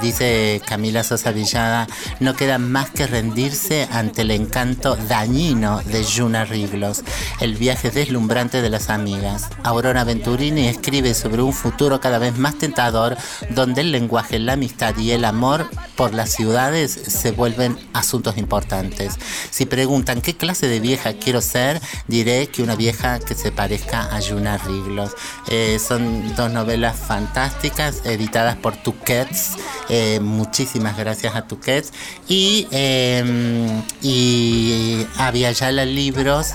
dice 0.02 0.62
Camila 0.66 1.04
Sosa 1.04 1.32
Villada 1.32 1.88
no 2.22 2.36
queda 2.36 2.58
más 2.58 2.90
que 2.92 3.06
rendirse 3.06 3.90
ante 3.92 4.22
el 4.22 4.32
encanto 4.32 4.96
dañino 4.96 5.82
de 5.82 6.06
Juna 6.06 6.46
Riglos 6.46 7.04
el 7.42 7.56
viaje 7.56 7.92
deslumbrante 7.92 8.62
de 8.62 8.70
las 8.70 8.90
amigas 8.90 9.50
Aurora 9.64 10.06
Venturini 10.06 10.68
escribe 10.68 11.14
sobre 11.14 11.42
un 11.42 11.54
futuro 11.54 12.00
cada 12.00 12.18
vez 12.18 12.38
más 12.38 12.58
tentador 12.58 13.18
donde 13.50 13.82
el 13.82 13.92
lenguaje, 13.92 14.40
la 14.40 14.54
amistad 14.54 14.96
y 15.01 15.01
el 15.10 15.26
amor 15.26 15.68
por 15.96 16.14
las 16.14 16.30
ciudades 16.30 16.92
se 16.92 17.32
vuelven 17.32 17.76
asuntos 17.94 18.38
importantes. 18.38 19.16
Si 19.50 19.66
preguntan 19.66 20.22
qué 20.22 20.38
clase 20.38 20.68
de 20.68 20.80
vieja 20.80 21.14
quiero 21.14 21.42
ser, 21.42 21.82
diré 22.08 22.48
que 22.48 22.62
una 22.62 22.76
vieja 22.76 23.18
que 23.18 23.34
se 23.34 23.52
parezca 23.52 24.16
a 24.16 24.22
Juna 24.22 24.60
Riglos. 24.60 25.16
Eh, 25.50 25.80
son 25.80 26.36
dos 26.36 26.52
novelas 26.52 26.96
fantásticas 26.96 28.06
editadas 28.06 28.58
por 28.58 28.76
Tuquets. 28.76 29.54
Eh, 29.90 30.20
muchísimas 30.22 30.96
gracias 30.98 31.36
a 31.36 31.48
Tuquets. 31.48 31.92
Y, 32.28 32.68
eh, 32.72 33.82
y 34.04 35.08
había 35.18 35.52
ya 35.52 35.72
los 35.72 35.88
libros 35.88 36.52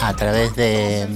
a 0.00 0.14
través 0.14 0.54
de, 0.56 1.08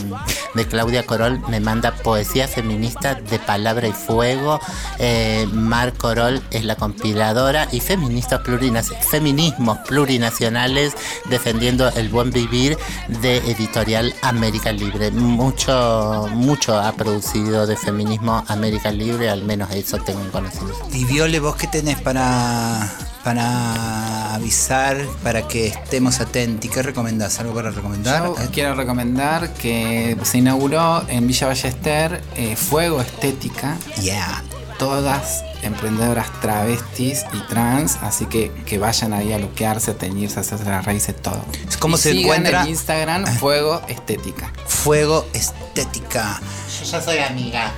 de 0.55 0.66
Claudia 0.66 1.05
Corol 1.05 1.41
me 1.49 1.61
manda 1.61 1.93
poesía 1.93 2.49
feminista 2.49 3.14
de 3.14 3.38
palabra 3.38 3.88
y 3.88 3.93
fuego. 3.93 4.61
Eh, 4.99 5.47
Mar 5.53 5.93
Corol 5.95 6.30
es 6.51 6.64
la 6.64 6.76
compiladora 6.76 7.68
y 7.72 7.81
feministas 7.81 8.41
plurinas, 8.41 8.93
feminismos 9.11 9.78
plurinacionales 9.87 10.95
defendiendo 11.28 11.89
el 11.91 12.09
buen 12.09 12.31
vivir 12.31 12.76
de 13.09 13.39
editorial 13.39 14.14
América 14.22 14.72
Libre. 14.72 15.11
Mucho, 15.11 16.28
mucho 16.33 16.78
ha 16.78 16.93
producido 16.93 17.66
de 17.66 17.76
feminismo 17.76 18.45
América 18.49 18.91
Libre, 18.93 19.31
al 19.31 19.45
menos 19.45 19.70
eso 19.72 19.99
tengo 19.99 20.20
en 20.20 20.31
conocimiento. 20.31 20.87
Y 20.93 21.05
Viole, 21.05 21.41
¿vos 21.41 21.57
qué 21.57 21.66
tenés 21.66 22.01
para, 22.01 22.91
para 23.24 24.35
avisar, 24.35 24.97
para 25.22 25.49
que 25.49 25.68
estemos 25.68 26.20
atentos? 26.20 26.70
¿Qué 26.70 26.83
recomendás? 26.83 27.41
¿Algo 27.41 27.55
para 27.55 27.70
recomendar? 27.70 28.26
Yo 28.26 28.51
quiero 28.53 28.74
recomendar 28.74 29.53
que 29.55 30.16
se 30.22 30.39
inauguró 30.39 31.05
en 31.09 31.26
Villa 31.26 31.49
Ballester 31.49 32.22
eh, 32.37 32.57
Fuego 32.57 33.01
Estética. 33.01 33.76
Yeah. 34.01 34.43
Todas 34.81 35.45
emprendedoras 35.62 36.28
travestis 36.41 37.24
y 37.35 37.39
trans, 37.49 37.99
así 38.01 38.24
que 38.24 38.51
que 38.64 38.78
vayan 38.78 39.12
ahí 39.12 39.31
a 39.33 39.39
luquearse, 39.39 39.91
a 39.91 39.95
teñirse, 39.99 40.39
a 40.39 40.41
hacerse 40.41 40.64
las 40.64 40.87
raíces, 40.87 41.14
todo. 41.20 41.45
¿Cómo 41.78 41.97
Y 41.97 42.01
se 42.01 42.12
sigan 42.12 42.24
encuentra? 42.39 42.62
en 42.62 42.68
Instagram 42.68 43.26
Fuego 43.26 43.83
Estética. 43.89 44.51
Fuego 44.66 45.26
Estética. 45.35 46.41
Yo 46.81 46.85
ya 46.91 47.01
soy 47.03 47.18
amiga. 47.18 47.70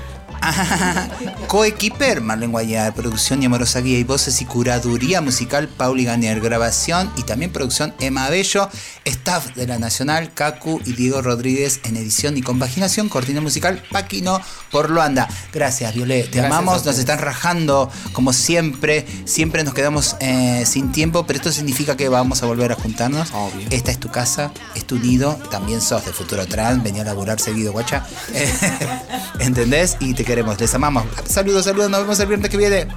Coequiper, 1.49 2.21
Marlene 2.21 2.53
Guayar, 2.53 2.95
producción 2.95 3.43
y 3.43 3.47
amorosa 3.47 3.81
guía 3.81 3.99
y 3.99 4.05
voces 4.05 4.41
y 4.41 4.45
curaduría 4.45 5.21
musical, 5.21 5.69
Pauli 5.69 6.05
Ganier, 6.05 6.41
grabación 6.41 7.13
y 7.17 7.23
también 7.23 7.53
producción, 7.53 7.95
Emma 8.01 8.29
Bello, 8.31 8.69
staff 9.05 9.55
de 9.55 9.67
la 9.67 9.79
Nacional, 9.79 10.33
Cacu 10.35 10.81
y 10.85 10.93
Diego 10.93 11.23
Rodríguez 11.23 11.81
en 11.85 11.97
edición 11.97 12.37
y 12.37 12.43
compaginación, 12.43 13.09
cortina 13.09 13.41
musical, 13.41 13.83
Paquino 13.91 14.41
por 14.71 14.91
Luanda. 14.91 15.29
Gracias, 15.53 15.95
Violet, 15.95 16.31
te 16.31 16.39
Gracias 16.39 16.47
amamos, 16.47 16.85
nos 16.85 16.99
están 16.99 17.19
rajando 17.19 17.91
como 18.13 18.33
siempre, 18.33 19.07
siempre 19.25 19.65
nos 19.65 19.75
quedamos 19.75 20.17
eh, 20.21 20.65
sin 20.67 20.93
tiempo, 20.93 21.27
pero 21.27 21.39
esto 21.39 21.53
significa 21.53 21.97
que 21.97 22.09
vamos 22.09 22.43
a 22.43 22.47
volver 22.47 22.73
a 22.73 22.75
juntarnos. 22.75 23.33
Esta 23.71 23.91
es 23.91 23.99
tu 23.99 24.11
casa, 24.11 24.53
es 24.75 24.85
tu 24.87 24.99
nido, 24.99 25.39
también 25.51 25.81
sos 25.81 26.05
de 26.05 26.13
Futuro 26.13 26.47
Trans, 26.47 26.83
venía 26.83 27.03
a 27.03 27.07
laburar 27.07 27.41
seguido, 27.41 27.73
guacha. 27.73 28.07
¿Entendés? 29.39 29.97
Y 30.01 30.15
te 30.15 30.25
queremos, 30.33 30.59
les 30.59 30.75
amamos. 30.75 31.05
Saludos, 31.27 31.67
saludos, 31.67 31.91
nos 31.91 32.01
vemos 32.01 32.19
el 32.21 32.27
viernes 32.27 32.49
que 32.49 32.57
viene. 32.57 32.89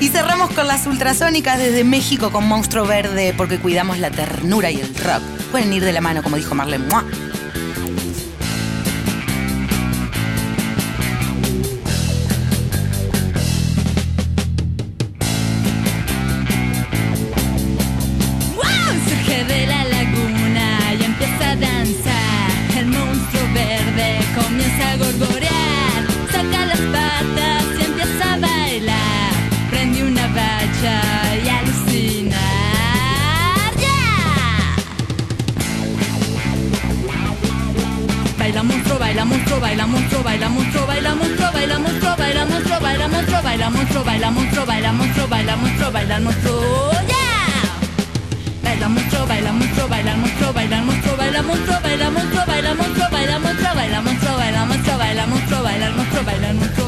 Y 0.00 0.08
cerramos 0.08 0.50
con 0.50 0.66
las 0.66 0.86
ultrasónicas 0.88 1.58
desde 1.58 1.84
México 1.84 2.32
con 2.32 2.48
Monstruo 2.48 2.84
Verde 2.84 3.32
porque 3.36 3.58
cuidamos 3.58 4.00
la 4.00 4.10
ternura 4.10 4.72
y 4.72 4.80
el 4.80 4.92
rock. 4.96 5.22
Pueden 5.52 5.72
ir 5.72 5.84
de 5.84 5.92
la 5.92 6.00
mano, 6.00 6.24
como 6.24 6.34
dijo 6.36 6.56
Marlene. 6.56 6.86
¡Mua! 6.86 7.04
Monstruo, 43.72 44.04
baila 44.04 44.30
monstruo, 44.30 44.66
baila 44.66 44.92
monstruo, 44.92 45.26
baila 45.28 45.56
monstruo, 45.56 45.90
baila 45.90 46.20
monstruo, 46.20 46.92
¡ya! 47.12 47.26
Baila 48.64 48.88
monstruo, 48.88 49.26
baila 49.26 49.52
monstruo, 49.52 49.88
baila 49.88 50.16
monstruo, 50.16 50.52
baila 50.52 50.80
monstruo, 50.82 51.16
baila 51.16 51.42
monstruo, 51.42 51.76
baila 51.76 52.10
monstruo, 52.10 52.44
baila 52.46 52.74
monstruo, 52.74 53.08
baila 53.10 53.38
monstruo, 53.38 53.74
baila 53.74 54.10
monstruo, 54.10 54.36
baila 54.44 54.64
monstruo, 54.66 54.98
baila 54.98 55.26
monstruo, 55.26 55.62
baila 55.62 55.90
monstruo, 55.96 56.22
baila 56.24 56.52
monstruo, 56.54 56.81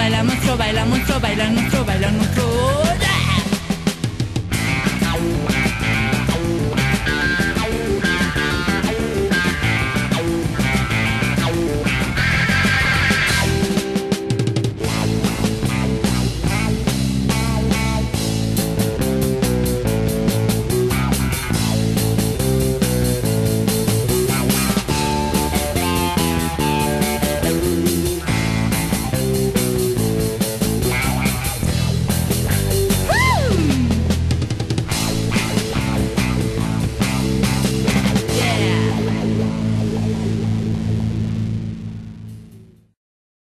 baila 0.00 0.24
monstruo, 0.24 0.56
baila 0.56 0.84
monstruo, 0.86 1.20
baila 1.20 1.50
monstruo, 1.50 1.84
baila 1.84 2.08
monstruo. 2.10 2.89